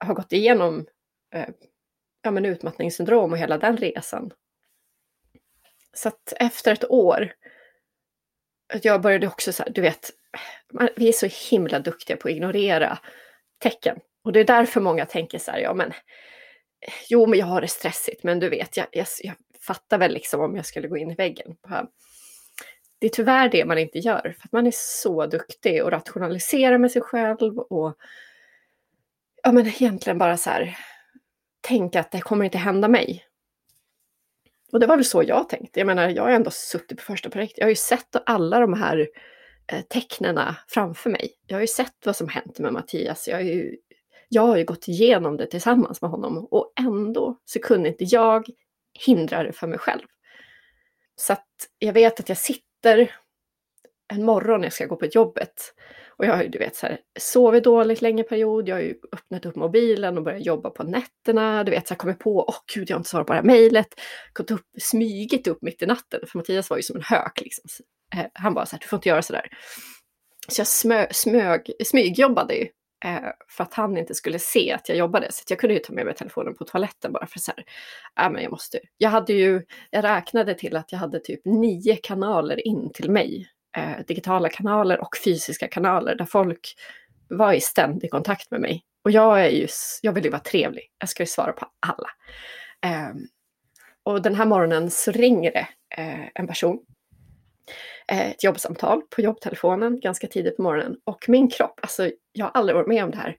har 0.05 0.15
gått 0.15 0.33
igenom 0.33 0.87
eh, 1.35 1.49
ja, 2.23 2.31
men 2.31 2.47
utmattningssyndrom 2.47 3.33
och 3.33 3.39
hela 3.39 3.59
den 3.59 3.77
resan. 3.77 4.31
Så 5.93 6.09
att 6.09 6.33
efter 6.37 6.73
ett 6.73 6.91
år, 6.91 7.33
jag 8.83 9.01
började 9.01 9.27
också 9.27 9.53
så 9.53 9.63
här, 9.63 9.71
du 9.71 9.81
vet, 9.81 10.11
vi 10.97 11.09
är 11.09 11.13
så 11.13 11.29
himla 11.51 11.79
duktiga 11.79 12.17
på 12.17 12.29
att 12.29 12.35
ignorera 12.35 12.99
tecken. 13.59 13.99
Och 14.25 14.33
det 14.33 14.41
är 14.41 14.45
därför 14.45 14.81
många 14.81 15.07
tänker 15.07 15.39
så 15.39 15.51
här, 15.51 15.59
ja 15.59 15.75
men 15.75 15.93
jo 17.09 17.27
men 17.27 17.39
jag 17.39 17.47
har 17.47 17.61
det 17.61 17.69
stressigt, 17.69 18.23
men 18.23 18.41
du 18.41 18.49
vet, 18.49 18.77
jag, 18.77 18.87
jag, 18.93 19.07
jag 19.23 19.35
fattar 19.67 19.99
väl 19.99 20.13
liksom 20.13 20.41
om 20.41 20.57
jag 20.57 20.67
skulle 20.67 20.89
gå 20.89 20.97
in 20.97 21.11
i 21.11 21.15
väggen. 21.15 21.57
Det 22.99 23.07
är 23.07 23.11
tyvärr 23.11 23.49
det 23.49 23.65
man 23.65 23.79
inte 23.79 23.99
gör, 23.99 24.21
för 24.21 24.47
att 24.47 24.53
man 24.53 24.67
är 24.67 24.73
så 24.75 25.27
duktig 25.27 25.85
och 25.85 25.91
rationaliserar 25.91 26.79
med 26.79 26.91
sig 26.91 27.03
själv 27.03 27.59
och 27.59 27.97
ja, 29.43 29.53
men 29.53 29.67
egentligen 29.67 30.19
bara 30.19 30.37
så 30.37 30.51
här 30.51 30.79
tänka 31.61 32.01
att 32.01 32.11
det 32.11 32.21
kommer 32.21 32.45
inte 32.45 32.59
hända 32.59 32.89
mig. 32.89 33.25
Och 34.73 34.81
det 34.81 34.87
var 34.87 34.97
väl 34.97 35.05
så 35.05 35.23
jag 35.23 35.49
tänkte. 35.49 35.81
Jag 35.81 35.87
menar, 35.87 36.09
jag 36.09 36.23
har 36.23 36.31
ändå 36.31 36.51
suttit 36.51 36.99
på 36.99 37.05
första 37.05 37.31
projekt. 37.31 37.59
Jag 37.59 37.65
har 37.65 37.71
ju 37.71 37.77
sett 37.77 38.17
alla 38.27 38.61
de 38.61 38.73
här 38.73 39.09
eh, 39.67 39.81
tecknena 39.81 40.57
framför 40.69 41.11
mig. 41.11 41.35
Jag 41.47 41.57
har 41.57 41.61
ju 41.61 41.67
sett 41.67 42.07
vad 42.07 42.17
som 42.17 42.29
hänt 42.29 42.59
med 42.59 42.73
Mattias. 42.73 43.29
Jag 43.29 43.45
ju, 43.45 43.77
jag 44.29 44.43
har 44.43 44.57
ju 44.57 44.65
gått 44.65 44.89
igenom 44.89 45.37
det 45.37 45.47
tillsammans 45.47 46.03
med 46.03 46.11
honom 46.11 46.47
och 46.51 46.73
ändå 46.81 47.37
så 47.45 47.59
kunde 47.61 47.89
inte 47.89 48.05
jag 48.05 48.47
hindrar 49.07 49.45
det 49.45 49.53
för 49.53 49.67
mig 49.67 49.79
själv. 49.79 50.03
Så 51.17 51.33
att 51.33 51.49
jag 51.79 51.93
vet 51.93 52.21
att 52.21 52.29
jag 52.29 52.39
sitter 52.39 53.15
en 54.13 54.25
morgon 54.25 54.61
när 54.61 54.67
jag 54.67 54.73
ska 54.73 54.87
gå 54.87 54.97
på 54.97 55.07
jobbet 55.07 55.75
och 56.09 56.25
jag 56.25 56.37
har 56.37 56.43
ju 56.43 56.49
du 56.49 56.59
vet 56.59 56.77
så 56.77 56.87
här, 56.87 56.99
sovit 57.19 57.65
dåligt 57.65 58.03
länge 58.03 58.23
period, 58.23 58.69
jag 58.69 58.77
har 58.77 58.83
ju 58.83 58.95
öppnat 59.13 59.47
upp 59.47 59.57
mobilen 59.57 60.19
och 60.19 60.25
börjat 60.25 60.47
jobba 60.47 60.71
på 60.71 60.83
nätterna, 60.83 61.65
du 61.65 61.71
vet 61.71 61.89
så 61.89 61.95
här, 61.95 61.99
kommit 61.99 62.19
på, 62.19 62.45
åh 62.49 62.57
gud 62.75 62.91
jag 62.91 62.95
har 62.95 63.01
inte 63.01 63.11
svarat 63.11 63.27
på 63.27 63.33
det 63.33 63.39
här 63.39 63.47
mejlet, 63.47 63.89
gått 64.33 64.51
upp, 64.51 64.67
smygit 64.81 65.47
upp 65.47 65.63
mitt 65.63 65.83
i 65.83 65.87
natten, 65.87 66.21
för 66.29 66.39
Mattias 66.39 66.71
var 66.71 66.77
ju 66.77 66.83
som 66.83 66.97
en 66.97 67.03
hök 67.03 67.41
liksom. 67.41 67.65
Eh, 68.15 68.27
han 68.35 68.55
bara 68.55 68.67
så 68.67 68.77
här, 68.77 68.81
du 68.81 68.87
får 68.87 68.97
inte 68.97 69.09
göra 69.09 69.23
sådär. 69.23 69.49
Så 70.49 70.61
jag 70.61 70.67
smö, 70.67 71.07
smög, 71.11 71.73
smygjobbade 71.85 72.55
ju 72.55 72.69
Eh, 73.05 73.31
för 73.49 73.65
att 73.65 73.75
han 73.75 73.97
inte 73.97 74.15
skulle 74.15 74.39
se 74.39 74.73
att 74.73 74.89
jag 74.89 74.99
jobbade. 74.99 75.33
Så 75.33 75.43
jag 75.49 75.59
kunde 75.59 75.75
ju 75.75 75.81
ta 75.81 75.93
med 75.93 76.07
mig 76.07 76.15
telefonen 76.15 76.55
på 76.55 76.65
toaletten 76.65 77.13
bara 77.13 77.27
för 77.27 77.39
så 77.39 77.53
här, 77.57 77.65
ja 78.15 78.31
men 78.31 78.43
jag 78.43 78.51
måste. 78.51 78.79
Jag 78.99 79.11
hade 79.11 79.33
ju, 79.33 79.63
jag 79.91 80.05
räknade 80.05 80.55
till 80.55 80.77
att 80.77 80.93
jag 80.93 80.99
hade 80.99 81.21
typ 81.21 81.41
nio 81.45 81.97
kanaler 81.97 82.67
in 82.67 82.93
till 82.93 83.11
mig. 83.11 83.49
Eh, 83.77 84.07
digitala 84.07 84.49
kanaler 84.49 85.01
och 85.01 85.17
fysiska 85.25 85.69
kanaler 85.69 86.15
där 86.15 86.25
folk 86.25 86.75
var 87.29 87.53
i 87.53 87.61
ständig 87.61 88.11
kontakt 88.11 88.51
med 88.51 88.61
mig. 88.61 88.85
Och 89.05 89.11
jag 89.11 89.45
är 89.45 89.51
ju, 89.51 89.69
jag 90.03 90.13
vill 90.13 90.25
ju 90.25 90.31
vara 90.31 90.43
trevlig. 90.43 90.91
Jag 90.99 91.09
ska 91.09 91.23
ju 91.23 91.27
svara 91.27 91.53
på 91.53 91.67
alla. 91.81 92.09
Eh, 92.87 93.15
och 94.03 94.23
den 94.23 94.35
här 94.35 94.47
morgonen 94.47 94.91
så 94.91 95.11
ringer 95.11 95.53
det 95.53 95.69
eh, 95.97 96.29
en 96.35 96.47
person 96.47 96.79
Eh, 98.09 98.31
ett 98.31 98.45
jobbsamtal 98.45 99.03
på 99.03 99.21
jobbtelefonen 99.21 100.01
ganska 100.01 100.27
tidigt 100.27 100.57
på 100.57 100.63
morgonen 100.63 100.97
och 101.05 101.25
min 101.29 101.51
kropp, 101.51 101.81
alltså 101.83 102.11
jag 102.33 102.47
har 102.47 102.53
aldrig 102.53 102.77
varit 102.77 102.89
med 102.89 103.05
om 103.05 103.11
det 103.11 103.17
här. 103.17 103.37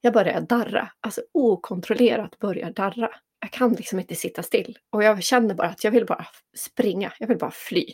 Jag 0.00 0.12
börjar 0.12 0.40
darra, 0.40 0.90
alltså 1.00 1.22
okontrollerat 1.32 2.38
börjar 2.38 2.70
darra. 2.70 3.10
Jag 3.40 3.50
kan 3.50 3.72
liksom 3.72 3.98
inte 4.00 4.14
sitta 4.14 4.42
still 4.42 4.78
och 4.90 5.04
jag 5.04 5.22
känner 5.22 5.54
bara 5.54 5.68
att 5.68 5.84
jag 5.84 5.90
vill 5.90 6.06
bara 6.06 6.26
springa, 6.56 7.12
jag 7.18 7.26
vill 7.26 7.38
bara 7.38 7.50
fly. 7.50 7.86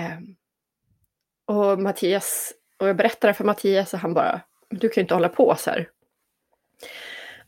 Um, 0.00 0.36
och 1.56 1.78
Mattias, 1.78 2.52
och 2.78 2.88
jag 2.88 2.96
berättade 2.96 3.34
för 3.34 3.44
Mattias 3.44 3.94
och 3.94 4.00
han 4.00 4.14
bara, 4.14 4.40
du 4.70 4.88
kan 4.88 5.00
ju 5.00 5.02
inte 5.02 5.14
hålla 5.14 5.28
på 5.28 5.54
så 5.58 5.70
här. 5.70 5.88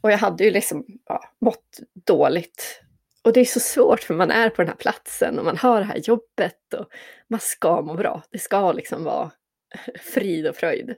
Och 0.00 0.12
jag 0.12 0.18
hade 0.18 0.44
ju 0.44 0.50
liksom 0.50 0.84
ja, 1.06 1.24
mått 1.38 1.80
dåligt 2.06 2.82
och 3.24 3.32
det 3.32 3.40
är 3.40 3.44
så 3.44 3.60
svårt 3.60 4.00
för 4.00 4.14
man 4.14 4.30
är 4.30 4.50
på 4.50 4.62
den 4.62 4.68
här 4.68 4.76
platsen 4.76 5.38
och 5.38 5.44
man 5.44 5.56
har 5.56 5.78
det 5.78 5.86
här 5.86 6.00
jobbet 6.04 6.74
och 6.78 6.86
man 7.28 7.40
ska 7.40 7.82
må 7.82 7.94
bra. 7.94 8.22
Det 8.30 8.38
ska 8.38 8.72
liksom 8.72 9.04
vara 9.04 9.30
frid 10.00 10.46
och 10.46 10.56
fröjd. 10.56 10.94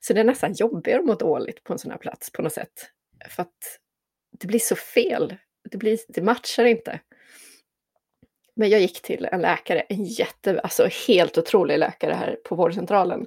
Så 0.00 0.12
det 0.12 0.20
är 0.20 0.24
nästan 0.24 0.52
jobbigare 0.52 0.98
att 0.98 1.06
må 1.06 1.14
dåligt 1.14 1.64
på 1.64 1.72
en 1.72 1.78
sån 1.78 1.90
här 1.90 1.98
plats 1.98 2.32
på 2.32 2.42
något 2.42 2.52
sätt. 2.52 2.90
För 3.30 3.42
att 3.42 3.78
det 4.40 4.46
blir 4.46 4.58
så 4.58 4.76
fel. 4.76 5.36
Det, 5.70 5.78
blir, 5.78 5.98
det 6.08 6.22
matchar 6.22 6.64
inte. 6.64 7.00
Men 8.56 8.68
jag 8.70 8.80
gick 8.80 9.02
till 9.02 9.28
en 9.32 9.40
läkare, 9.40 9.80
en 9.80 10.04
jätte, 10.04 10.60
alltså 10.60 10.88
helt 11.08 11.38
otrolig 11.38 11.78
läkare 11.78 12.12
här 12.12 12.36
på 12.44 12.54
vårdcentralen. 12.54 13.26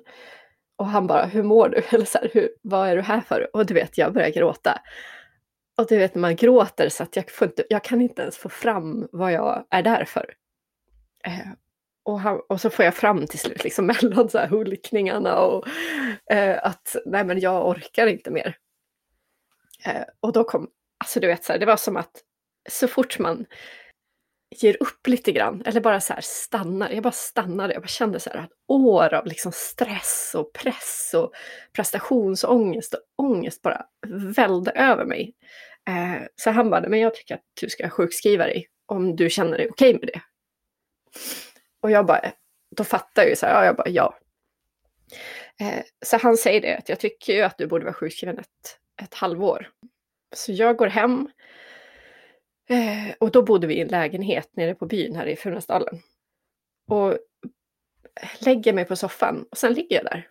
Och 0.76 0.86
han 0.86 1.08
bara, 1.08 1.26
hur 1.26 1.44
mår 1.44 1.70
du? 1.70 1.78
Eller 1.96 2.06
så 2.06 2.18
här, 2.18 2.30
hur, 2.34 2.50
vad 2.62 2.90
är 2.90 2.96
du 2.96 3.02
här 3.02 3.22
för? 3.22 3.50
Och 3.54 3.66
du 3.66 3.74
vet, 3.74 3.98
jag 3.98 4.14
började 4.14 4.32
gråta. 4.32 4.82
Och 5.80 5.88
du 5.88 5.98
vet 5.98 6.16
man 6.16 6.36
gråter 6.36 6.90
så 6.90 7.04
att 7.04 7.16
jag, 7.16 7.32
får 7.32 7.48
inte, 7.48 7.66
jag 7.70 7.84
kan 7.84 8.02
inte 8.02 8.22
ens 8.22 8.38
få 8.38 8.50
fram 8.50 9.08
vad 9.12 9.32
jag 9.32 9.66
är 9.70 9.84
där 9.84 10.06
för. 10.06 10.34
Eh, 11.26 11.52
och, 12.04 12.20
han, 12.20 12.42
och, 12.50 12.62
så 12.62 12.70
får 12.70 12.86
jag 12.86 12.96
fram 12.96 13.28
till 13.28 13.40
slut 13.40 13.64
liksom 13.64 13.86
mellan 14.02 14.30
så 14.30 14.38
här 14.38 14.48
hulkningarna 14.48 15.40
och 15.40 15.68
eh, 16.32 16.60
att 16.64 16.96
nej 17.06 17.24
men 17.24 17.40
jag 17.40 17.68
orkar 17.68 18.08
inte 18.08 18.32
mer. 18.32 18.58
Eh, 19.86 20.04
och 20.20 20.34
då 20.34 20.44
kom, 20.44 20.70
alltså 20.98 21.20
du 21.20 21.28
vet 21.28 21.44
så 21.44 21.52
här, 21.52 21.60
det 21.60 21.66
var 21.66 21.78
som 21.78 21.98
att 21.98 22.24
så 22.70 22.88
fort 22.88 23.20
man 23.20 23.46
ger 24.56 24.78
upp 24.80 25.08
lite 25.08 25.32
grann 25.32 25.64
eller 25.66 25.82
bara 25.82 26.02
så 26.02 26.14
här 26.14 26.22
stannar, 26.22 26.90
jag 26.90 27.04
bara 27.04 27.12
stannade, 27.12 27.74
jag 27.74 27.82
bara 27.84 27.88
kände 27.88 28.20
så 28.20 28.30
här 28.30 28.38
att 28.38 28.52
år 28.68 29.14
av 29.14 29.26
liksom 29.26 29.52
stress 29.52 30.36
och 30.36 30.54
press 30.54 31.12
och 31.16 31.32
prestationsångest 31.74 32.94
och 32.94 33.02
ångest 33.26 33.62
bara 33.62 33.86
välde 34.36 34.72
över 34.72 35.06
mig. 35.06 35.34
Eh, 35.90 36.28
så 36.36 36.50
han 36.50 36.70
bara, 36.70 36.90
men 36.90 37.00
jag 37.00 37.16
tycker 37.16 37.36
att 37.36 37.44
du 37.62 37.70
ska 37.70 37.90
sjukskriva 37.90 38.46
dig 38.46 38.68
om 38.86 39.16
du 39.16 39.30
känner 39.30 39.58
dig 39.58 39.70
okej 39.70 39.90
okay 39.90 40.00
med 40.00 40.10
det. 40.14 40.22
Och 41.82 41.92
jag 41.92 42.06
bara, 42.06 42.32
då 42.76 42.84
fattar 42.84 43.22
jag 43.22 43.30
ju 43.30 43.36
så 43.36 43.46
här, 43.46 43.54
ja, 43.54 43.66
jag 43.66 43.76
bara 43.76 43.90
ja. 43.90 44.18
Eh, 45.60 45.84
så 46.06 46.18
han 46.18 46.38
säger 46.38 46.62
det, 46.62 46.78
att 46.78 46.90
jag 46.90 47.00
tycker 47.00 47.34
ju 47.34 47.42
att 47.42 47.58
du 47.58 47.68
borde 47.68 47.86
vara 47.86 47.94
sjukskriven 47.94 48.40
ett, 48.40 48.80
ett 49.02 49.14
halvår. 49.14 49.70
Så 50.36 50.52
jag 50.52 50.78
går 50.78 50.88
hem. 50.88 51.30
Eh, 52.70 53.16
och 53.20 53.32
då 53.32 53.42
bodde 53.42 53.68
vi 53.68 53.74
i 53.74 53.82
en 53.82 53.88
lägenhet 53.88 54.50
nere 54.56 54.76
på 54.76 54.86
byn 54.86 55.16
här 55.16 55.26
i 55.26 55.36
Funäsdalen. 55.36 56.02
Och 56.88 57.18
lägger 58.40 58.74
mig 58.74 58.86
på 58.86 58.96
soffan 58.96 59.46
och 59.52 59.58
sen 59.58 59.74
ligger 59.74 59.96
jag 59.96 60.06
där. 60.06 60.28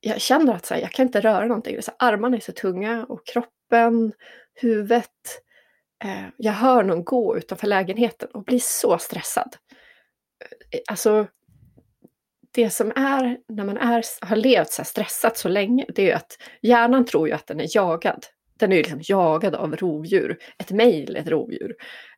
Jag 0.00 0.20
känner 0.20 0.54
att 0.54 0.66
så 0.66 0.74
här, 0.74 0.80
jag 0.80 0.92
kan 0.92 1.06
inte 1.06 1.20
röra 1.20 1.46
någonting. 1.46 1.82
Så 1.82 1.90
här, 1.98 2.12
armarna 2.12 2.36
är 2.36 2.40
så 2.40 2.52
tunga 2.52 3.06
och 3.08 3.26
kroppen, 3.26 3.59
huvudet. 4.54 5.42
Eh, 6.04 6.26
jag 6.36 6.52
hör 6.52 6.82
någon 6.82 7.04
gå 7.04 7.38
utanför 7.38 7.66
lägenheten 7.66 8.28
och 8.34 8.44
blir 8.44 8.58
så 8.58 8.98
stressad. 8.98 9.56
Eh, 10.70 10.80
alltså, 10.86 11.26
det 12.50 12.70
som 12.70 12.92
är 12.96 13.38
när 13.48 13.64
man 13.64 13.78
är, 13.78 14.04
har 14.26 14.36
levt 14.36 14.70
så 14.70 14.82
här 14.82 14.86
stressat 14.86 15.38
så 15.38 15.48
länge, 15.48 15.86
det 15.94 16.02
är 16.02 16.06
ju 16.06 16.12
att 16.12 16.38
hjärnan 16.62 17.04
tror 17.04 17.28
ju 17.28 17.34
att 17.34 17.46
den 17.46 17.60
är 17.60 17.76
jagad. 17.76 18.26
Den 18.58 18.72
är 18.72 18.76
ju 18.76 18.82
liksom 18.82 19.00
jagad 19.02 19.54
av 19.54 19.76
rovdjur. 19.76 20.38
Ett 20.58 20.70
mejl 20.70 21.16
är 21.16 21.20
ett 21.20 21.28
rovdjur. 21.28 21.74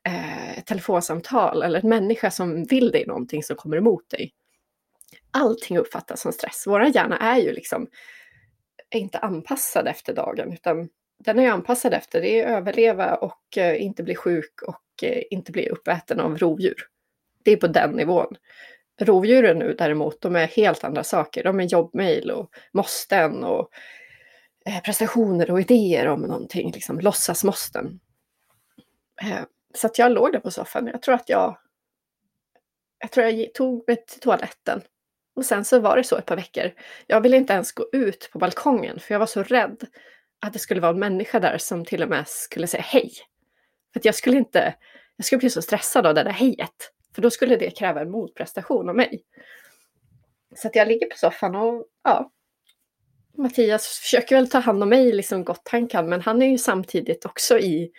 Eh, 0.06 0.58
ett 0.58 0.66
telefonsamtal 0.66 1.62
eller 1.62 1.80
en 1.80 1.88
människa 1.88 2.30
som 2.30 2.64
vill 2.64 2.90
dig 2.90 3.06
någonting 3.06 3.42
som 3.42 3.56
kommer 3.56 3.76
emot 3.76 4.10
dig. 4.10 4.32
Allting 5.30 5.78
uppfattas 5.78 6.20
som 6.20 6.32
stress. 6.32 6.64
Vår 6.66 6.84
hjärna 6.84 7.18
är 7.18 7.38
ju 7.38 7.52
liksom 7.52 7.86
är 8.90 8.98
inte 8.98 9.18
anpassad 9.18 9.88
efter 9.88 10.14
dagen 10.14 10.52
utan 10.52 10.88
den 11.24 11.38
är 11.38 11.50
anpassad 11.50 11.94
efter 11.94 12.20
det 12.20 12.40
är 12.40 12.46
överleva 12.46 13.14
och 13.14 13.58
eh, 13.58 13.82
inte 13.82 14.02
bli 14.02 14.14
sjuk 14.14 14.62
och 14.62 15.02
eh, 15.02 15.22
inte 15.30 15.52
bli 15.52 15.68
uppäten 15.68 16.20
av 16.20 16.38
rovdjur. 16.38 16.86
Det 17.44 17.52
är 17.52 17.56
på 17.56 17.66
den 17.66 17.90
nivån. 17.90 18.36
Rovdjuren 19.00 19.58
nu 19.58 19.74
däremot, 19.78 20.20
de 20.20 20.36
är 20.36 20.46
helt 20.46 20.84
andra 20.84 21.04
saker. 21.04 21.44
De 21.44 21.60
är 21.60 21.64
jobbmail 21.64 22.30
och 22.30 22.50
måsten 22.72 23.44
och 23.44 23.70
eh, 24.66 24.80
prestationer 24.82 25.50
och 25.50 25.60
idéer 25.60 26.06
om 26.06 26.20
någonting, 26.20 26.72
liksom 26.72 27.00
låtsasmåsten. 27.00 28.00
Så 29.74 29.86
att 29.86 29.98
jag 29.98 30.12
låg 30.12 30.32
där 30.32 30.40
på 30.40 30.50
soffan. 30.50 30.86
Jag 30.86 31.02
tror 31.02 31.14
att 31.14 31.28
jag, 31.28 31.58
jag 32.98 33.10
tror 33.10 33.26
jag 33.26 33.54
tog 33.54 33.84
mig 33.88 34.04
till 34.06 34.20
toaletten. 34.20 34.82
Och 35.34 35.44
sen 35.44 35.64
så 35.64 35.80
var 35.80 35.96
det 35.96 36.04
så 36.04 36.16
ett 36.16 36.26
par 36.26 36.36
veckor. 36.36 36.72
Jag 37.06 37.20
ville 37.20 37.36
inte 37.36 37.52
ens 37.52 37.72
gå 37.72 37.86
ut 37.92 38.30
på 38.32 38.38
balkongen 38.38 39.00
för 39.00 39.14
jag 39.14 39.18
var 39.18 39.26
så 39.26 39.42
rädd 39.42 39.86
att 40.46 40.52
det 40.52 40.58
skulle 40.58 40.80
vara 40.80 40.92
en 40.92 40.98
människa 40.98 41.40
där 41.40 41.58
som 41.58 41.84
till 41.84 42.02
och 42.02 42.08
med 42.08 42.28
skulle 42.28 42.66
säga 42.66 42.82
hej. 42.82 43.12
För 43.92 44.00
att 44.00 44.04
jag 44.04 44.14
skulle 44.14 44.36
inte, 44.36 44.74
jag 45.16 45.26
skulle 45.26 45.38
bli 45.38 45.50
så 45.50 45.62
stressad 45.62 46.06
av 46.06 46.14
det 46.14 46.22
där 46.22 46.30
hejet. 46.30 46.92
För 47.14 47.22
då 47.22 47.30
skulle 47.30 47.56
det 47.56 47.70
kräva 47.70 48.00
en 48.00 48.10
motprestation 48.10 48.88
av 48.88 48.96
mig. 48.96 49.22
Så 50.56 50.68
att 50.68 50.76
jag 50.76 50.88
ligger 50.88 51.06
på 51.06 51.16
soffan 51.16 51.54
och 51.54 51.86
ja, 52.04 52.30
Mattias 53.38 53.86
försöker 53.86 54.36
väl 54.36 54.50
ta 54.50 54.58
hand 54.58 54.82
om 54.82 54.88
mig 54.88 55.12
liksom 55.12 55.44
gott 55.44 55.68
han 55.70 55.88
kan, 55.88 56.08
men 56.08 56.20
han 56.20 56.42
är 56.42 56.46
ju 56.46 56.58
samtidigt 56.58 57.24
också 57.24 57.58
i 57.58 57.90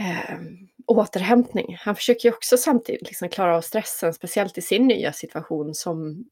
eh, 0.00 0.38
återhämtning. 0.86 1.76
Han 1.80 1.96
försöker 1.96 2.28
ju 2.28 2.34
också 2.34 2.56
samtidigt 2.56 3.08
liksom 3.08 3.28
klara 3.28 3.56
av 3.56 3.60
stressen, 3.60 4.14
speciellt 4.14 4.58
i 4.58 4.62
sin 4.62 4.86
nya 4.86 5.12
situation 5.12 5.74
som 5.74 6.24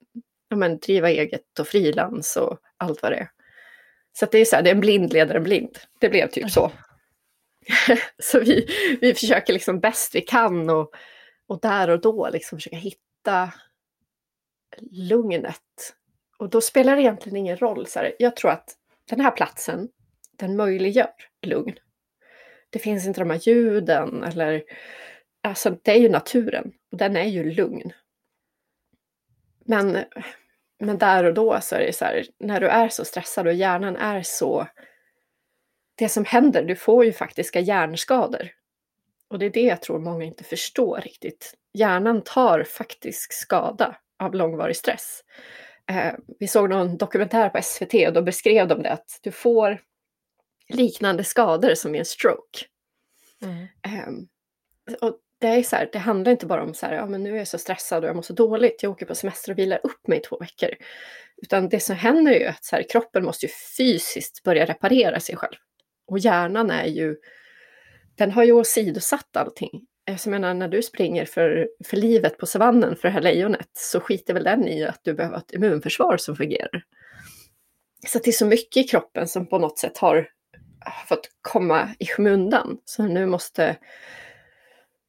ja, 0.48 0.56
men, 0.56 0.78
driva 0.78 1.10
eget 1.10 1.58
och 1.58 1.68
frilans 1.68 2.36
och 2.36 2.58
allt 2.76 3.02
vad 3.02 3.12
det 3.12 3.16
är. 3.16 3.28
Så 4.18 4.26
det 4.26 4.38
är 4.38 4.44
så 4.44 4.56
här, 4.56 4.62
det 4.62 4.70
är 4.70 4.74
en 4.74 4.80
blind 4.80 5.12
leder 5.12 5.34
en 5.34 5.44
blind. 5.44 5.78
Det 5.98 6.08
blev 6.08 6.28
typ 6.28 6.50
så. 6.50 6.72
så 8.18 8.40
vi, 8.40 8.66
vi 9.00 9.14
försöker 9.14 9.52
liksom 9.52 9.80
bäst 9.80 10.14
vi 10.14 10.20
kan 10.20 10.70
och, 10.70 10.94
och 11.46 11.60
där 11.60 11.90
och 11.90 12.00
då 12.00 12.28
liksom 12.28 12.58
försöka 12.58 12.76
hitta 12.76 13.52
lugnet. 14.80 15.94
Och 16.38 16.50
då 16.50 16.60
spelar 16.60 16.96
det 16.96 17.02
egentligen 17.02 17.36
ingen 17.36 17.56
roll. 17.56 17.86
Så 17.86 17.98
här, 17.98 18.14
jag 18.18 18.36
tror 18.36 18.50
att 18.50 18.76
den 19.10 19.20
här 19.20 19.30
platsen, 19.30 19.88
den 20.36 20.56
möjliggör 20.56 21.12
lugn. 21.42 21.74
Det 22.70 22.78
finns 22.78 23.06
inte 23.06 23.20
de 23.20 23.30
här 23.30 23.40
ljuden 23.42 24.24
eller... 24.24 24.62
Alltså 25.40 25.76
det 25.82 25.90
är 25.90 25.98
ju 25.98 26.08
naturen 26.08 26.72
och 26.90 26.98
den 26.98 27.16
är 27.16 27.24
ju 27.24 27.50
lugn. 27.50 27.92
Men 29.64 30.04
men 30.84 30.98
där 30.98 31.24
och 31.24 31.34
då 31.34 31.60
så 31.60 31.74
är 31.74 31.80
det 31.80 31.92
så 31.92 32.04
här, 32.04 32.26
när 32.38 32.60
du 32.60 32.68
är 32.68 32.88
så 32.88 33.04
stressad 33.04 33.46
och 33.46 33.54
hjärnan 33.54 33.96
är 33.96 34.22
så... 34.22 34.66
Det 35.94 36.08
som 36.08 36.24
händer, 36.24 36.64
du 36.64 36.76
får 36.76 37.04
ju 37.04 37.12
faktiska 37.12 37.60
hjärnskador. 37.60 38.50
Och 39.28 39.38
det 39.38 39.46
är 39.46 39.50
det 39.50 39.60
jag 39.62 39.82
tror 39.82 39.98
många 39.98 40.24
inte 40.24 40.44
förstår 40.44 41.00
riktigt. 41.00 41.54
Hjärnan 41.72 42.22
tar 42.22 42.64
faktisk 42.64 43.32
skada 43.32 43.96
av 44.18 44.34
långvarig 44.34 44.76
stress. 44.76 45.20
Eh, 45.90 46.12
vi 46.38 46.48
såg 46.48 46.70
någon 46.70 46.96
dokumentär 46.96 47.48
på 47.48 47.62
SVT 47.62 47.94
och 48.06 48.12
då 48.12 48.22
beskrev 48.22 48.68
de 48.68 48.82
det 48.82 48.90
att 48.90 49.20
du 49.22 49.30
får 49.30 49.80
liknande 50.68 51.24
skador 51.24 51.74
som 51.74 51.94
i 51.94 51.98
en 51.98 52.04
stroke. 52.04 52.66
Mm. 53.42 53.66
Eh, 53.82 54.08
och 55.00 55.18
det 55.44 55.50
är 55.50 55.62
så 55.62 55.76
här, 55.76 55.88
det 55.92 55.98
handlar 55.98 56.32
inte 56.32 56.46
bara 56.46 56.62
om 56.62 56.74
så 56.74 56.86
här, 56.86 56.94
ja 56.94 57.06
men 57.06 57.22
nu 57.22 57.32
är 57.32 57.36
jag 57.36 57.48
så 57.48 57.58
stressad 57.58 58.04
och 58.04 58.08
jag 58.08 58.16
mår 58.16 58.22
så 58.22 58.32
dåligt, 58.32 58.82
jag 58.82 58.92
åker 58.92 59.06
på 59.06 59.14
semester 59.14 59.52
och 59.52 59.58
vilar 59.58 59.80
upp 59.82 60.06
mig 60.06 60.18
i 60.18 60.22
två 60.22 60.38
veckor. 60.38 60.70
Utan 61.42 61.68
det 61.68 61.80
som 61.80 61.96
händer 61.96 62.32
är 62.32 62.40
ju 62.40 62.46
att 62.46 62.64
så 62.64 62.76
här, 62.76 62.84
kroppen 62.90 63.24
måste 63.24 63.46
ju 63.46 63.52
fysiskt 63.76 64.42
börja 64.42 64.66
reparera 64.66 65.20
sig 65.20 65.36
själv. 65.36 65.54
Och 66.06 66.18
hjärnan 66.18 66.70
är 66.70 66.84
ju, 66.84 67.16
den 68.14 68.30
har 68.30 68.44
ju 68.44 68.52
åsidosatt 68.52 69.36
allting. 69.36 69.86
Alltså, 70.10 70.28
jag 70.28 70.40
menar, 70.40 70.54
när 70.54 70.68
du 70.68 70.82
springer 70.82 71.24
för, 71.24 71.68
för 71.84 71.96
livet 71.96 72.38
på 72.38 72.46
savannen 72.46 72.96
för 72.96 73.08
det 73.08 73.12
här 73.14 73.22
lejonet 73.22 73.70
så 73.72 74.00
skiter 74.00 74.34
väl 74.34 74.44
den 74.44 74.68
i 74.68 74.84
att 74.84 75.00
du 75.02 75.14
behöver 75.14 75.36
ett 75.36 75.52
immunförsvar 75.52 76.16
som 76.16 76.36
fungerar. 76.36 76.84
Så 78.06 78.18
det 78.18 78.30
är 78.30 78.32
så 78.32 78.46
mycket 78.46 78.84
i 78.84 78.88
kroppen 78.88 79.28
som 79.28 79.46
på 79.46 79.58
något 79.58 79.78
sätt 79.78 79.98
har 79.98 80.28
fått 81.08 81.28
komma 81.42 81.88
i 81.98 82.06
skymundan. 82.06 82.78
Så 82.84 83.02
nu 83.02 83.26
måste 83.26 83.76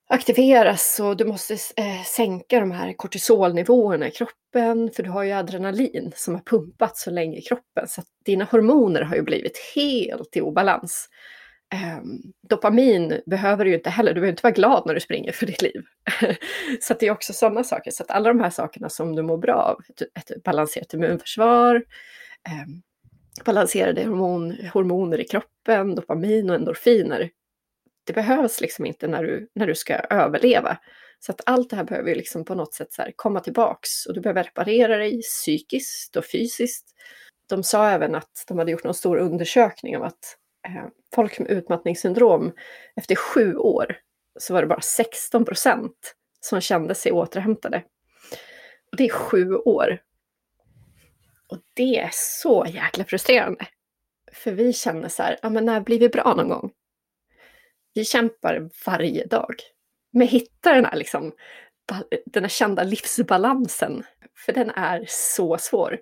aktiveras 0.08 1.00
och 1.00 1.18
du 1.18 1.26
måste 1.26 1.54
eh, 1.54 2.04
sänka 2.06 2.60
de 2.60 2.72
här 2.72 2.94
kortisolnivåerna 2.94 4.08
i 4.08 4.12
kroppen 4.12 4.92
för 4.96 5.04
du 5.04 5.10
har 5.10 5.24
ju 5.24 5.32
adrenalin 5.32 6.12
som 6.16 6.34
har 6.34 6.42
pumpats 6.42 7.04
så 7.04 7.12
länge 7.12 7.38
i 7.38 7.42
kroppen 7.42 7.88
så 7.88 8.02
att 8.02 8.08
dina 8.26 8.46
hormoner 8.46 9.02
har 9.02 9.16
ju 9.16 9.22
blivit 9.22 9.58
helt 9.76 10.38
i 10.38 10.42
obalans. 10.42 11.10
Eh, 11.74 12.04
dopamin 12.50 13.22
behöver 13.26 13.66
du 13.66 13.72
ju 13.72 13.78
inte 13.78 13.90
heller, 13.90 14.14
du 14.14 14.22
behöver 14.22 14.32
inte 14.32 14.44
vara 14.44 14.54
glad 14.54 14.84
när 14.86 14.94
du 14.94 15.00
springer 15.00 15.32
för 15.32 15.46
ditt 15.46 15.62
liv. 15.62 15.82
så 16.82 16.94
det 16.94 17.08
är 17.08 17.12
också 17.12 17.34
sådana 17.34 17.64
saker, 17.64 17.92
så 17.92 18.04
att 18.04 18.12
alla 18.12 18.30
de 18.30 18.40
här 18.40 18.50
sakerna 18.50 18.90
som 18.90 19.16
du 19.16 19.22
mår 19.22 19.38
bra 19.38 19.56
av, 19.56 19.80
ett, 19.90 20.32
ett 20.32 20.44
balanserat 20.44 20.94
immunförsvar, 20.94 21.76
eh, 22.48 22.68
balanserade 23.46 24.04
hormon, 24.04 24.56
hormoner 24.74 25.20
i 25.20 25.24
kroppen, 25.24 25.96
dopamin 25.96 26.50
och 26.50 26.56
endorfiner, 26.56 27.30
det 28.06 28.14
behövs 28.14 28.62
liksom 28.62 28.86
inte 28.86 29.08
när 29.08 29.24
du, 29.24 29.50
när 29.56 29.68
du 29.68 29.76
ska 29.76 29.94
överleva. 29.94 30.78
Så 31.20 31.32
att 31.32 31.42
allt 31.46 31.70
det 31.70 31.76
här 31.76 31.84
behöver 31.84 32.10
ju 32.10 32.16
liksom 32.16 32.46
på 32.46 32.56
något 32.56 32.74
sätt 32.74 32.94
så 32.94 33.04
komma 33.16 33.40
tillbaks 33.40 34.06
och 34.06 34.14
du 34.14 34.22
behöver 34.22 34.44
reparera 34.44 34.98
dig 34.98 35.22
psykiskt 35.22 36.16
och 36.16 36.26
fysiskt. 36.26 36.96
De 37.50 37.64
sa 37.64 37.90
även 37.90 38.16
att 38.16 38.44
de 38.48 38.58
hade 38.58 38.72
gjort 38.72 38.84
någon 38.84 38.94
stor 38.94 39.18
undersökning 39.18 39.98
om 39.98 40.04
att 40.04 40.38
eh, 40.68 40.86
folk 41.16 41.40
med 41.40 41.52
utmattningssyndrom 41.52 42.52
efter 42.96 43.16
sju 43.16 43.56
år 43.56 43.98
så 44.40 44.54
var 44.54 44.62
det 44.62 44.68
bara 44.68 44.82
16 44.82 45.46
procent 45.46 46.16
som 46.40 46.62
kände 46.62 46.96
sig 46.96 47.12
återhämtade. 47.12 47.84
Och 48.92 48.98
det 48.98 49.06
är 49.06 49.10
sju 49.10 49.56
år. 49.56 50.02
Och 51.48 51.58
det 51.74 52.00
är 52.00 52.10
så 52.14 52.66
jäkla 52.68 53.04
frustrerande. 53.04 53.68
För 54.34 54.52
vi 54.52 54.74
känner 54.74 55.10
så 55.10 55.24
här, 55.24 55.40
ja 55.42 55.50
men 55.50 55.66
när 55.66 55.82
blir 55.82 56.00
vi 56.00 56.10
bra 56.10 56.34
någon 56.38 56.50
gång? 56.50 56.72
Vi 57.96 58.06
kämpar 58.06 58.70
varje 58.86 59.26
dag 59.26 59.56
med 60.12 60.26
att 60.26 60.32
hitta 60.32 60.74
den 60.74 60.86
här, 60.86 60.96
liksom, 60.96 61.32
den 62.26 62.44
här 62.44 62.50
kända 62.50 62.84
livsbalansen. 62.84 64.04
För 64.46 64.54
den 64.54 64.70
är 64.70 65.06
så 65.08 65.58
svår. 65.58 66.00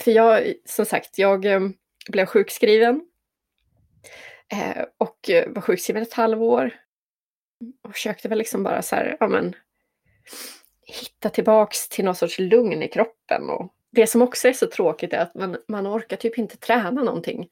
För 0.00 0.10
jag, 0.10 0.54
som 0.64 0.86
sagt, 0.86 1.18
jag 1.18 1.44
eh, 1.44 1.60
blev 2.08 2.26
sjukskriven 2.26 3.00
eh, 4.52 4.84
och 4.98 5.30
eh, 5.30 5.48
var 5.48 5.62
sjukskriven 5.62 6.02
ett 6.02 6.12
halvår. 6.12 6.74
Och 7.82 7.92
försökte 7.92 8.28
väl 8.28 8.38
liksom 8.38 8.62
bara 8.62 8.82
så 8.82 8.96
här, 8.96 9.16
ja 9.20 9.28
men, 9.28 9.54
hitta 10.86 11.30
tillbaks 11.30 11.88
till 11.88 12.04
någon 12.04 12.14
sorts 12.14 12.38
lugn 12.38 12.82
i 12.82 12.88
kroppen. 12.88 13.50
Och 13.50 13.74
det 13.90 14.06
som 14.06 14.22
också 14.22 14.48
är 14.48 14.52
så 14.52 14.66
tråkigt 14.66 15.12
är 15.12 15.18
att 15.18 15.34
man, 15.34 15.56
man 15.68 15.86
orkar 15.86 16.16
typ 16.16 16.38
inte 16.38 16.56
träna 16.56 17.02
någonting. 17.02 17.48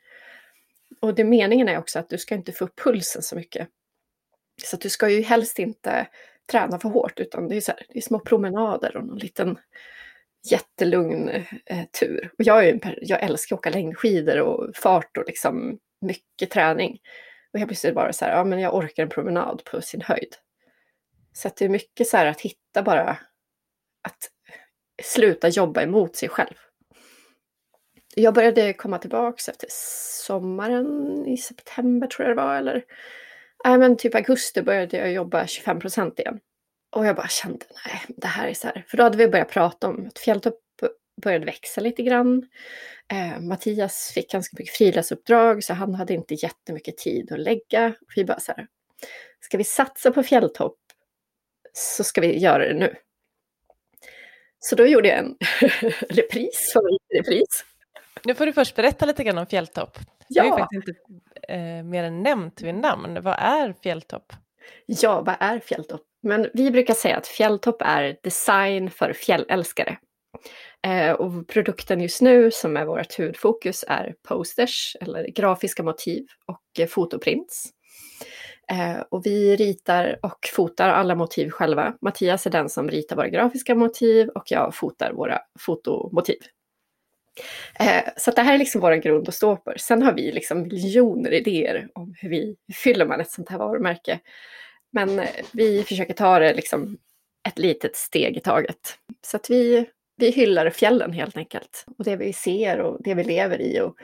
Och 1.04 1.14
det 1.14 1.24
meningen 1.24 1.68
är 1.68 1.78
också 1.78 1.98
att 1.98 2.08
du 2.08 2.18
ska 2.18 2.34
inte 2.34 2.52
få 2.52 2.64
upp 2.64 2.80
pulsen 2.80 3.22
så 3.22 3.36
mycket. 3.36 3.68
Så 4.64 4.76
att 4.76 4.82
du 4.82 4.90
ska 4.90 5.08
ju 5.08 5.22
helst 5.22 5.58
inte 5.58 6.06
träna 6.50 6.78
för 6.78 6.88
hårt 6.88 7.20
utan 7.20 7.48
det 7.48 7.56
är, 7.56 7.60
så 7.60 7.72
här, 7.72 7.86
det 7.88 7.98
är 7.98 8.02
små 8.02 8.18
promenader 8.18 8.96
och 8.96 9.06
någon 9.06 9.18
liten 9.18 9.58
jättelugn 10.50 11.28
eh, 11.66 11.84
tur. 12.00 12.32
Och 12.38 12.44
jag, 12.44 12.68
är 12.68 12.72
en, 12.72 12.80
jag 13.00 13.22
älskar 13.22 13.56
att 13.56 13.58
åka 13.58 13.70
längdskidor 13.70 14.40
och 14.40 14.76
fart 14.76 15.16
och 15.16 15.24
liksom 15.26 15.78
mycket 16.00 16.50
träning. 16.50 16.98
Och 17.52 17.58
helt 17.58 17.68
plötsligt 17.68 17.94
bara 17.94 18.12
så 18.12 18.24
här, 18.24 18.36
ja 18.36 18.44
men 18.44 18.60
jag 18.60 18.74
orkar 18.74 19.02
en 19.02 19.08
promenad 19.08 19.62
på 19.64 19.82
sin 19.82 20.00
höjd. 20.00 20.36
Så 21.32 21.48
att 21.48 21.56
det 21.56 21.64
är 21.64 21.68
mycket 21.68 22.08
så 22.08 22.16
här 22.16 22.26
att 22.26 22.40
hitta 22.40 22.82
bara 22.82 23.18
att 24.02 24.30
sluta 25.02 25.48
jobba 25.48 25.82
emot 25.82 26.16
sig 26.16 26.28
själv. 26.28 26.54
Jag 28.16 28.34
började 28.34 28.72
komma 28.72 28.98
tillbaks 28.98 29.48
efter 29.48 29.68
sommaren 30.26 31.26
i 31.26 31.36
september 31.36 32.06
tror 32.06 32.28
jag 32.28 32.36
det 32.36 32.42
var, 32.42 32.56
eller 32.56 32.84
nej, 33.64 33.78
men 33.78 33.96
typ 33.96 34.14
augusti 34.14 34.62
började 34.62 34.96
jag 34.96 35.12
jobba 35.12 35.46
25 35.46 35.80
procent 35.80 36.18
igen. 36.18 36.40
Och 36.90 37.06
jag 37.06 37.16
bara 37.16 37.28
kände, 37.28 37.66
nej, 37.86 38.00
det 38.08 38.26
här 38.26 38.48
är 38.48 38.54
så 38.54 38.66
här. 38.66 38.84
För 38.88 38.96
då 38.96 39.02
hade 39.02 39.18
vi 39.18 39.28
börjat 39.28 39.48
prata 39.48 39.88
om 39.88 40.06
att 40.06 40.18
fjälltopp 40.18 40.60
började 41.22 41.46
växa 41.46 41.80
lite 41.80 42.02
grann. 42.02 42.48
Eh, 43.12 43.40
Mattias 43.40 44.10
fick 44.14 44.30
ganska 44.30 44.56
mycket 44.58 44.74
frilansuppdrag 44.74 45.64
så 45.64 45.74
han 45.74 45.94
hade 45.94 46.14
inte 46.14 46.34
jättemycket 46.34 46.98
tid 46.98 47.32
att 47.32 47.40
lägga. 47.40 47.94
Vi 48.16 48.24
bara 48.24 48.40
så 48.40 48.52
här, 48.52 48.66
ska 49.40 49.58
vi 49.58 49.64
satsa 49.64 50.10
på 50.10 50.22
fjälltopp 50.22 50.78
så 51.72 52.04
ska 52.04 52.20
vi 52.20 52.38
göra 52.38 52.68
det 52.68 52.74
nu. 52.74 52.94
Så 54.58 54.76
då 54.76 54.86
gjorde 54.86 55.08
jag 55.08 55.18
en 55.18 55.36
repris, 56.08 56.72
favoritrepris. 56.74 57.64
Nu 58.24 58.34
får 58.34 58.46
du 58.46 58.52
först 58.52 58.76
berätta 58.76 59.06
lite 59.06 59.24
grann 59.24 59.38
om 59.38 59.46
fjälltopp. 59.46 59.98
Ja. 60.28 60.44
Jag 60.44 60.50
har 60.50 60.58
ju 60.58 60.62
faktiskt 60.62 60.88
inte 60.88 61.52
eh, 61.52 61.82
mer 61.82 62.04
än 62.04 62.22
nämnt 62.22 62.62
vid 62.62 62.74
namn. 62.74 63.18
Vad 63.22 63.36
är 63.38 63.74
fjälltopp? 63.82 64.32
Ja, 64.86 65.20
vad 65.20 65.36
är 65.40 65.58
fjälltopp? 65.58 66.02
Men 66.22 66.50
vi 66.54 66.70
brukar 66.70 66.94
säga 66.94 67.16
att 67.16 67.26
fjälltopp 67.26 67.82
är 67.82 68.16
design 68.22 68.90
för 68.90 69.12
fjällälskare. 69.12 69.98
Eh, 70.86 71.12
och 71.12 71.48
produkten 71.48 72.00
just 72.00 72.22
nu 72.22 72.50
som 72.50 72.76
är 72.76 72.84
vårt 72.84 73.18
huvudfokus 73.18 73.84
är 73.88 74.14
posters 74.28 74.96
eller 75.00 75.26
grafiska 75.26 75.82
motiv 75.82 76.26
och 76.46 76.80
eh, 76.80 76.86
fotoprints. 76.86 77.70
Eh, 78.70 79.00
och 79.10 79.26
vi 79.26 79.56
ritar 79.56 80.18
och 80.22 80.48
fotar 80.52 80.88
alla 80.88 81.14
motiv 81.14 81.50
själva. 81.50 81.94
Mattias 82.00 82.46
är 82.46 82.50
den 82.50 82.68
som 82.68 82.90
ritar 82.90 83.16
våra 83.16 83.28
grafiska 83.28 83.74
motiv 83.74 84.28
och 84.28 84.44
jag 84.46 84.74
fotar 84.74 85.12
våra 85.12 85.38
fotomotiv. 85.58 86.38
Eh, 87.80 88.04
så 88.16 88.30
det 88.30 88.42
här 88.42 88.54
är 88.54 88.58
liksom 88.58 88.80
vår 88.80 88.92
grund 88.92 89.28
att 89.28 89.34
stå 89.34 89.56
på. 89.56 89.72
Sen 89.76 90.02
har 90.02 90.12
vi 90.12 90.32
liksom 90.32 90.62
miljoner 90.62 91.32
idéer 91.32 91.88
om 91.94 92.14
hur 92.18 92.28
vi 92.28 92.56
fyller 92.74 93.06
man 93.06 93.20
ett 93.20 93.30
sånt 93.30 93.48
här 93.48 93.58
varumärke. 93.58 94.20
Men 94.92 95.18
eh, 95.18 95.28
vi 95.52 95.82
försöker 95.82 96.14
ta 96.14 96.38
det 96.38 96.54
liksom 96.54 96.98
ett 97.48 97.58
litet 97.58 97.96
steg 97.96 98.36
i 98.36 98.40
taget. 98.40 98.98
Så 99.26 99.36
att 99.36 99.50
vi, 99.50 99.86
vi 100.16 100.30
hyllar 100.30 100.70
fjällen 100.70 101.12
helt 101.12 101.36
enkelt. 101.36 101.84
Och 101.98 102.04
det 102.04 102.16
vi 102.16 102.32
ser 102.32 102.80
och 102.80 103.02
det 103.02 103.14
vi 103.14 103.24
lever 103.24 103.60
i. 103.60 103.80
Och 103.80 103.96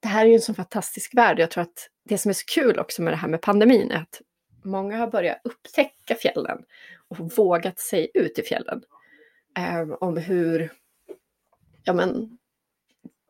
det 0.00 0.08
här 0.08 0.24
är 0.24 0.28
ju 0.28 0.34
en 0.34 0.40
sån 0.40 0.54
fantastisk 0.54 1.14
värld. 1.14 1.38
Jag 1.38 1.50
tror 1.50 1.62
att 1.62 1.90
det 2.08 2.18
som 2.18 2.28
är 2.28 2.32
så 2.32 2.44
kul 2.46 2.78
också 2.78 3.02
med 3.02 3.12
det 3.12 3.16
här 3.16 3.28
med 3.28 3.40
pandemin 3.40 3.90
är 3.90 3.96
att 3.96 4.20
många 4.64 4.96
har 4.96 5.06
börjat 5.06 5.40
upptäcka 5.44 6.14
fjällen 6.14 6.58
och 7.08 7.36
vågat 7.36 7.78
sig 7.78 8.10
ut 8.14 8.38
i 8.38 8.42
fjällen. 8.42 8.82
Eh, 9.58 9.90
om 10.00 10.16
hur, 10.16 10.72
ja 11.84 11.92
men, 11.92 12.38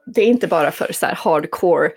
det 0.06 0.22
är 0.22 0.26
inte 0.26 0.46
bara 0.46 0.70
för 0.70 0.92
så 0.92 1.06
här 1.06 1.14
hardcore 1.14 1.90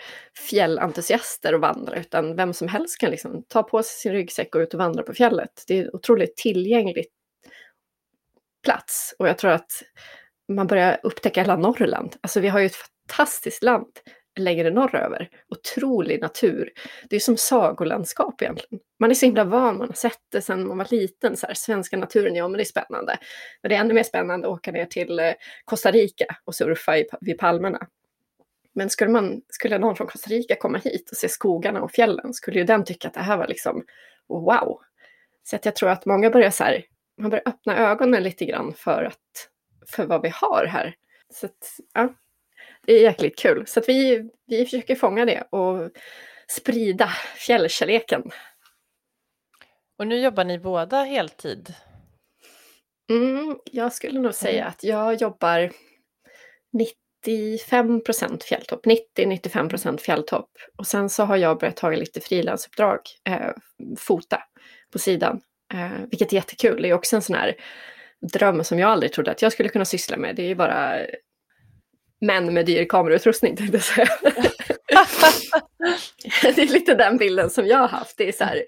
fjällentusiaster 0.50 1.54
att 1.54 1.62
vandra, 1.62 1.96
utan 1.96 2.36
vem 2.36 2.54
som 2.54 2.68
helst 2.68 2.98
kan 2.98 3.12
liksom 3.12 3.44
ta 3.48 3.64
på 3.64 3.84
sig 3.84 3.96
sin 4.00 4.12
ryggsäck 4.12 4.56
och 4.56 4.60
ut 4.60 4.74
och 4.74 4.80
vandra 4.80 5.04
på 5.04 5.14
fjället. 5.14 5.64
Det 5.68 5.78
är 5.78 5.84
en 5.84 5.90
otroligt 5.94 6.38
tillgänglig 6.38 7.06
plats 8.64 9.16
och 9.20 9.28
jag 9.28 9.38
tror 9.38 9.52
att 9.52 9.72
man 10.54 10.68
börjar 10.68 11.00
upptäcka 11.04 11.42
hela 11.42 11.58
Norrland. 11.58 12.16
Alltså 12.22 12.40
vi 12.40 12.48
har 12.48 12.60
ju 12.60 12.66
ett 12.66 12.76
fantastiskt 12.76 13.64
land 13.64 14.00
längre 14.40 14.72
norröver. 14.72 15.30
Otrolig 15.50 16.22
natur. 16.22 16.70
Det 17.10 17.16
är 17.16 17.20
som 17.20 17.38
sagolandskap 17.38 18.42
egentligen. 18.42 18.80
Man 19.00 19.12
är 19.12 19.16
så 19.16 19.26
himla 19.26 19.44
van, 19.44 19.78
man 19.78 19.88
har 19.88 19.96
sett 19.96 20.22
det 20.32 20.42
sedan 20.42 20.68
man 20.68 20.78
var 20.78 20.88
liten. 20.92 21.38
Så 21.38 21.48
här, 21.48 21.54
svenska 21.54 21.98
naturen, 21.98 22.36
ja 22.36 22.48
men 22.48 22.58
det 22.58 22.64
är 22.64 22.66
spännande. 22.66 23.18
Men 23.62 23.70
det 23.70 23.76
är 23.76 23.80
ännu 23.80 23.94
mer 23.94 24.04
spännande 24.04 24.48
att 24.48 24.54
åka 24.54 24.72
ner 24.72 24.86
till 24.86 25.20
eh, 25.20 25.34
Costa 25.66 25.92
Rica 25.92 26.26
och 26.46 26.56
surfa 26.56 26.98
i, 26.98 27.06
vid 27.22 27.38
palmerna. 27.38 27.88
Men 28.74 28.90
skulle, 28.90 29.12
man, 29.12 29.42
skulle 29.50 29.78
någon 29.78 29.96
från 29.96 30.08
Costa 30.08 30.30
Rica 30.30 30.56
komma 30.56 30.78
hit 30.78 31.10
och 31.12 31.18
se 31.18 31.30
skogarna 31.30 31.82
och 31.82 31.92
fjällen 31.92 32.34
skulle 32.34 32.60
ju 32.60 32.66
den 32.66 32.86
tycka 32.86 33.08
att 33.08 33.14
det 33.14 33.20
här 33.20 33.38
var 33.38 33.48
liksom 33.48 33.86
wow. 34.28 34.82
Så 35.44 35.56
att 35.56 35.66
jag 35.66 35.76
tror 35.76 35.90
att 35.90 36.06
många 36.06 36.30
börjar 36.30 36.52
så 36.52 36.64
här, 36.64 36.86
man 37.18 37.30
börjar 37.30 37.44
öppna 37.46 37.78
ögonen 37.78 38.24
lite 38.24 38.46
grann 38.46 38.74
för, 38.74 39.04
att, 39.04 39.50
för 39.88 40.06
vad 40.06 40.22
vi 40.22 40.30
har 40.30 40.66
här. 40.66 40.96
Så 41.34 41.46
att, 41.46 41.80
ja, 41.94 42.14
det 42.86 42.94
är 42.94 43.02
jäkligt 43.02 43.40
kul. 43.40 43.68
Så 43.68 43.80
att 43.80 43.90
vi, 43.90 44.30
vi 44.46 44.66
försöker 44.66 44.96
fånga 44.96 45.26
det 45.26 45.42
och 45.42 45.92
sprida 46.48 47.08
fjällkärleken. 47.36 48.32
Och 49.98 50.08
nu 50.08 50.20
jobbar 50.20 50.44
ni 50.44 50.60
båda 50.60 51.04
heltid? 51.04 51.74
Mm, 53.10 53.60
jag 53.66 53.94
skulle 53.94 54.20
nog 54.20 54.34
säga 54.34 54.66
att 54.66 54.84
jag 54.84 55.22
jobbar 55.22 55.72
95 57.26 58.04
procent 58.04 58.44
fjälltopp, 58.44 58.86
90-95 58.86 59.70
procent 59.70 60.02
fjälltopp. 60.02 60.50
Och 60.78 60.88
sen 60.88 61.10
så 61.10 61.24
har 61.24 61.38
jag 61.38 61.60
börjat 61.60 61.78
ta 61.78 61.90
lite 61.90 62.22
frilansuppdrag, 62.22 63.00
eh, 63.30 63.52
fota 63.98 64.42
på 64.92 65.00
sidan, 65.00 65.42
eh, 65.74 65.92
vilket 66.12 66.32
är 66.32 66.36
jättekul. 66.36 66.82
Det 66.82 66.90
är 66.90 66.94
också 66.94 67.16
en 67.16 67.22
sån 67.22 67.36
här 67.36 67.56
dröm 68.34 68.64
som 68.64 68.80
jag 68.80 68.90
aldrig 68.90 69.14
trodde 69.14 69.32
att 69.32 69.42
jag 69.42 69.52
skulle 69.52 69.70
kunna 69.70 69.86
syssla 69.86 70.18
med. 70.18 70.36
Det 70.36 70.44
är 70.44 70.48
ju 70.48 70.56
bara 70.56 70.98
män 72.22 72.54
med 72.54 72.66
dyr 72.66 72.86
kamerautrustning 72.86 73.56
tänkte 73.56 73.78
jag 73.78 73.84
säga. 73.84 74.08
det 76.56 76.62
är 76.62 76.74
lite 76.74 76.96
den 76.96 77.18
bilden 77.18 77.50
som 77.50 77.68
jag 77.68 77.78
har 77.78 77.88
haft. 77.88 78.18
Det 78.18 78.28
är 78.28 78.32
så 78.32 78.44
här, 78.44 78.64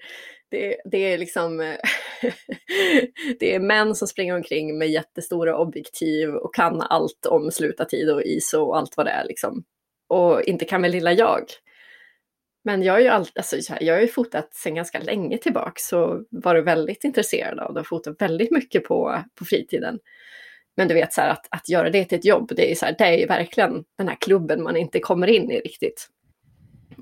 det, 0.52 0.76
det, 0.84 0.98
är 0.98 1.18
liksom 1.18 1.60
eh, 1.60 1.76
det 3.40 3.54
är 3.54 3.60
män 3.60 3.94
som 3.94 4.08
springer 4.08 4.36
omkring 4.36 4.78
med 4.78 4.90
jättestora 4.90 5.58
objektiv 5.58 6.34
och 6.34 6.54
kan 6.54 6.80
allt 6.80 7.26
om 7.26 7.50
slutartid 7.50 8.10
och 8.10 8.22
ISO 8.22 8.62
och 8.62 8.76
allt 8.76 8.96
vad 8.96 9.06
det 9.06 9.10
är 9.10 9.24
liksom. 9.24 9.64
Och 10.08 10.42
inte 10.42 10.64
kan 10.64 10.82
väl 10.82 10.92
lilla 10.92 11.12
jag. 11.12 11.44
Men 12.64 12.82
jag, 12.82 12.96
är 12.96 13.00
ju 13.00 13.08
all, 13.08 13.26
alltså, 13.34 13.74
jag 13.80 13.94
har 13.94 14.00
ju 14.00 14.08
fotat 14.08 14.54
sedan 14.54 14.74
ganska 14.74 14.98
länge 14.98 15.38
tillbaka 15.38 15.72
så 15.76 16.24
varit 16.30 16.64
väldigt 16.64 17.04
intresserad 17.04 17.58
av 17.58 17.74
det 17.74 17.80
och 17.80 17.86
fotat 17.86 18.22
väldigt 18.22 18.50
mycket 18.50 18.84
på, 18.84 19.22
på 19.38 19.44
fritiden. 19.44 19.98
Men 20.76 20.88
du 20.88 20.94
vet 20.94 21.12
så 21.12 21.20
här, 21.20 21.30
att, 21.30 21.46
att 21.50 21.68
göra 21.68 21.90
det 21.90 22.04
till 22.04 22.18
ett 22.18 22.24
jobb, 22.24 22.52
det 22.56 22.70
är, 22.70 22.74
så 22.74 22.86
här, 22.86 22.94
det 22.98 23.22
är 23.22 23.28
verkligen 23.28 23.84
den 23.98 24.08
här 24.08 24.16
klubben 24.20 24.62
man 24.62 24.76
inte 24.76 25.00
kommer 25.00 25.26
in 25.26 25.50
i 25.50 25.60
riktigt. 25.60 26.08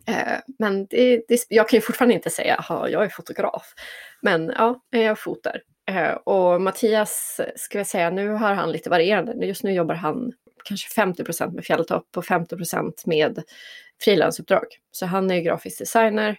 Eh, 0.07 0.39
men 0.59 0.87
det, 0.87 1.23
det, 1.29 1.47
jag 1.49 1.69
kan 1.69 1.77
ju 1.77 1.81
fortfarande 1.81 2.15
inte 2.15 2.31
säga 2.31 2.55
att 2.57 2.91
jag 2.91 3.05
är 3.05 3.09
fotograf. 3.09 3.75
Men 4.21 4.53
ja, 4.57 4.81
eh, 4.93 5.03
jag 5.03 5.19
fotar. 5.19 5.63
Eh, 5.87 6.13
och 6.13 6.63
Mattias, 6.63 7.41
ska 7.57 7.79
jag 7.79 7.87
säga, 7.87 8.11
nu 8.11 8.29
har 8.29 8.55
han 8.55 8.73
lite 8.73 8.91
varierande. 8.91 9.47
Just 9.47 9.65
nu 9.65 9.73
jobbar 9.73 9.95
han 9.95 10.33
kanske 10.65 11.01
50% 11.01 11.53
med 11.53 11.65
fjälltopp 11.65 12.17
och 12.17 12.25
50% 12.25 12.93
med 13.05 13.43
frilansuppdrag. 14.03 14.67
Så 14.91 15.07
han 15.07 15.31
är 15.31 15.41
grafisk 15.41 15.79
designer 15.79 16.37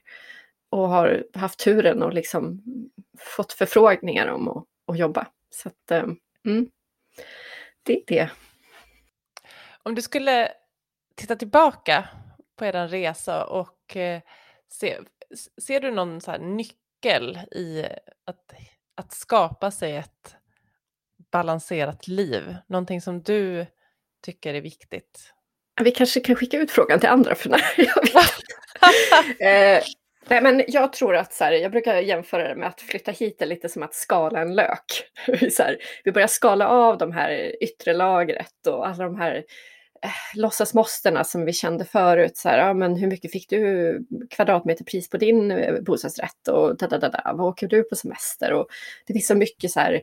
och 0.70 0.90
har 0.90 1.24
haft 1.34 1.60
turen 1.60 2.04
och 2.04 2.14
liksom 2.14 2.62
fått 3.20 3.54
förfrågningar 3.54 4.28
om 4.28 4.48
att, 4.48 4.66
att 4.88 5.00
jobba. 5.00 5.28
Så 5.50 5.70
att, 5.70 5.92
eh, 5.92 6.04
mm 6.46 6.70
det 7.84 7.94
är 7.94 8.04
det. 8.08 8.30
Om 9.84 9.96
du 9.96 10.02
skulle 10.02 10.52
titta 11.16 11.36
tillbaka 11.36 12.10
på 12.62 12.66
er 12.66 12.88
resa 12.88 13.44
och 13.44 13.98
eh, 13.98 14.22
se, 14.70 14.98
ser 15.62 15.80
du 15.80 15.92
någon 15.92 16.22
så 16.22 16.38
nyckel 16.38 17.40
i 17.52 17.86
att, 18.26 18.54
att 18.96 19.14
skapa 19.14 19.72
sig 19.72 19.96
ett 19.96 20.36
balanserat 21.32 22.08
liv? 22.08 22.56
Någonting 22.68 23.02
som 23.02 23.22
du 23.22 23.66
tycker 24.24 24.54
är 24.54 24.62
viktigt? 24.62 25.34
Vi 25.82 25.92
kanske 25.92 26.20
kan 26.20 26.36
skicka 26.36 26.58
ut 26.58 26.72
frågan 26.72 27.00
till 27.00 27.10
andra 27.10 27.36
för 27.36 27.50
när 27.50 27.62
jag 27.78 28.02
vet. 28.14 29.40
eh, 29.80 29.84
Nej, 30.28 30.42
men 30.42 30.64
jag 30.68 30.94
tror 30.94 31.16
att 31.16 31.34
så 31.34 31.44
här, 31.44 31.52
jag 31.52 31.72
brukar 31.72 31.96
jämföra 31.96 32.48
det 32.48 32.56
med 32.56 32.68
att 32.68 32.82
flytta 32.82 33.12
hit 33.12 33.42
är 33.42 33.46
lite 33.46 33.70
som 33.70 33.84
att 33.84 33.94
skala 33.94 34.42
en 34.42 34.56
lök. 34.56 35.12
så 35.52 35.64
här, 35.64 35.78
vi 36.04 36.12
börjar 36.12 36.28
skala 36.28 36.68
av 36.68 36.98
de 36.98 37.12
här 37.12 37.64
yttre 37.64 37.94
lagret 37.94 38.68
och 38.68 38.88
alla 38.88 39.04
de 39.04 39.16
här 39.16 39.44
Eh, 40.04 40.40
låtsasmåstena 40.40 41.24
som 41.24 41.46
vi 41.46 41.54
kände 41.54 41.86
förut. 41.86 42.38
Så 42.38 42.50
här, 42.50 42.58
ja, 42.58 42.74
men 42.74 42.96
hur 42.96 43.08
mycket 43.08 43.32
fick 43.32 43.50
du 43.50 44.06
kvadratmeterpris 44.30 45.10
på 45.10 45.18
din 45.18 45.52
eh, 45.52 45.82
bostadsrätt 45.82 46.48
och 46.48 46.78
da, 46.78 46.88
da, 46.88 46.98
da, 46.98 47.10
da, 47.10 47.34
vad 47.36 47.48
åker 47.48 47.68
du 47.68 47.84
på 47.84 47.96
semester? 47.96 48.54
Och 48.54 48.68
det 49.06 49.14
finns 49.14 49.28
så 49.28 49.36
mycket 49.36 49.72
så 49.72 49.80
här 49.80 50.02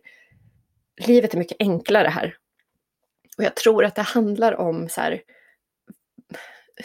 livet 1.06 1.34
är 1.34 1.38
mycket 1.38 1.56
enklare 1.60 2.08
här. 2.08 2.36
Och 3.38 3.44
jag 3.44 3.56
tror 3.56 3.84
att 3.84 3.94
det 3.94 4.02
handlar 4.02 4.56
om 4.56 4.88
så 4.88 5.00
här, 5.00 5.22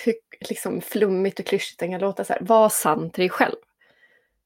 hur 0.05 0.13
liksom 0.49 0.81
flummigt 0.81 1.39
och 1.39 1.45
klyschigt 1.45 1.79
det 1.79 1.87
kan 1.87 2.01
låta, 2.01 2.23
så 2.23 2.33
här, 2.33 2.41
var 2.41 2.69
sann 2.69 3.09
till 3.09 3.21
dig 3.21 3.29
själv. 3.29 3.55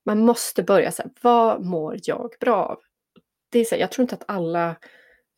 Man 0.05 0.20
måste 0.20 0.63
börja 0.63 0.91
så 0.91 1.01
här, 1.01 1.11
vad 1.22 1.65
mår 1.65 1.97
jag 2.03 2.34
bra 2.39 2.65
av? 2.65 2.80
Det 3.49 3.59
är 3.59 3.65
så 3.65 3.76
här, 3.76 3.82
jag 3.82 3.91
tror 3.91 4.03
inte 4.03 4.15
att 4.15 4.24
alla 4.28 4.76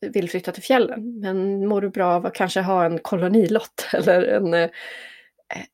vill 0.00 0.30
flytta 0.30 0.52
till 0.52 0.62
fjällen, 0.62 1.20
men 1.20 1.66
mår 1.66 1.80
du 1.80 1.88
bra 1.88 2.14
av 2.14 2.26
att 2.26 2.34
kanske 2.34 2.60
ha 2.60 2.84
en 2.84 2.98
kolonilott 2.98 3.88
eller 3.92 4.22
en... 4.22 4.54
Eh, 4.54 4.70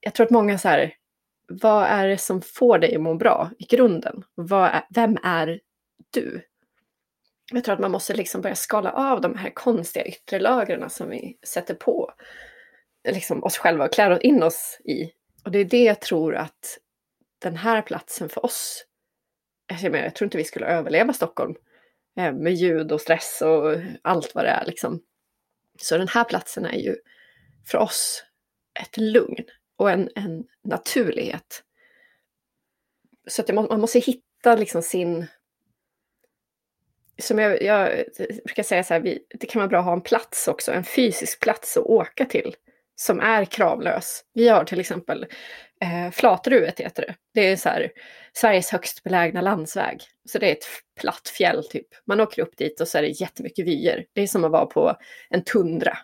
jag 0.00 0.14
tror 0.14 0.26
att 0.26 0.30
många 0.30 0.58
så 0.58 0.68
här, 0.68 0.94
vad 1.48 1.84
är 1.84 2.08
det 2.08 2.18
som 2.18 2.42
får 2.42 2.78
dig 2.78 2.94
att 2.94 3.02
må 3.02 3.14
bra 3.14 3.50
i 3.58 3.64
grunden? 3.64 4.22
Vad 4.34 4.68
är, 4.68 4.86
vem 4.90 5.18
är 5.22 5.60
du? 6.10 6.40
Jag 7.52 7.64
tror 7.64 7.74
att 7.74 7.80
man 7.80 7.90
måste 7.90 8.14
liksom 8.14 8.40
börja 8.40 8.54
skala 8.54 8.92
av 8.92 9.20
de 9.20 9.34
här 9.34 9.50
konstiga 9.50 10.06
yttre 10.06 10.38
lagren 10.38 10.90
som 10.90 11.10
vi 11.10 11.38
sätter 11.42 11.74
på 11.74 12.12
liksom 13.08 13.44
oss 13.44 13.58
själva 13.58 13.84
och 13.84 13.92
klär 13.92 14.26
in 14.26 14.42
oss 14.42 14.80
i. 14.84 15.12
Och 15.44 15.50
det 15.50 15.58
är 15.58 15.64
det 15.64 15.84
jag 15.84 16.00
tror 16.00 16.34
att 16.34 16.78
den 17.38 17.56
här 17.56 17.82
platsen 17.82 18.28
för 18.28 18.44
oss, 18.44 18.84
jag, 19.82 19.92
menar, 19.92 20.04
jag 20.04 20.14
tror 20.14 20.26
inte 20.26 20.38
vi 20.38 20.44
skulle 20.44 20.66
överleva 20.66 21.12
Stockholm 21.12 21.54
Eh, 22.16 22.32
med 22.32 22.54
ljud 22.54 22.92
och 22.92 23.00
stress 23.00 23.42
och 23.42 23.76
allt 24.02 24.34
vad 24.34 24.44
det 24.44 24.50
är 24.50 24.64
liksom. 24.66 25.02
Så 25.80 25.98
den 25.98 26.08
här 26.08 26.24
platsen 26.24 26.64
är 26.64 26.78
ju 26.78 26.96
för 27.66 27.78
oss 27.78 28.24
ett 28.80 28.96
lugn 28.96 29.44
och 29.76 29.90
en, 29.90 30.10
en 30.14 30.44
naturlighet. 30.64 31.62
Så 33.26 33.42
att 33.42 33.54
man 33.54 33.80
måste 33.80 33.98
hitta 33.98 34.56
liksom 34.56 34.82
sin... 34.82 35.26
Som 37.18 37.38
jag, 37.38 37.62
jag 37.62 38.04
brukar 38.44 38.62
säga 38.62 38.84
så 38.84 38.94
här, 38.94 39.00
vi, 39.00 39.26
det 39.30 39.46
kan 39.46 39.60
vara 39.60 39.68
bra 39.68 39.78
att 39.78 39.84
ha 39.84 39.92
en 39.92 40.00
plats 40.00 40.48
också, 40.48 40.72
en 40.72 40.84
fysisk 40.84 41.40
plats 41.40 41.76
att 41.76 41.84
åka 41.84 42.24
till 42.24 42.56
som 42.94 43.20
är 43.20 43.44
kravlös. 43.44 44.24
Vi 44.32 44.48
har 44.48 44.64
till 44.64 44.80
exempel 44.80 45.26
eh, 45.80 46.10
Flatruet 46.10 46.80
heter 46.80 47.02
det. 47.02 47.14
Det 47.34 47.40
är 47.40 47.56
så 47.56 47.68
här, 47.68 47.90
Sveriges 48.32 48.70
högst 48.70 49.02
belägna 49.02 49.40
landsväg. 49.40 50.02
Så 50.28 50.38
det 50.38 50.48
är 50.48 50.52
ett 50.52 50.66
platt 51.00 51.28
fjäll 51.28 51.64
typ. 51.64 51.86
Man 52.06 52.20
åker 52.20 52.42
upp 52.42 52.56
dit 52.56 52.80
och 52.80 52.88
så 52.88 52.98
är 52.98 53.02
det 53.02 53.08
jättemycket 53.08 53.66
vyer. 53.66 54.06
Det 54.12 54.22
är 54.22 54.26
som 54.26 54.44
att 54.44 54.50
vara 54.50 54.66
på 54.66 54.96
en 55.30 55.44
tundra. 55.44 55.98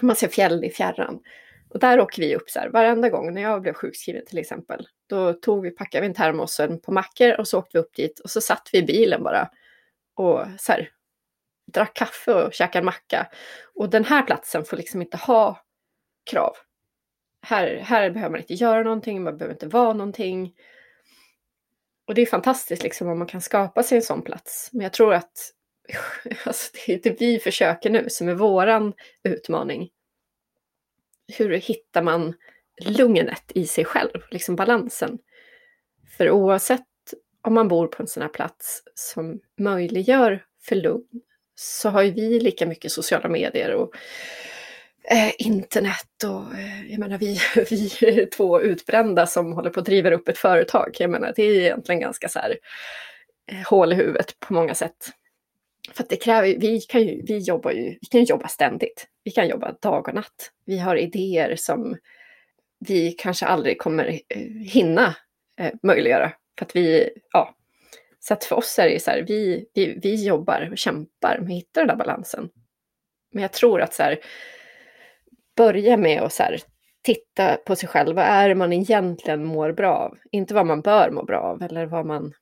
Man 0.00 0.16
ser 0.16 0.28
fjäll 0.28 0.64
i 0.64 0.70
fjärran. 0.70 1.20
Och 1.68 1.78
där 1.78 2.00
åker 2.00 2.22
vi 2.22 2.36
upp 2.36 2.50
så 2.50 2.60
här, 2.60 2.68
varenda 2.68 3.08
gång 3.08 3.34
när 3.34 3.42
jag 3.42 3.62
blev 3.62 3.74
sjukskriven 3.74 4.26
till 4.26 4.38
exempel. 4.38 4.88
Då 5.08 5.32
tog 5.32 5.62
vi, 5.62 5.70
packade 5.70 6.00
vi 6.00 6.06
en 6.06 6.14
termos 6.14 6.60
på 6.82 6.92
mackor 6.92 7.40
och 7.40 7.48
så 7.48 7.58
åkte 7.58 7.78
vi 7.78 7.82
upp 7.82 7.94
dit 7.94 8.20
och 8.20 8.30
så 8.30 8.40
satt 8.40 8.68
vi 8.72 8.78
i 8.78 8.82
bilen 8.82 9.22
bara. 9.22 9.50
Och 10.14 10.46
så 10.58 10.72
här, 10.72 10.90
drack 11.72 11.94
kaffe 11.94 12.34
och 12.34 12.52
käkade 12.52 12.84
macka. 12.84 13.28
Och 13.74 13.90
den 13.90 14.04
här 14.04 14.22
platsen 14.22 14.64
får 14.64 14.76
liksom 14.76 15.02
inte 15.02 15.16
ha 15.16 15.62
krav. 16.30 16.56
Här, 17.42 17.76
här 17.76 18.10
behöver 18.10 18.30
man 18.30 18.40
inte 18.40 18.54
göra 18.54 18.82
någonting, 18.82 19.22
man 19.22 19.36
behöver 19.36 19.54
inte 19.54 19.66
vara 19.66 19.92
någonting. 19.92 20.54
Och 22.06 22.14
det 22.14 22.22
är 22.22 22.26
fantastiskt 22.26 22.82
liksom 22.82 23.08
om 23.08 23.18
man 23.18 23.28
kan 23.28 23.40
skapa 23.40 23.82
sig 23.82 23.96
en 23.96 24.02
sån 24.02 24.22
plats. 24.22 24.70
Men 24.72 24.82
jag 24.82 24.92
tror 24.92 25.14
att 25.14 25.52
alltså, 26.44 26.72
det 26.86 26.92
är 26.92 27.00
det 27.02 27.20
vi 27.20 27.38
försöker 27.38 27.90
nu 27.90 28.06
som 28.08 28.28
är 28.28 28.34
våran 28.34 28.92
utmaning. 29.22 29.90
Hur 31.38 31.50
hittar 31.50 32.02
man 32.02 32.34
lugnet 32.84 33.52
i 33.54 33.66
sig 33.66 33.84
själv, 33.84 34.22
liksom 34.30 34.56
balansen? 34.56 35.18
För 36.16 36.30
oavsett 36.30 36.86
om 37.42 37.54
man 37.54 37.68
bor 37.68 37.86
på 37.86 38.02
en 38.02 38.08
sån 38.08 38.22
här 38.22 38.30
plats 38.30 38.82
som 38.94 39.40
möjliggör 39.58 40.44
för 40.60 40.76
lugn 40.76 41.20
så 41.54 41.88
har 41.88 42.02
ju 42.02 42.10
vi 42.10 42.40
lika 42.40 42.66
mycket 42.66 42.92
sociala 42.92 43.28
medier 43.28 43.74
och 43.74 43.94
eh, 45.10 45.32
internet 45.38 46.24
och 46.24 46.54
eh, 46.58 46.90
jag 46.90 46.98
menar 46.98 47.18
vi, 47.18 47.38
vi 47.70 47.84
är 48.20 48.26
två 48.26 48.60
utbrända 48.60 49.26
som 49.26 49.52
håller 49.52 49.70
på 49.70 49.80
att 49.80 49.86
driva 49.86 50.10
upp 50.10 50.28
ett 50.28 50.38
företag. 50.38 50.96
Jag 50.98 51.10
menar 51.10 51.32
det 51.36 51.42
är 51.42 51.60
egentligen 51.60 52.00
ganska 52.00 52.28
så 52.28 52.38
här 52.38 52.58
eh, 53.52 53.68
hål 53.68 53.92
i 53.92 53.96
huvudet 53.96 54.40
på 54.40 54.54
många 54.54 54.74
sätt. 54.74 55.10
För 55.92 56.02
att 56.02 56.08
det 56.08 56.16
kräver, 56.16 56.56
vi 56.58 56.80
kan 56.80 57.02
ju, 57.02 57.22
vi 57.22 57.38
jobbar 57.38 57.70
ju, 57.70 57.98
vi 58.00 58.06
kan 58.10 58.24
jobba 58.24 58.48
ständigt. 58.48 59.06
Vi 59.24 59.30
kan 59.30 59.48
jobba 59.48 59.72
dag 59.72 60.08
och 60.08 60.14
natt. 60.14 60.50
Vi 60.64 60.78
har 60.78 60.96
idéer 60.96 61.56
som 61.56 61.96
vi 62.78 63.12
kanske 63.12 63.46
aldrig 63.46 63.78
kommer 63.78 64.20
eh, 64.28 64.40
hinna 64.66 65.16
eh, 65.60 65.72
möjliggöra. 65.82 66.32
För 66.58 66.64
att 66.64 66.76
vi, 66.76 67.10
ja. 67.32 67.54
Så 68.20 68.34
att 68.34 68.44
för 68.44 68.56
oss 68.56 68.78
är 68.78 68.88
det 68.88 69.02
så 69.02 69.10
här, 69.10 69.24
vi, 69.28 69.66
vi, 69.74 69.98
vi 70.02 70.26
jobbar 70.26 70.68
och 70.72 70.78
kämpar 70.78 71.38
med 71.38 71.46
att 71.46 71.56
hitta 71.56 71.80
den 71.80 71.88
där 71.88 71.96
balansen. 71.96 72.48
Men 73.32 73.42
jag 73.42 73.52
tror 73.52 73.82
att 73.82 73.94
så 73.94 74.02
här, 74.02 74.20
börja 75.56 75.96
med 75.96 76.22
att 76.22 76.32
så 76.32 76.42
här, 76.42 76.60
titta 77.02 77.56
på 77.56 77.76
sig 77.76 77.88
själv. 77.88 78.16
Vad 78.16 78.24
är 78.24 78.48
det 78.48 78.54
man 78.54 78.72
egentligen 78.72 79.44
mår 79.44 79.72
bra 79.72 79.94
av? 79.94 80.18
Inte 80.30 80.54
vad 80.54 80.66
man 80.66 80.80
bör 80.80 81.10
må 81.10 81.22
bra 81.24 81.40
av 81.40 81.62
eller 81.62 81.86
vad 81.86 82.06
man 82.06 82.32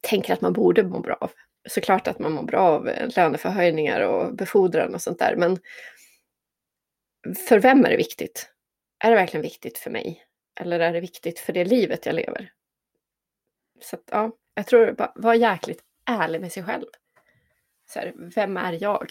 tänker 0.00 0.32
att 0.32 0.40
man 0.40 0.52
borde 0.52 0.82
må 0.82 1.00
bra 1.00 1.16
av. 1.20 1.30
Såklart 1.68 2.08
att 2.08 2.18
man 2.18 2.32
mår 2.32 2.42
bra 2.42 2.60
av 2.60 2.88
eh, 2.88 3.08
löneförhöjningar 3.16 4.00
och 4.00 4.34
befordran 4.34 4.94
och 4.94 5.02
sånt 5.02 5.18
där. 5.18 5.36
Men 5.36 5.58
för 7.48 7.58
vem 7.58 7.84
är 7.84 7.90
det 7.90 7.96
viktigt? 7.96 8.50
Är 9.04 9.10
det 9.10 9.16
verkligen 9.16 9.42
viktigt 9.42 9.78
för 9.78 9.90
mig? 9.90 10.24
Eller 10.60 10.80
är 10.80 10.92
det 10.92 11.00
viktigt 11.00 11.38
för 11.38 11.52
det 11.52 11.64
livet 11.64 12.06
jag 12.06 12.14
lever? 12.14 12.52
Så 13.80 13.96
att, 13.96 14.02
ja, 14.10 14.30
jag 14.54 14.66
tror 14.66 14.92
bara 14.92 15.12
var 15.14 15.34
jäkligt 15.34 15.80
ärlig 16.10 16.40
med 16.40 16.52
sig 16.52 16.62
själv. 16.62 16.86
Så 17.86 17.98
här, 17.98 18.12
vem 18.16 18.56
är 18.56 18.82
jag? 18.82 19.06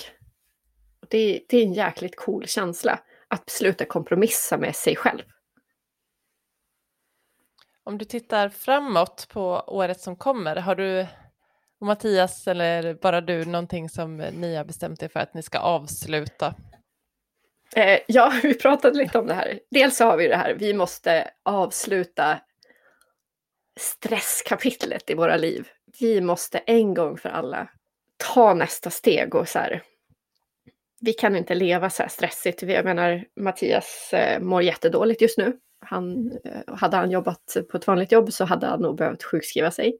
Det, 1.13 1.45
det 1.49 1.57
är 1.57 1.63
en 1.63 1.73
jäkligt 1.73 2.15
cool 2.15 2.47
känsla 2.47 2.99
att 3.27 3.49
sluta 3.49 3.85
kompromissa 3.85 4.57
med 4.57 4.75
sig 4.75 4.95
själv. 4.95 5.23
Om 7.83 7.97
du 7.97 8.05
tittar 8.05 8.49
framåt 8.49 9.27
på 9.29 9.63
året 9.67 10.01
som 10.01 10.15
kommer, 10.15 10.55
har 10.55 10.75
du 10.75 11.07
och 11.79 11.87
Mattias 11.87 12.47
eller 12.47 12.93
bara 12.93 13.21
du 13.21 13.45
någonting 13.45 13.89
som 13.89 14.17
ni 14.17 14.55
har 14.55 14.65
bestämt 14.65 15.03
er 15.03 15.07
för 15.07 15.19
att 15.19 15.33
ni 15.33 15.43
ska 15.43 15.59
avsluta? 15.59 16.55
Eh, 17.75 17.99
ja, 18.07 18.33
vi 18.43 18.53
pratade 18.53 18.97
lite 18.97 19.19
om 19.19 19.27
det 19.27 19.33
här. 19.33 19.59
Dels 19.71 19.97
så 19.97 20.05
har 20.05 20.17
vi 20.17 20.27
det 20.27 20.37
här, 20.37 20.53
vi 20.53 20.73
måste 20.73 21.31
avsluta 21.43 22.39
stresskapitlet 23.79 25.09
i 25.09 25.13
våra 25.13 25.37
liv. 25.37 25.67
Vi 25.99 26.21
måste 26.21 26.57
en 26.57 26.93
gång 26.93 27.17
för 27.17 27.29
alla 27.29 27.69
ta 28.17 28.53
nästa 28.53 28.89
steg 28.89 29.35
och 29.35 29.49
så 29.49 29.59
här, 29.59 29.83
vi 31.03 31.13
kan 31.13 31.35
inte 31.35 31.55
leva 31.55 31.89
så 31.89 32.03
här 32.03 32.09
stressigt. 32.09 32.61
Jag 32.61 32.85
menar, 32.85 33.25
Mattias 33.35 34.13
eh, 34.13 34.39
mår 34.39 34.63
jättedåligt 34.63 35.21
just 35.21 35.37
nu. 35.37 35.57
Han, 35.85 36.31
eh, 36.45 36.75
hade 36.75 36.97
han 36.97 37.11
jobbat 37.11 37.57
på 37.71 37.77
ett 37.77 37.87
vanligt 37.87 38.11
jobb 38.11 38.33
så 38.33 38.45
hade 38.45 38.67
han 38.67 38.81
nog 38.81 38.97
behövt 38.97 39.23
sjukskriva 39.23 39.71
sig. 39.71 39.97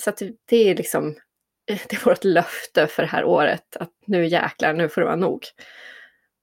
Så 0.00 0.10
att 0.10 0.22
det 0.48 0.70
är 0.70 0.74
liksom, 0.74 1.08
eh, 1.70 1.78
det 1.88 1.96
är 1.96 2.04
vårt 2.04 2.24
löfte 2.24 2.86
för 2.86 3.02
det 3.02 3.08
här 3.08 3.24
året 3.24 3.76
att 3.76 3.90
nu 4.06 4.26
jäklar, 4.26 4.72
nu 4.72 4.88
får 4.88 5.00
det 5.00 5.06
vara 5.06 5.16
nog. 5.16 5.44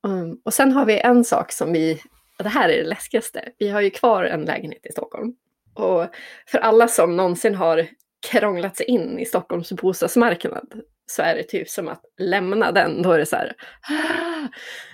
Um, 0.07 0.41
och 0.45 0.53
sen 0.53 0.71
har 0.71 0.85
vi 0.85 0.99
en 0.99 1.23
sak 1.23 1.51
som 1.51 1.73
vi, 1.73 2.01
och 2.37 2.43
det 2.43 2.49
här 2.49 2.69
är 2.69 2.77
det 2.77 2.89
läskigaste, 2.89 3.49
vi 3.57 3.69
har 3.69 3.81
ju 3.81 3.89
kvar 3.89 4.23
en 4.23 4.45
lägenhet 4.45 4.85
i 4.85 4.91
Stockholm. 4.91 5.35
Och 5.73 6.05
för 6.47 6.57
alla 6.57 6.87
som 6.87 7.15
någonsin 7.15 7.55
har 7.55 7.87
krånglat 8.31 8.77
sig 8.77 8.85
in 8.85 9.19
i 9.19 9.25
Stockholms 9.25 9.71
bostadsmarknad 9.71 10.81
så 11.05 11.21
är 11.21 11.35
det 11.35 11.43
typ 11.43 11.69
som 11.69 11.87
att 11.87 12.05
lämna 12.17 12.71
den. 12.71 13.01
Då 13.01 13.11
är 13.11 13.19
det 13.19 13.25
så 13.25 13.35
här, 13.35 13.53
ah, 13.89 14.47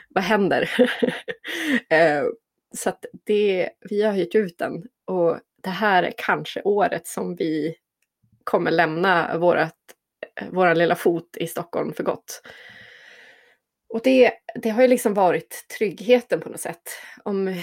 vad 0.09 0.24
händer? 0.24 0.70
eh, 1.89 2.24
så 2.76 2.89
att 2.89 3.05
det, 3.26 3.70
vi 3.89 4.01
har 4.01 4.14
hyrt 4.14 4.36
ut 4.36 4.57
den 4.57 4.84
och 5.05 5.39
det 5.64 5.70
här 5.70 6.03
är 6.03 6.14
kanske 6.18 6.62
året 6.62 7.07
som 7.07 7.36
vi 7.36 7.76
kommer 8.43 8.72
lämna 8.72 9.38
vårat, 9.38 9.76
eh, 10.36 10.49
våran 10.49 10.78
lilla 10.78 10.95
fot 10.95 11.38
i 11.38 11.47
Stockholm 11.47 11.93
för 11.93 12.03
gott. 12.03 12.41
Och 13.93 14.01
det, 14.03 14.34
det 14.62 14.70
har 14.70 14.82
ju 14.82 14.88
liksom 14.88 15.14
varit 15.14 15.66
tryggheten 15.78 16.39
på 16.39 16.49
något 16.49 16.59
sätt. 16.59 16.82
Om 17.24 17.47
eh, 17.47 17.55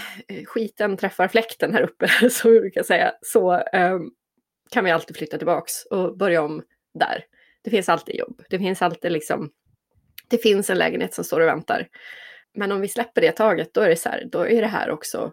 skiten 0.47 0.97
träffar 0.97 1.29
fläkten 1.29 1.75
här 1.75 1.83
uppe, 1.83 2.09
så 2.31 2.49
brukar 2.49 2.79
jag 2.79 2.87
säga, 2.87 3.13
så 3.23 3.53
eh, 3.55 3.99
kan 4.71 4.85
vi 4.85 4.91
alltid 4.91 5.17
flytta 5.17 5.37
tillbaks 5.37 5.85
och 5.85 6.17
börja 6.19 6.43
om 6.43 6.63
där. 6.99 7.25
Det 7.69 7.71
finns 7.71 7.89
alltid 7.89 8.15
jobb. 8.15 8.43
Det 8.51 8.59
finns 8.59 8.83
alltid 8.83 9.13
liksom, 9.13 9.51
det 10.29 10.39
finns 10.39 10.71
en 10.71 10.79
lägenhet 10.79 11.15
som 11.15 11.25
står 11.25 11.41
och 11.41 11.47
väntar. 11.47 11.89
Men 12.55 12.73
om 12.73 12.81
vi 12.81 12.89
släpper 12.89 13.21
det 13.21 13.33
taget, 13.33 13.75
då 13.75 13.81
är 13.81 13.89
det 13.89 13.97
så 13.97 14.09
här, 14.09 14.25
då 14.33 14.47
är 14.47 14.61
det 14.61 14.69
här 14.69 14.91
också 14.91 15.33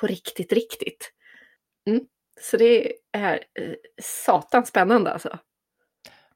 på 0.00 0.06
riktigt, 0.06 0.52
riktigt. 0.52 1.12
Mm. 1.86 2.04
Så 2.40 2.56
det 2.56 2.92
är 3.12 3.34
eh, 3.34 3.74
satan 4.02 4.66
spännande 4.66 5.12
alltså. 5.12 5.38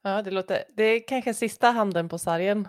Ja, 0.01 0.21
det 0.21 0.31
låter, 0.31 0.63
det 0.77 0.83
är 0.83 1.07
kanske 1.07 1.33
sista 1.33 1.71
handen 1.71 2.09
på 2.09 2.17
sargen. 2.17 2.67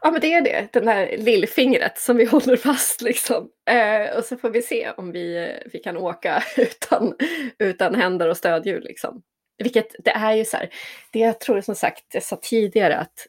Ja, 0.00 0.10
men 0.10 0.20
det 0.20 0.34
är 0.34 0.42
det. 0.42 0.68
Den 0.72 0.86
där 0.86 1.16
lillfingret 1.18 1.98
som 1.98 2.16
vi 2.16 2.24
håller 2.30 2.56
fast 2.56 3.02
liksom. 3.02 3.50
Eh, 3.70 4.16
och 4.16 4.24
så 4.24 4.36
får 4.36 4.50
vi 4.50 4.62
se 4.62 4.90
om 4.90 5.12
vi, 5.12 5.56
vi 5.72 5.78
kan 5.78 5.96
åka 5.96 6.42
utan, 6.56 7.14
utan 7.58 7.94
händer 7.94 8.28
och 8.28 8.36
stödhjul 8.36 8.82
liksom. 8.82 9.22
Vilket 9.58 9.94
det 10.04 10.10
är 10.10 10.32
ju 10.32 10.44
så 10.44 10.56
här, 10.56 10.70
det 11.10 11.18
jag 11.18 11.40
tror 11.40 11.60
som 11.60 11.74
sagt, 11.74 12.04
jag 12.12 12.22
sa 12.22 12.36
tidigare 12.42 12.96
att 12.96 13.26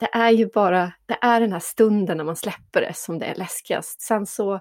det 0.00 0.08
är 0.12 0.30
ju 0.30 0.46
bara, 0.46 0.92
det 1.06 1.18
är 1.20 1.40
den 1.40 1.52
här 1.52 1.60
stunden 1.60 2.16
när 2.16 2.24
man 2.24 2.36
släpper 2.36 2.80
det 2.80 2.94
som 2.94 3.18
det 3.18 3.26
är 3.26 3.34
läskigast. 3.34 4.00
Sen 4.00 4.26
så, 4.26 4.60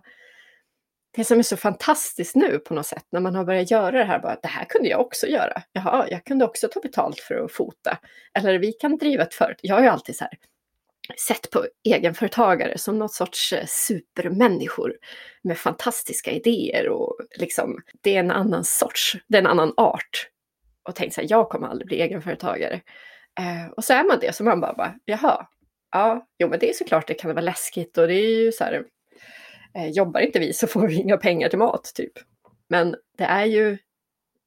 det 1.15 1.25
som 1.25 1.39
är 1.39 1.43
så 1.43 1.57
fantastiskt 1.57 2.35
nu 2.35 2.59
på 2.59 2.73
något 2.73 2.85
sätt 2.85 3.05
när 3.11 3.19
man 3.19 3.35
har 3.35 3.43
börjat 3.43 3.71
göra 3.71 3.91
det 3.91 4.03
här, 4.03 4.19
bara 4.19 4.37
det 4.41 4.47
här 4.47 4.65
kunde 4.65 4.89
jag 4.89 5.01
också 5.01 5.27
göra. 5.27 5.61
Jaha, 5.71 6.07
jag 6.09 6.25
kunde 6.25 6.45
också 6.45 6.67
ta 6.67 6.79
betalt 6.79 7.19
för 7.19 7.35
att 7.35 7.51
fota. 7.51 7.97
Eller 8.33 8.59
vi 8.59 8.71
kan 8.71 8.97
driva 8.97 9.23
ett 9.23 9.33
företag. 9.33 9.59
Jag 9.61 9.75
har 9.75 9.81
ju 9.81 9.87
alltid 9.87 10.15
så 10.15 10.23
här, 10.23 10.37
sett 11.27 11.51
på 11.51 11.65
egenföretagare 11.83 12.77
som 12.77 12.99
något 12.99 13.13
sorts 13.13 13.53
eh, 13.53 13.65
supermänniskor 13.67 14.93
med 15.41 15.57
fantastiska 15.57 16.31
idéer 16.31 16.89
och 16.89 17.17
liksom, 17.37 17.81
det 18.01 18.15
är 18.15 18.19
en 18.19 18.31
annan 18.31 18.63
sorts, 18.63 19.17
det 19.27 19.37
är 19.37 19.41
en 19.41 19.47
annan 19.47 19.73
art. 19.77 20.30
Och 20.89 20.95
tänkt 20.95 21.13
så 21.13 21.21
här, 21.21 21.27
jag 21.31 21.49
kommer 21.49 21.67
aldrig 21.67 21.87
bli 21.87 22.01
egenföretagare. 22.01 22.81
Eh, 23.39 23.71
och 23.77 23.83
så 23.83 23.93
är 23.93 24.03
man 24.03 24.19
det, 24.21 24.35
så 24.35 24.43
man 24.43 24.61
bara, 24.61 24.73
bara 24.73 24.95
jaha, 25.05 25.47
ja, 25.91 26.27
jo 26.39 26.49
men 26.49 26.59
det 26.59 26.69
är 26.69 26.73
såklart 26.73 27.07
det 27.07 27.13
kan 27.13 27.29
vara 27.29 27.41
läskigt 27.41 27.97
och 27.97 28.07
det 28.07 28.13
är 28.13 28.43
ju 28.43 28.51
så 28.51 28.63
här, 28.63 28.83
eh, 29.75 29.89
jobbar 29.89 30.19
inte 30.19 30.39
vi 30.39 30.53
så 30.53 30.67
får 30.67 30.87
vi 30.87 30.95
inga 30.95 31.17
pengar 31.17 31.49
till 31.49 31.59
mat 31.59 31.91
typ. 31.95 32.13
Men 32.69 32.95
det 33.17 33.23
är 33.23 33.45
ju 33.45 33.77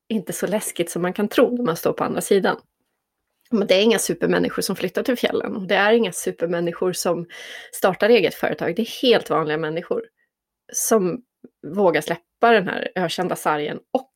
inte 0.09 0.33
så 0.33 0.47
läskigt 0.47 0.91
som 0.91 1.03
man 1.03 1.13
kan 1.13 1.29
tro 1.29 1.57
när 1.57 1.65
man 1.65 1.77
står 1.77 1.93
på 1.93 2.05
andra 2.05 2.21
sidan. 2.21 2.57
Men 3.51 3.67
det 3.67 3.75
är 3.75 3.83
inga 3.83 3.99
supermänniskor 3.99 4.63
som 4.63 4.77
flyttar 4.77 5.03
till 5.03 5.17
fjällen 5.17 5.57
och 5.57 5.67
det 5.67 5.75
är 5.75 5.93
inga 5.93 6.13
supermänniskor 6.13 6.93
som 6.93 7.27
startar 7.73 8.09
eget 8.09 8.35
företag. 8.35 8.77
Det 8.77 8.83
är 8.83 9.03
helt 9.03 9.31
vanliga 9.31 9.59
människor 9.59 10.05
som 10.73 11.23
vågar 11.67 12.01
släppa 12.01 12.53
den 12.53 12.69
här 12.69 12.93
ökända 12.95 13.37
sargen 13.37 13.81
och 13.93 14.13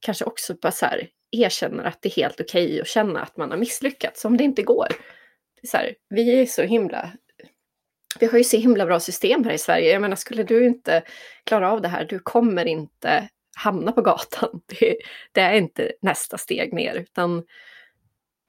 kanske 0.00 0.24
också 0.24 0.54
bara 0.54 0.72
så 0.72 0.86
här, 0.86 1.08
erkänner 1.32 1.84
att 1.84 2.02
det 2.02 2.08
är 2.08 2.22
helt 2.22 2.40
okej 2.40 2.66
okay 2.66 2.80
att 2.80 2.88
känna 2.88 3.22
att 3.22 3.36
man 3.36 3.50
har 3.50 3.58
misslyckats 3.58 4.24
om 4.24 4.36
det 4.36 4.44
inte 4.44 4.62
går. 4.62 4.88
Det 5.60 5.66
är 5.66 5.68
så 5.68 5.76
här, 5.76 5.94
vi 6.08 6.40
är 6.40 6.46
så 6.46 6.62
himla... 6.62 7.12
Vi 8.20 8.26
har 8.26 8.38
ju 8.38 8.44
så 8.44 8.56
himla 8.56 8.86
bra 8.86 9.00
system 9.00 9.44
här 9.44 9.52
i 9.52 9.58
Sverige. 9.58 9.92
Jag 9.92 10.02
menar, 10.02 10.16
skulle 10.16 10.42
du 10.42 10.66
inte 10.66 11.02
klara 11.44 11.72
av 11.72 11.82
det 11.82 11.88
här, 11.88 12.04
du 12.04 12.18
kommer 12.18 12.64
inte 12.64 13.28
hamna 13.56 13.92
på 13.92 14.02
gatan. 14.02 14.60
Det, 14.66 14.96
det 15.32 15.40
är 15.40 15.54
inte 15.54 15.92
nästa 16.02 16.38
steg 16.38 16.72
ner, 16.72 16.94
utan 16.94 17.44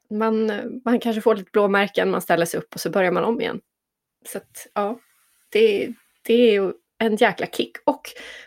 man, 0.09 0.51
man 0.85 0.99
kanske 0.99 1.21
får 1.21 1.35
lite 1.35 1.51
blåmärken, 1.51 2.11
man 2.11 2.21
ställer 2.21 2.45
sig 2.45 2.57
upp 2.57 2.73
och 2.73 2.79
så 2.79 2.89
börjar 2.89 3.11
man 3.11 3.23
om 3.23 3.41
igen. 3.41 3.61
Så 4.25 4.37
att, 4.37 4.67
ja, 4.73 4.99
det, 5.49 5.93
det 6.21 6.33
är 6.33 6.51
ju 6.51 6.73
en 6.97 7.15
jäkla 7.15 7.47
kick. 7.47 7.77
Och 7.85 8.01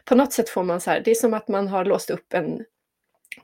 på 0.04 0.14
något 0.14 0.32
sätt 0.32 0.48
får 0.48 0.62
man 0.62 0.80
så 0.80 0.90
här, 0.90 1.00
det 1.00 1.10
är 1.10 1.14
som 1.14 1.34
att 1.34 1.48
man 1.48 1.68
har 1.68 1.84
låst 1.84 2.10
upp 2.10 2.34
en, 2.34 2.64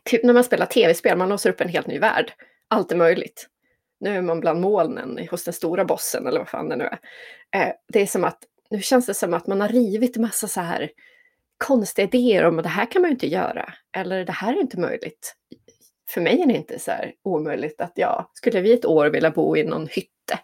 typ 0.05 0.25
när 0.25 0.33
man 0.33 0.45
spelar 0.45 0.67
tv-spel, 0.67 1.19
man 1.19 1.29
låser 1.29 1.51
upp 1.51 1.61
en 1.61 1.69
helt 1.69 1.87
ny 1.87 1.99
värld. 1.99 2.33
Allt 2.69 2.93
är 2.93 2.97
möjligt. 2.97 3.49
Nu 4.01 4.17
är 4.17 4.23
man 4.23 4.41
bland 4.41 4.61
molnen 4.61 5.29
hos 5.31 5.45
den 5.45 5.55
stora 5.55 5.85
bossen 5.85 6.27
eller 6.27 6.39
vad 6.39 6.49
fan 6.49 6.69
det 6.69 6.77
nu 6.77 6.85
är. 6.85 6.99
Eh, 7.57 7.73
det 7.89 8.01
är 8.01 8.07
som 8.07 8.25
att, 8.25 8.39
nu 8.71 8.83
känns 8.83 9.07
det 9.07 9.15
som 9.15 9.35
att 9.35 9.47
man 9.47 9.61
har 9.61 9.69
rivit 9.69 10.17
massa 10.17 10.49
så 10.49 10.61
här 10.61 10.91
konstiga 11.59 12.07
idéer 12.07 12.45
om 12.45 12.59
att 12.59 12.63
det 12.63 12.69
här 12.69 12.91
kan 12.91 13.03
man 13.03 13.11
ju 13.11 13.15
inte 13.15 13.27
göra. 13.27 13.75
Eller 13.97 14.25
det 14.25 14.33
här 14.33 14.57
är 14.57 14.61
inte 14.61 14.81
möjligt 14.81 15.35
för 16.13 16.21
mig 16.21 16.41
är 16.41 16.47
det 16.47 16.53
inte 16.53 16.79
så 16.79 16.91
här 16.91 17.13
omöjligt 17.23 17.81
att 17.81 17.93
jag 17.95 18.27
skulle 18.35 18.61
vi 18.61 18.73
ett 18.73 18.85
år 18.85 19.07
vilja 19.07 19.31
bo 19.31 19.57
i 19.57 19.65
någon 19.65 19.87
hytte 19.87 20.39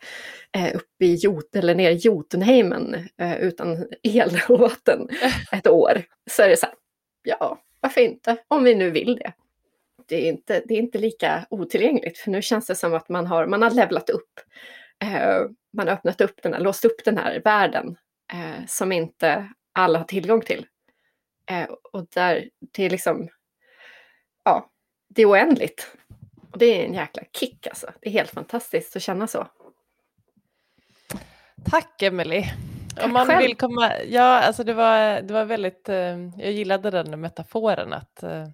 eh, 0.56 0.76
uppe 0.76 1.04
i 1.04 1.14
Jot 1.14 1.56
eller 1.56 1.74
nere 1.74 1.92
i 1.92 1.96
Jotunheimen 1.96 3.08
eh, 3.20 3.40
utan 3.40 3.86
el 4.02 4.40
och 4.48 4.58
vatten 4.58 5.08
ett 5.52 5.66
år. 5.66 6.02
Så 6.30 6.42
är 6.42 6.48
det 6.48 6.56
så 6.56 6.66
här, 6.66 6.74
ja, 7.22 7.58
varför 7.88 8.00
inte? 8.00 8.36
Om 8.48 8.64
vi 8.64 8.74
nu 8.74 8.90
vill 8.90 9.16
det. 9.16 9.32
Det 10.06 10.16
är 10.16 10.28
inte, 10.28 10.62
det 10.64 10.74
är 10.74 10.78
inte 10.78 10.98
lika 10.98 11.46
otillgängligt 11.50 12.18
för 12.18 12.30
nu 12.30 12.42
känns 12.42 12.66
det 12.66 12.74
som 12.74 12.94
att 12.94 13.08
man 13.08 13.26
har, 13.26 13.46
man 13.46 13.62
har 13.62 13.70
levlat 13.70 14.10
upp. 14.10 14.40
Eh, 14.98 15.42
man 15.72 15.86
har 15.88 15.94
öppnat 15.94 16.20
upp 16.20 16.42
den 16.42 16.52
här, 16.52 16.60
låst 16.60 16.84
upp 16.84 17.04
den 17.04 17.18
här 17.18 17.40
världen 17.44 17.96
eh, 18.32 18.66
som 18.66 18.92
inte 18.92 19.48
alla 19.72 19.98
har 19.98 20.04
tillgång 20.04 20.40
till. 20.40 20.66
Eh, 21.50 21.68
och 21.92 22.06
där 22.14 22.50
det 22.58 22.84
är 22.84 22.90
liksom, 22.90 23.28
ja, 24.44 24.70
det 25.08 25.22
är 25.22 25.30
oändligt. 25.30 25.96
Och 26.52 26.58
det 26.58 26.66
är 26.66 26.84
en 26.84 26.94
jäkla 26.94 27.22
kick 27.32 27.66
alltså. 27.66 27.92
Det 28.00 28.08
är 28.08 28.12
helt 28.12 28.30
fantastiskt 28.30 28.96
att 28.96 29.02
känna 29.02 29.26
så. 29.26 29.46
Tack 31.70 32.02
Emelie. 32.02 32.54
Om 33.04 33.12
man 33.12 33.26
själv. 33.26 33.42
vill 33.42 33.56
komma, 33.56 33.92
ja 34.04 34.40
alltså 34.40 34.64
det 34.64 34.74
var, 34.74 35.22
det 35.22 35.34
var 35.34 35.44
väldigt, 35.44 35.88
eh, 35.88 36.18
jag 36.36 36.52
gillade 36.52 36.90
den 36.90 37.20
metaforen 37.20 37.92
att, 37.92 38.22
eh, 38.22 38.46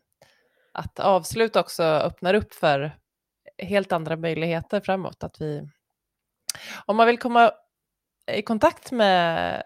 att 0.72 1.00
avslut 1.00 1.56
också 1.56 1.82
öppnar 1.82 2.34
upp 2.34 2.54
för 2.54 2.92
helt 3.58 3.92
andra 3.92 4.16
möjligheter 4.16 4.80
framåt. 4.80 5.24
Att 5.24 5.40
vi, 5.40 5.68
om 6.86 6.96
man 6.96 7.06
vill 7.06 7.18
komma 7.18 7.52
i 8.32 8.42
kontakt 8.42 8.92
med 8.92 9.62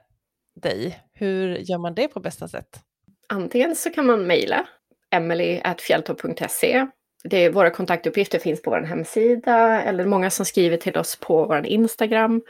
dig, 0.62 1.00
hur 1.12 1.56
gör 1.56 1.78
man 1.78 1.94
det 1.94 2.08
på 2.08 2.20
bästa 2.20 2.48
sätt? 2.48 2.80
Antingen 3.28 3.76
så 3.76 3.90
kan 3.90 4.06
man 4.06 4.26
mejla 4.26 4.68
emily.fjälltorp.se. 5.10 6.86
våra 7.52 7.70
kontaktuppgifter 7.70 8.38
finns 8.38 8.62
på 8.62 8.70
vår 8.70 8.80
hemsida 8.80 9.82
eller 9.82 10.04
många 10.04 10.30
som 10.30 10.46
skriver 10.46 10.76
till 10.76 10.96
oss 10.96 11.16
på 11.16 11.44
vår 11.44 11.66
Instagram. 11.66 12.42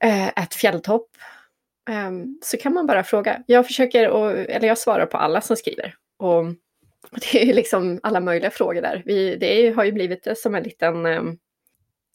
Eh, 0.00 0.48
fjälltopp. 0.60 1.08
Eh, 1.90 2.10
så 2.42 2.56
kan 2.56 2.74
man 2.74 2.86
bara 2.86 3.04
fråga. 3.04 3.42
Jag 3.46 3.66
försöker, 3.66 4.08
och, 4.08 4.30
eller 4.30 4.68
jag 4.68 4.78
svarar 4.78 5.06
på 5.06 5.16
alla 5.16 5.40
som 5.40 5.56
skriver. 5.56 5.94
Och 6.18 6.44
det 7.20 7.42
är 7.42 7.46
ju 7.46 7.52
liksom 7.52 8.00
alla 8.02 8.20
möjliga 8.20 8.50
frågor 8.50 8.82
där. 8.82 9.02
Vi, 9.06 9.36
det 9.36 9.66
är, 9.66 9.74
har 9.74 9.84
ju 9.84 9.92
blivit 9.92 10.38
som 10.38 10.54
en 10.54 10.62
liten 10.62 11.06
eh, 11.06 11.22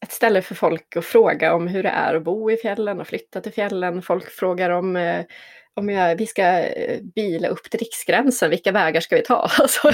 ett 0.03 0.11
ställe 0.11 0.41
för 0.41 0.55
folk 0.55 0.97
att 0.97 1.05
fråga 1.05 1.53
om 1.53 1.67
hur 1.67 1.83
det 1.83 1.89
är 1.89 2.15
att 2.15 2.23
bo 2.23 2.51
i 2.51 2.57
fjällen 2.57 2.99
och 2.99 3.07
flytta 3.07 3.41
till 3.41 3.51
fjällen. 3.51 4.01
Folk 4.01 4.29
frågar 4.29 4.69
om 4.69 4.95
eh, 4.95 5.25
om 5.73 5.89
jag, 5.89 6.15
vi 6.15 6.27
ska 6.27 6.43
eh, 6.43 7.01
bila 7.15 7.47
upp 7.47 7.69
till 7.69 7.79
riksgränsen, 7.79 8.49
vilka 8.49 8.71
vägar 8.71 9.01
ska 9.01 9.15
vi 9.15 9.21
ta? 9.21 9.49
Alltså, 9.59 9.91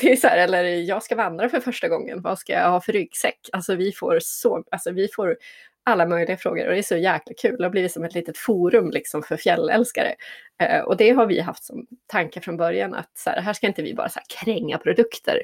det 0.00 0.12
är 0.12 0.16
så 0.16 0.28
här, 0.28 0.38
eller 0.38 0.64
jag 0.64 1.02
ska 1.02 1.16
vandra 1.16 1.48
för 1.48 1.60
första 1.60 1.88
gången, 1.88 2.22
vad 2.22 2.38
ska 2.38 2.52
jag 2.52 2.70
ha 2.70 2.80
för 2.80 2.92
ryggsäck? 2.92 3.38
Alltså 3.52 3.74
vi 3.74 3.92
får, 3.92 4.18
så, 4.22 4.64
alltså, 4.70 4.90
vi 4.90 5.08
får 5.08 5.36
alla 5.84 6.06
möjliga 6.06 6.36
frågor 6.36 6.66
och 6.66 6.72
det 6.72 6.78
är 6.78 6.82
så 6.82 6.96
jäkla 6.96 7.34
kul. 7.38 7.56
Det 7.58 7.64
har 7.64 7.70
blivit 7.70 7.92
som 7.92 8.04
ett 8.04 8.14
litet 8.14 8.38
forum 8.38 8.90
liksom 8.90 9.22
för 9.22 9.36
fjällälskare. 9.36 10.14
Eh, 10.60 10.80
och 10.80 10.96
det 10.96 11.10
har 11.10 11.26
vi 11.26 11.40
haft 11.40 11.64
som 11.64 11.86
tanke 12.06 12.40
från 12.40 12.56
början 12.56 12.94
att 12.94 13.10
så 13.14 13.30
här, 13.30 13.40
här 13.40 13.52
ska 13.52 13.66
inte 13.66 13.82
vi 13.82 13.94
bara 13.94 14.08
så 14.08 14.18
här, 14.18 14.44
kränga 14.44 14.78
produkter 14.78 15.42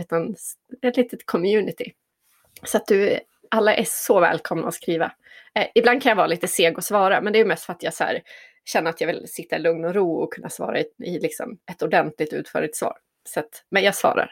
utan 0.00 0.36
ett 0.82 0.96
litet 0.96 1.26
community. 1.26 1.92
Så 2.62 2.76
att 2.76 2.86
du, 2.86 3.18
alla 3.50 3.74
är 3.74 3.84
så 3.86 4.20
välkomna 4.20 4.68
att 4.68 4.74
skriva. 4.74 5.12
Eh, 5.54 5.66
ibland 5.74 6.02
kan 6.02 6.10
jag 6.10 6.16
vara 6.16 6.26
lite 6.26 6.48
seg 6.48 6.78
att 6.78 6.84
svara 6.84 7.20
men 7.20 7.32
det 7.32 7.38
är 7.38 7.44
mest 7.44 7.64
för 7.64 7.72
att 7.72 7.82
jag 7.82 7.94
så 7.94 8.04
här, 8.04 8.22
känner 8.64 8.90
att 8.90 9.00
jag 9.00 9.08
vill 9.08 9.24
sitta 9.28 9.56
i 9.56 9.58
lugn 9.58 9.84
och 9.84 9.94
ro 9.94 10.14
och 10.16 10.32
kunna 10.32 10.48
svara 10.48 10.80
i, 10.80 10.86
i 11.04 11.18
liksom 11.18 11.58
ett 11.70 11.82
ordentligt 11.82 12.32
utförligt 12.32 12.76
svar. 12.76 12.96
Så 13.28 13.40
att, 13.40 13.64
men 13.70 13.82
jag 13.82 13.94
svarar. 13.94 14.30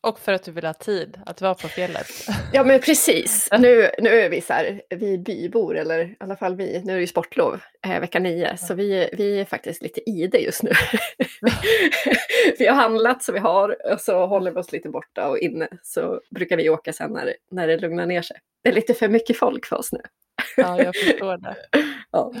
Och 0.00 0.18
för 0.18 0.32
att 0.32 0.42
du 0.42 0.50
vill 0.52 0.64
ha 0.64 0.74
tid 0.74 1.20
att 1.26 1.40
vara 1.40 1.54
på 1.54 1.68
fjället. 1.68 2.06
Ja 2.52 2.64
men 2.64 2.80
precis. 2.80 3.48
Nu, 3.58 3.90
nu 3.98 4.08
är 4.08 4.28
vi 4.28 4.40
så 4.40 4.52
här, 4.52 4.82
vi 4.90 5.18
bybor, 5.18 5.76
eller 5.76 5.98
i 5.98 6.16
alla 6.20 6.36
fall 6.36 6.56
vi, 6.56 6.82
nu 6.84 6.92
är 6.92 6.96
det 6.96 7.00
ju 7.00 7.06
sportlov 7.06 7.60
eh, 7.86 8.00
vecka 8.00 8.18
nio, 8.18 8.56
så 8.56 8.74
vi, 8.74 9.10
vi 9.12 9.40
är 9.40 9.44
faktiskt 9.44 9.82
lite 9.82 10.10
i 10.10 10.26
det 10.26 10.38
just 10.38 10.62
nu. 10.62 10.70
vi 12.58 12.66
har 12.66 12.74
handlat 12.74 13.22
så 13.22 13.32
vi 13.32 13.38
har, 13.38 13.92
och 13.92 14.00
så 14.00 14.26
håller 14.26 14.50
vi 14.50 14.60
oss 14.60 14.72
lite 14.72 14.88
borta 14.88 15.28
och 15.28 15.38
inne, 15.38 15.68
så 15.82 16.20
brukar 16.30 16.56
vi 16.56 16.70
åka 16.70 16.92
sen 16.92 17.12
när, 17.12 17.34
när 17.50 17.68
det 17.68 17.76
lugnar 17.76 18.06
ner 18.06 18.22
sig. 18.22 18.36
Det 18.62 18.68
är 18.68 18.74
lite 18.74 18.94
för 18.94 19.08
mycket 19.08 19.38
folk 19.38 19.66
för 19.66 19.76
oss 19.76 19.92
nu. 19.92 20.00
ja, 20.56 20.82
jag 20.82 20.96
förstår 20.96 21.36
det. 21.36 21.56
Ja. 22.10 22.32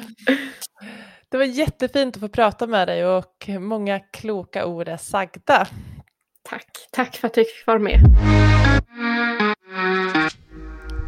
Det 1.28 1.36
var 1.36 1.44
jättefint 1.44 2.16
att 2.16 2.20
få 2.20 2.28
prata 2.28 2.66
med 2.66 2.88
dig 2.88 3.06
och 3.06 3.48
många 3.48 4.00
kloka 4.00 4.66
ord 4.66 4.88
är 4.88 4.96
sagda. 4.96 5.66
Tack, 6.50 6.88
tack 6.90 7.16
för 7.16 7.26
att 7.26 7.34
du 7.34 7.44
fick 7.44 7.66
vara 7.66 7.78
med. 7.78 8.00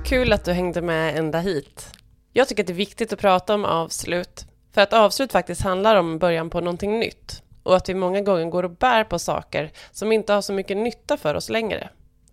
Kul 0.04 0.32
att 0.32 0.44
du 0.44 0.52
hängde 0.52 0.82
med 0.82 1.18
ända 1.18 1.40
hit. 1.40 1.92
Jag 2.32 2.48
tycker 2.48 2.62
att 2.62 2.66
det 2.66 2.72
är 2.72 2.74
viktigt 2.74 3.12
att 3.12 3.18
prata 3.18 3.54
om 3.54 3.64
avslut, 3.64 4.46
för 4.72 4.80
att 4.80 4.92
avslut 4.92 5.32
faktiskt 5.32 5.60
handlar 5.60 5.96
om 5.96 6.18
början 6.18 6.50
på 6.50 6.60
någonting 6.60 6.98
nytt 6.98 7.42
och 7.62 7.76
att 7.76 7.88
vi 7.88 7.94
många 7.94 8.20
gånger 8.20 8.50
går 8.50 8.62
och 8.62 8.70
bär 8.70 9.04
på 9.04 9.18
saker 9.18 9.72
som 9.92 10.12
inte 10.12 10.32
har 10.32 10.42
så 10.42 10.52
mycket 10.52 10.76
nytta 10.76 11.16
för 11.16 11.34
oss 11.34 11.48
längre. 11.48 11.90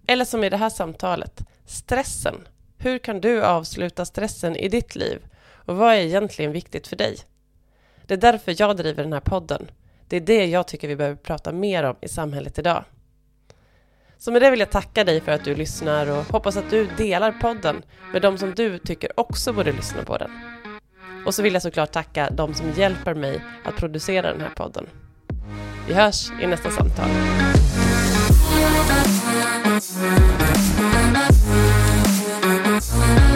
Eller 0.08 0.26
som 0.26 0.44
i 0.44 0.50
det 0.50 0.58
här 0.58 0.70
samtalet, 0.70 1.42
stressen. 1.66 2.48
Hur 2.78 2.98
kan 2.98 3.22
du 3.22 3.44
avsluta 3.44 4.06
stressen 4.06 4.56
i 4.56 4.68
ditt 4.68 4.96
liv? 4.96 5.26
Och 5.66 5.78
vad 5.78 5.94
är 5.94 5.98
egentligen 5.98 6.52
viktigt 6.52 6.88
för 6.88 6.96
dig? 6.96 7.18
Det 8.06 8.14
är 8.14 8.18
därför 8.18 8.56
jag 8.58 8.78
driver 8.78 9.04
den 9.04 9.14
här 9.14 9.20
podden. 9.20 9.72
Det 10.08 10.18
är 10.18 10.22
det 10.22 10.46
jag 10.46 10.68
tycker 10.68 10.88
vi 10.88 10.96
behöver 10.96 11.18
prata 11.18 11.52
mer 11.52 11.84
om 11.84 11.96
i 12.02 12.08
samhället 12.08 12.60
idag. 12.60 12.84
Så 14.20 14.32
med 14.32 14.42
det 14.42 14.52
vill 14.52 14.60
jag 14.60 14.70
tacka 14.70 15.04
dig 15.04 15.22
för 15.22 15.32
att 15.32 15.44
du 15.44 15.56
lyssnar 15.56 16.10
och 16.10 16.24
hoppas 16.24 16.58
att 16.58 16.70
du 16.70 16.88
delar 16.98 17.32
podden 17.32 17.82
med 18.14 18.22
de 18.22 18.38
som 18.38 18.54
du 18.56 18.78
tycker 18.78 19.20
också 19.20 19.54
borde 19.54 19.72
lyssna 19.72 20.04
på 20.04 20.18
den. 20.18 20.32
Och 21.26 21.36
så 21.36 21.44
vill 21.44 21.54
jag 21.54 21.62
såklart 21.62 21.92
tacka 21.92 22.30
de 22.30 22.54
som 22.54 22.72
hjälper 22.72 23.14
mig 23.14 23.44
att 23.64 23.76
producera 23.76 24.32
den 24.32 24.42
här 24.42 24.54
podden. 24.56 24.88
Vi 25.88 25.94
hörs 25.94 26.32
i 26.42 26.48
nästa 26.48 26.72
samtal. 26.72 27.10
Thank 32.80 33.22
you. 33.22 33.27